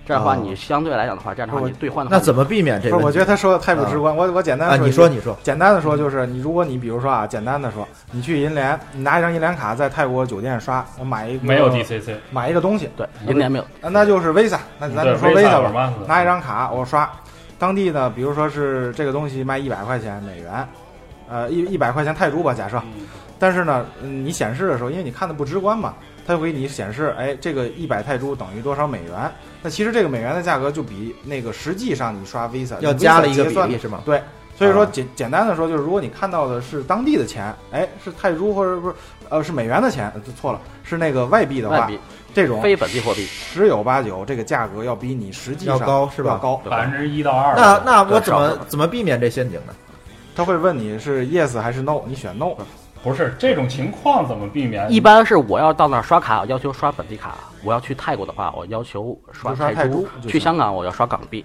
[0.05, 3.05] 这样的话，哦你相对来讲的话，这样的话我你兑换的话，那怎么避免这不是，个？
[3.07, 4.15] 我觉得他说的太不直观。
[4.15, 17.09] 我我简单啊，说你说你说，简单的说就是，你如果你比如说啊，简单的说，你去银联，你拿一张银联卡在泰国酒店刷，我买一个没有 DCC，买一个东西，对银联没有，啊那就是 Visa，那咱对就说 Visa 吧，拿一张卡我刷，
[17.62, 20.68] 当地呢，比如说是这个东西卖一百块钱美元，
[21.30, 23.08] 呃一一百块钱泰铢吧，假设，嗯
[23.38, 25.94] 但是呢，嗯你显示的时候，因为你看的不直观嘛，
[26.26, 29.32] 它就给你显示，哎，这个一百泰铢等于多少美元？
[29.62, 34.02] 那其实这个美元的价格就比那个实际上你刷 Visa 要加了一个结算比例是吗？
[34.04, 34.20] 对，
[34.56, 38.96] 所以说啊简简单的说，就是如果你看到的是当地的钱，哎，是泰铢或者不是
[39.30, 42.00] 呃是美元的钱，呃错了，是那个外币的话，外币
[42.34, 43.26] 这种非本地货币。
[43.26, 47.56] 十有八九这个价格要比你实际上要高是吧要高，百分之一到二。
[47.56, 49.74] 那那我怎么怎么避免这陷阱呢？
[50.36, 52.56] 他会问你是 yes 还是 no，你选 no。
[53.03, 54.86] 不是这种情况怎么避免？
[54.91, 57.32] 一般是我要到那儿刷卡，要求刷本地卡；
[57.64, 61.44] 我要去泰国的话，我要求刷泰铢去香港我要刷港币。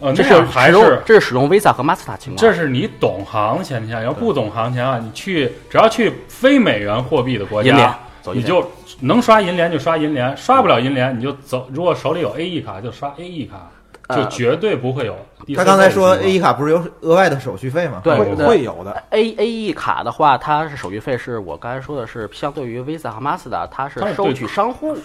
[0.00, 2.36] 呃，这是还是这是使用 Visa 和 Master 情况。
[2.36, 8.66] 这是你懂行情下，要不懂行情啊，你去只要去非美元货币的国银联家，走你就
[9.00, 11.68] 能刷银联就刷银联，刷不了银联你就走。
[11.70, 13.70] 如果手里有 A E 卡就刷 A E 卡，
[14.16, 15.14] 就呃绝对不会有
[15.54, 18.00] 他刚才说 A E 卡不是有额外的手续费吗？
[18.02, 19.02] 对会对会有的。
[19.10, 24.96] A A E 卡的话，它是手续费是我刚才说的是相对于 Visa 和 Master，它是它是对收取商户。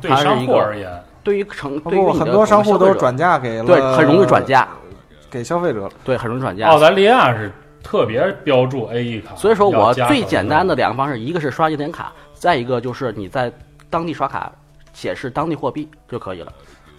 [0.00, 0.90] 对商户而言，
[1.22, 4.66] 对于成不对于很多商户都是转，嫁给了，对，很容易转嫁，
[5.30, 5.86] 给消费者。
[6.02, 6.68] 对，很容易转嫁。
[6.68, 7.52] 澳大利亚是
[7.82, 12.10] 特别标注 A E 卡，所以说我最简单的两个方式，一个是刷银联卡，
[12.42, 13.52] 再一个就是你在
[13.88, 14.50] 当地刷卡
[14.92, 16.52] 显示当地货币就可以了，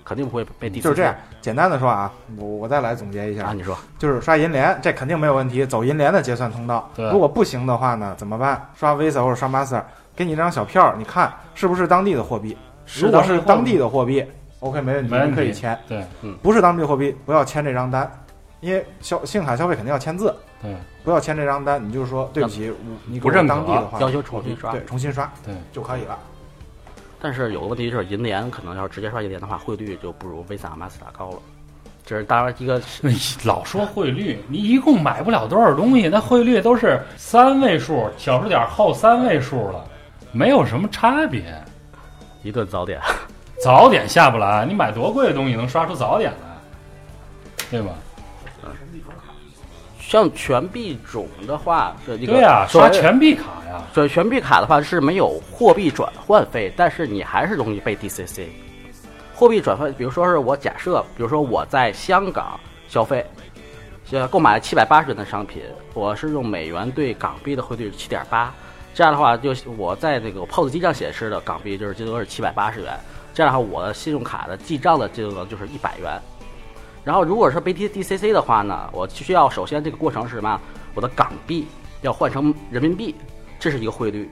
[0.06, 3.54] 肯定不会被 D 就是这样，简单的说啊，我我再来总结一下啊。
[3.54, 6.90] 你说就是刷银联，这肯定没有问题，走银联的结算通道。
[6.96, 8.70] 对如果不行的话呢，怎么办？
[8.74, 9.84] 刷 Visa 或者刷 Master，
[10.16, 12.58] 给你一张小票，你看是不是当地的货币？
[13.02, 14.26] 如果是当地的货币
[14.62, 15.78] ，OK 没问题，可以签。
[15.90, 16.06] 对
[16.42, 18.10] 不是当地货币，不要签这张单，
[18.62, 20.34] 因为消信用卡消费肯定要签字，
[20.64, 22.76] 对不要签这张单，你就说对不起，我
[23.06, 26.18] 你给我不认可当地的话要求重新刷对，重新刷对，就可以了。
[27.22, 31.38] 但是有个问题就是银联可能要直接刷银联的话，汇率就不如 Visa Master 高了。
[32.06, 32.82] 这是当然一个
[33.46, 39.86] 老说汇率，你一共买不了多少东西，那汇率都是三位数，小数点后三位数了，
[40.32, 41.44] 没有什么差别。
[42.44, 43.00] 一顿早点。
[43.62, 47.94] 早点下不来，你买多贵的东西能刷出早点来，对吧？
[50.14, 58.46] 像全币种的话，是一个对呀、所谓刷全币卡呀，所以全币卡的话是没有货币转换费，但是你还是容易被 DCC。
[59.34, 63.26] 货币转换，比如说是我假设，比如说我在香港消费，
[64.12, 65.64] 呃，购买七百八十元的商品，
[65.96, 68.54] 我是用美元兑港币的汇率是七点八，
[68.94, 72.94] 这样的话，就我在那个 POS 机上显示的港币就是金额是七百八十元，
[73.34, 76.22] 这样的话，我的信用卡的记账的金额就是一百元。
[77.04, 80.60] 然后如果是被 D DCC 的话呢，我需要首先这个过程是什么？
[80.96, 81.68] 我的港币
[82.02, 83.16] 要换成人民币，
[83.60, 84.30] 这是一个汇率。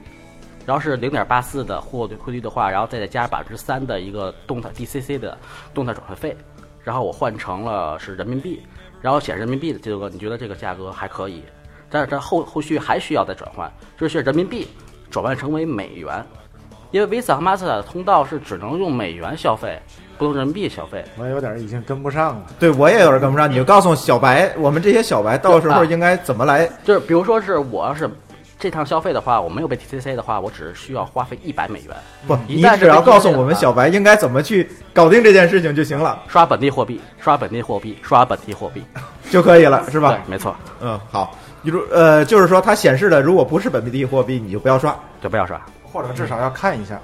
[0.64, 5.36] 然后是零点八四的货汇率的话，然后再加百分之三的一个动态 DCC 的
[5.74, 6.36] 动态转换费，
[6.84, 8.62] 然后我换成了是人民币，
[9.00, 11.42] 然后显示人民币的金额，你觉得这个价格还可以？
[11.90, 14.68] 但是这后后续还需要再转换，就是人民币
[15.10, 16.24] 转换成为美元，
[16.92, 19.82] 因为 Visa 和 Master 的通道是只能用美元消费，
[20.22, 21.04] 不用人民币消费。
[21.18, 22.46] 我有点已经跟不上了。
[22.60, 26.68] 对我也有点跟不上，你就告诉小白，我们这些小白到时候啊应该怎么来？
[26.84, 28.08] 就是比如说是我要是
[28.56, 31.96] 这趟消费的话，我没有被 TCC 的话，我只需要花费一百美元，
[32.28, 38.80] 不，一旦是你只要告诉我们小白应该怎么去搞定这件事情就行了，刷本地货币，刷本地货币，刷本地货币，
[39.32, 41.36] 就可以了，是吧对？，没错，嗯，好。
[41.64, 45.60] 比如呃，就是说它显示的如果不是本地货币，你就不要刷，就不要刷。
[45.92, 46.98] 或者至少要看一下。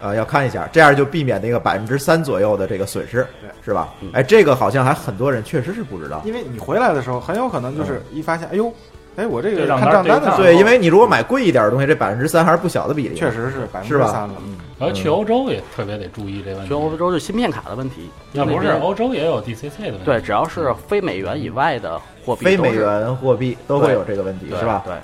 [0.00, 4.10] 呃，要看一下，这样就避免那个百分之三左右的这个损失对，是吧嗯？
[4.12, 6.22] 哎，这个好像还很多人确实是不知道。
[6.24, 8.72] 因为你回来的时候，很有可能就是一发现，哎呦，
[9.16, 13.14] 哎，我这个看账单的，对，因为你如果买贵一点的东西，这百分之三还是不小的比例。
[13.14, 14.34] 确实是百分之三了。
[14.44, 16.68] 嗯，然后去欧洲也特别得注意这问题。
[16.68, 20.04] 去欧洲就芯片卡的问题，那不是欧洲也有 DCC 的问题？
[20.04, 24.82] 对，只要是非美元以外的货币，非美，元货币都会有这个问题，是吧？
[24.84, 24.94] 对，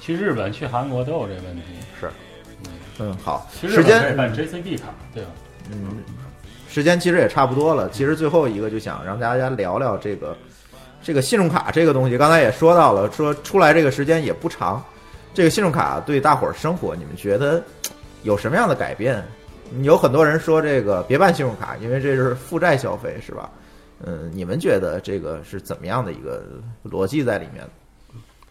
[0.00, 1.62] 去日本、去韩国都有这问题。
[1.98, 2.10] 是。
[2.98, 5.30] 嗯，好，时间本可以办 JCB 卡，对吧？
[5.70, 5.98] 嗯，
[6.68, 7.88] 时间其实也差不多了。
[7.90, 10.36] 其实最后一个就想让大家聊聊这个
[11.02, 12.18] 这个信用卡这个东西。
[12.18, 14.82] 刚才也说到了，说出来这个时间也不长。
[15.34, 17.62] 这个信用卡对大伙儿生活，你们觉得
[18.22, 19.22] 有什么样的改变？
[19.82, 23.50] 有很多人说这个别办信用卡，因为这是负债消费，是吧？
[24.04, 26.42] 嗯，你们觉得这个是怎么样的一个
[26.84, 27.64] 逻辑在里面？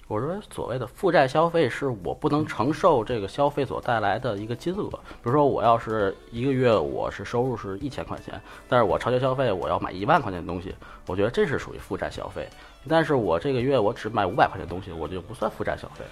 [0.08, 4.88] 我说所谓的负债消费，是我不能承受这个消费所带来的一个金额。
[4.90, 10.74] 比如说，我要是一个月我是收入是一千块钱，但是我超前消费我要买一万块钱的东西，
[11.08, 12.48] 我觉得这是属于负债消费。
[12.88, 16.06] 但是我这个月我只买五百块钱的东西，我就不算负债消费。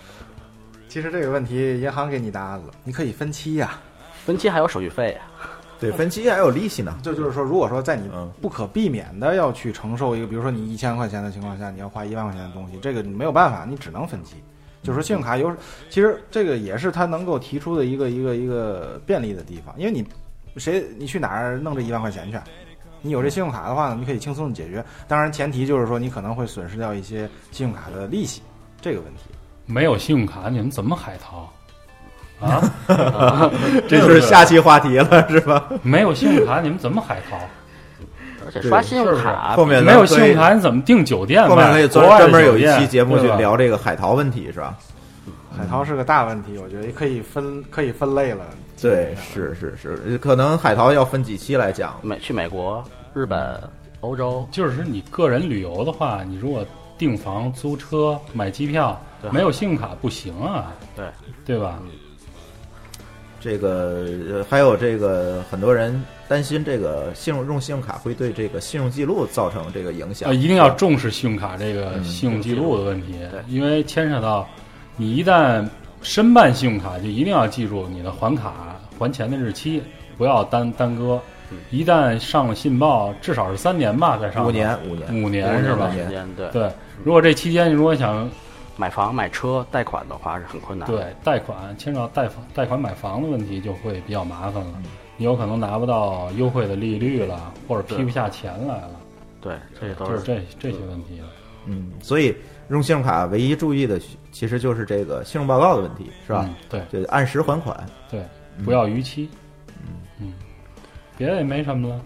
[0.89, 3.79] 其实这个问题银行给你答案了，你可以分期呀、
[4.25, 5.21] 分期还有手续费呀、
[5.79, 6.97] 对，分期还有利息呢。
[7.03, 14.35] 这就是说，如果说在你嗯不可避免的要去承受一个，比如说你一千块钱的情况下，你要花一万块钱的东西，这个你没有办法，你只能分期。
[14.81, 15.51] 就是说，信用卡有，
[15.89, 20.05] 其实这个也是它能够提出的一个一个一个便利的地方，因为你
[20.57, 22.37] 谁你去哪儿弄这一万块钱去？
[23.01, 24.83] 你有这信用卡的话呢，你可以轻松的解决。
[25.07, 28.41] 当然，前提就是说你可能会损失掉一些信用卡的利息
[28.81, 29.21] 这个问题。
[29.65, 31.51] 没有信用卡，你们怎么海淘？
[32.39, 32.61] 啊，
[33.87, 35.69] 这就是下期话题了， 是吧？
[35.81, 37.37] 没有信用卡，你们怎么海淘？
[38.45, 41.47] 而且刷信用卡后面没有信用卡，你怎么订酒店？
[41.47, 44.75] 后面可以专门有一期节目去聊这个海淘问题，是吧？
[45.57, 48.43] 海淘是个大问题，我觉得可以分可以分类了。
[48.81, 51.95] 对，是是是，可能海淘要分几期来讲。
[52.01, 52.83] 美去美国、
[53.13, 53.57] 日本、
[54.01, 56.63] 欧洲就是你个人旅游的话，你如果
[56.97, 61.05] 订房、租车、买机票，对没有信用卡不行啊，对
[61.45, 61.79] 对吧？
[63.45, 73.39] 这个呃还有这个很多人担心这个信用用信用卡会对这个信用记录造成这个影响，呃，一定要重视信用卡这个嗯信用记录的问题，对。
[73.47, 74.49] 因为牵扯到
[74.97, 75.63] 你一旦
[76.01, 79.83] 申办信用卡，就一定要记住你的还卡还钱的日期，
[80.17, 81.21] 不要耽耽搁。
[81.51, 85.23] 嗯一旦上了信报，至少是三年吧，再上五年五年。
[85.23, 85.91] 五年是吧？
[86.51, 86.71] 对，
[87.03, 88.27] 如果这期间你如果想
[88.77, 90.95] 买房买车贷款的话是很困难的。
[90.95, 94.73] 对贷款牵扯到贷房贷款买房的问题，就会比较麻烦了。
[94.77, 94.83] 嗯
[95.17, 98.99] 你有可能拿不到优惠的利率了，或者批不下钱来了，
[99.39, 101.27] 对，这都是这这些问题了。
[101.67, 102.35] 嗯，所以
[102.67, 103.97] 用信用卡唯一注意的
[104.33, 106.45] 其实就是这个信用报告的问题，是吧？
[106.45, 107.81] 嗯对就按时还款。
[108.11, 108.19] 对，
[108.57, 109.29] 嗯不要逾期。
[109.87, 110.33] 嗯嗯
[111.17, 112.01] 别的也没什么了。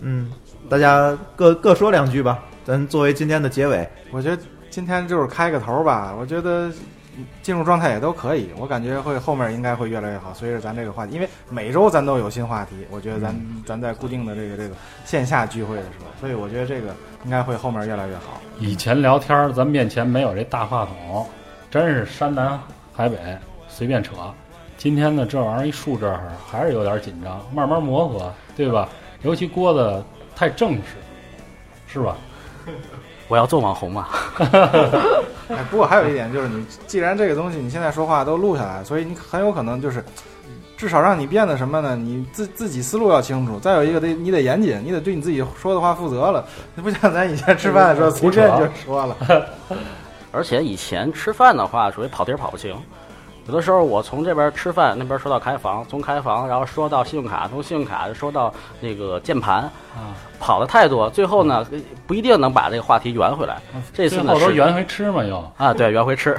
[0.00, 0.32] 嗯，
[0.70, 3.86] 大家各各说两句吧，咱作为今天的结尾。
[4.10, 4.42] 我觉得
[4.76, 6.70] 今天就是开个头吧，我觉得
[7.40, 10.34] 进入状态也都可以，我感觉会后面应该会越来越好。
[10.34, 13.34] 随着咱这个话题，因为每周咱都有新话题，我觉得咱、
[13.64, 14.74] 咱在固定的这个这个
[15.06, 16.94] 线下聚会的时候，所以我觉得这个
[17.24, 18.38] 应该会后面越来越好。
[18.58, 21.26] 以前聊天儿，咱面前没有这大话筒，
[21.70, 22.60] 真是山南
[22.92, 23.16] 海北
[23.68, 24.12] 随便扯。
[24.76, 28.86] 今天呢，这玩意儿一竖这儿，还是有点紧张，慢慢磨合，对吧？
[29.22, 30.04] 尤其郭子
[30.34, 30.82] 太正式，
[31.86, 32.14] 是吧？
[33.28, 34.08] 我要做网红嘛。
[35.48, 40.04] 哎，不过还有一点就是你，既然这个东西你现在说话都录下来，所以你很有可能就是，
[40.76, 41.94] 至少让你变得什么呢？
[41.94, 46.44] 你自自己思路要清楚，再有一个得你得严谨，你得对你自己说的话负责了。
[46.74, 49.16] 你不像咱以前吃饭的时候随便就说了。
[50.32, 52.76] 而且以前吃饭的话，属于跑题跑不清。
[53.48, 59.62] 有的时候我从这边吃饭，那边说到开房，从开房然后说到信用卡，从信用卡说到那个键盘，
[59.94, 61.64] 啊，跑的太多，最后呢
[62.06, 63.58] 不一定能把这个话题圆回来。
[63.92, 65.38] 这次呢是圆回吃嘛又。
[65.56, 66.36] 啊，对，圆回吃。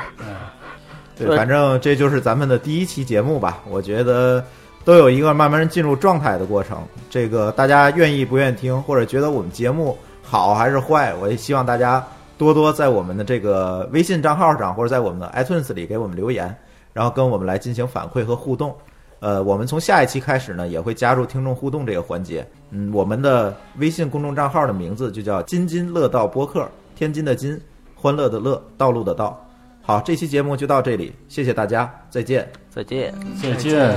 [1.17, 3.59] 对，对反正这就是咱们的第一期节目吧。
[3.69, 4.43] 我觉得
[4.83, 6.77] 都有一个慢慢进入状态的过程。
[7.09, 12.05] 这个大家愿意不愿意听，或者觉得我们节目好还是坏，我也希望大家
[12.37, 16.55] 多多在我们的这个微信账号上，或者在我们的 iTunes 里给我们留言，
[16.97, 18.75] 然后跟我们来进行反馈和互动。
[19.19, 22.43] 呃，我们从下一期开始呢，也会加入听众互动这个环节。
[22.71, 26.67] 嗯，我们的微信公众账号的名字就叫“津津乐道播客”，
[26.97, 27.61] 天津的津，
[27.93, 29.39] 欢乐的乐，道路的道。
[29.83, 32.49] 好，这期节目就到这里，谢谢大家，再见。
[32.71, 33.13] 再见。
[33.43, 33.95] 再见。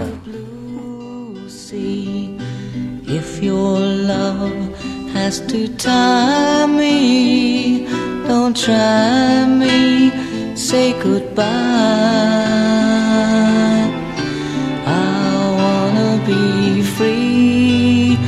[3.08, 4.52] if your love
[5.14, 7.88] has to tie me.
[8.28, 10.12] Don't try me,
[10.54, 12.89] say goodbye.
[16.26, 18.18] Be free.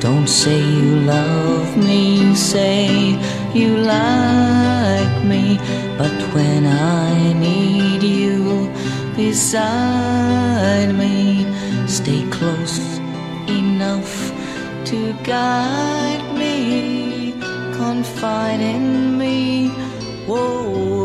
[0.00, 3.18] Don't say you love me, say
[3.54, 5.58] you like me.
[5.96, 8.70] But when I need you
[9.16, 11.46] beside me,
[11.86, 12.98] stay close
[13.48, 14.32] enough
[14.86, 17.34] to guide me,
[17.76, 19.68] confide in me.
[20.26, 20.97] Whoa.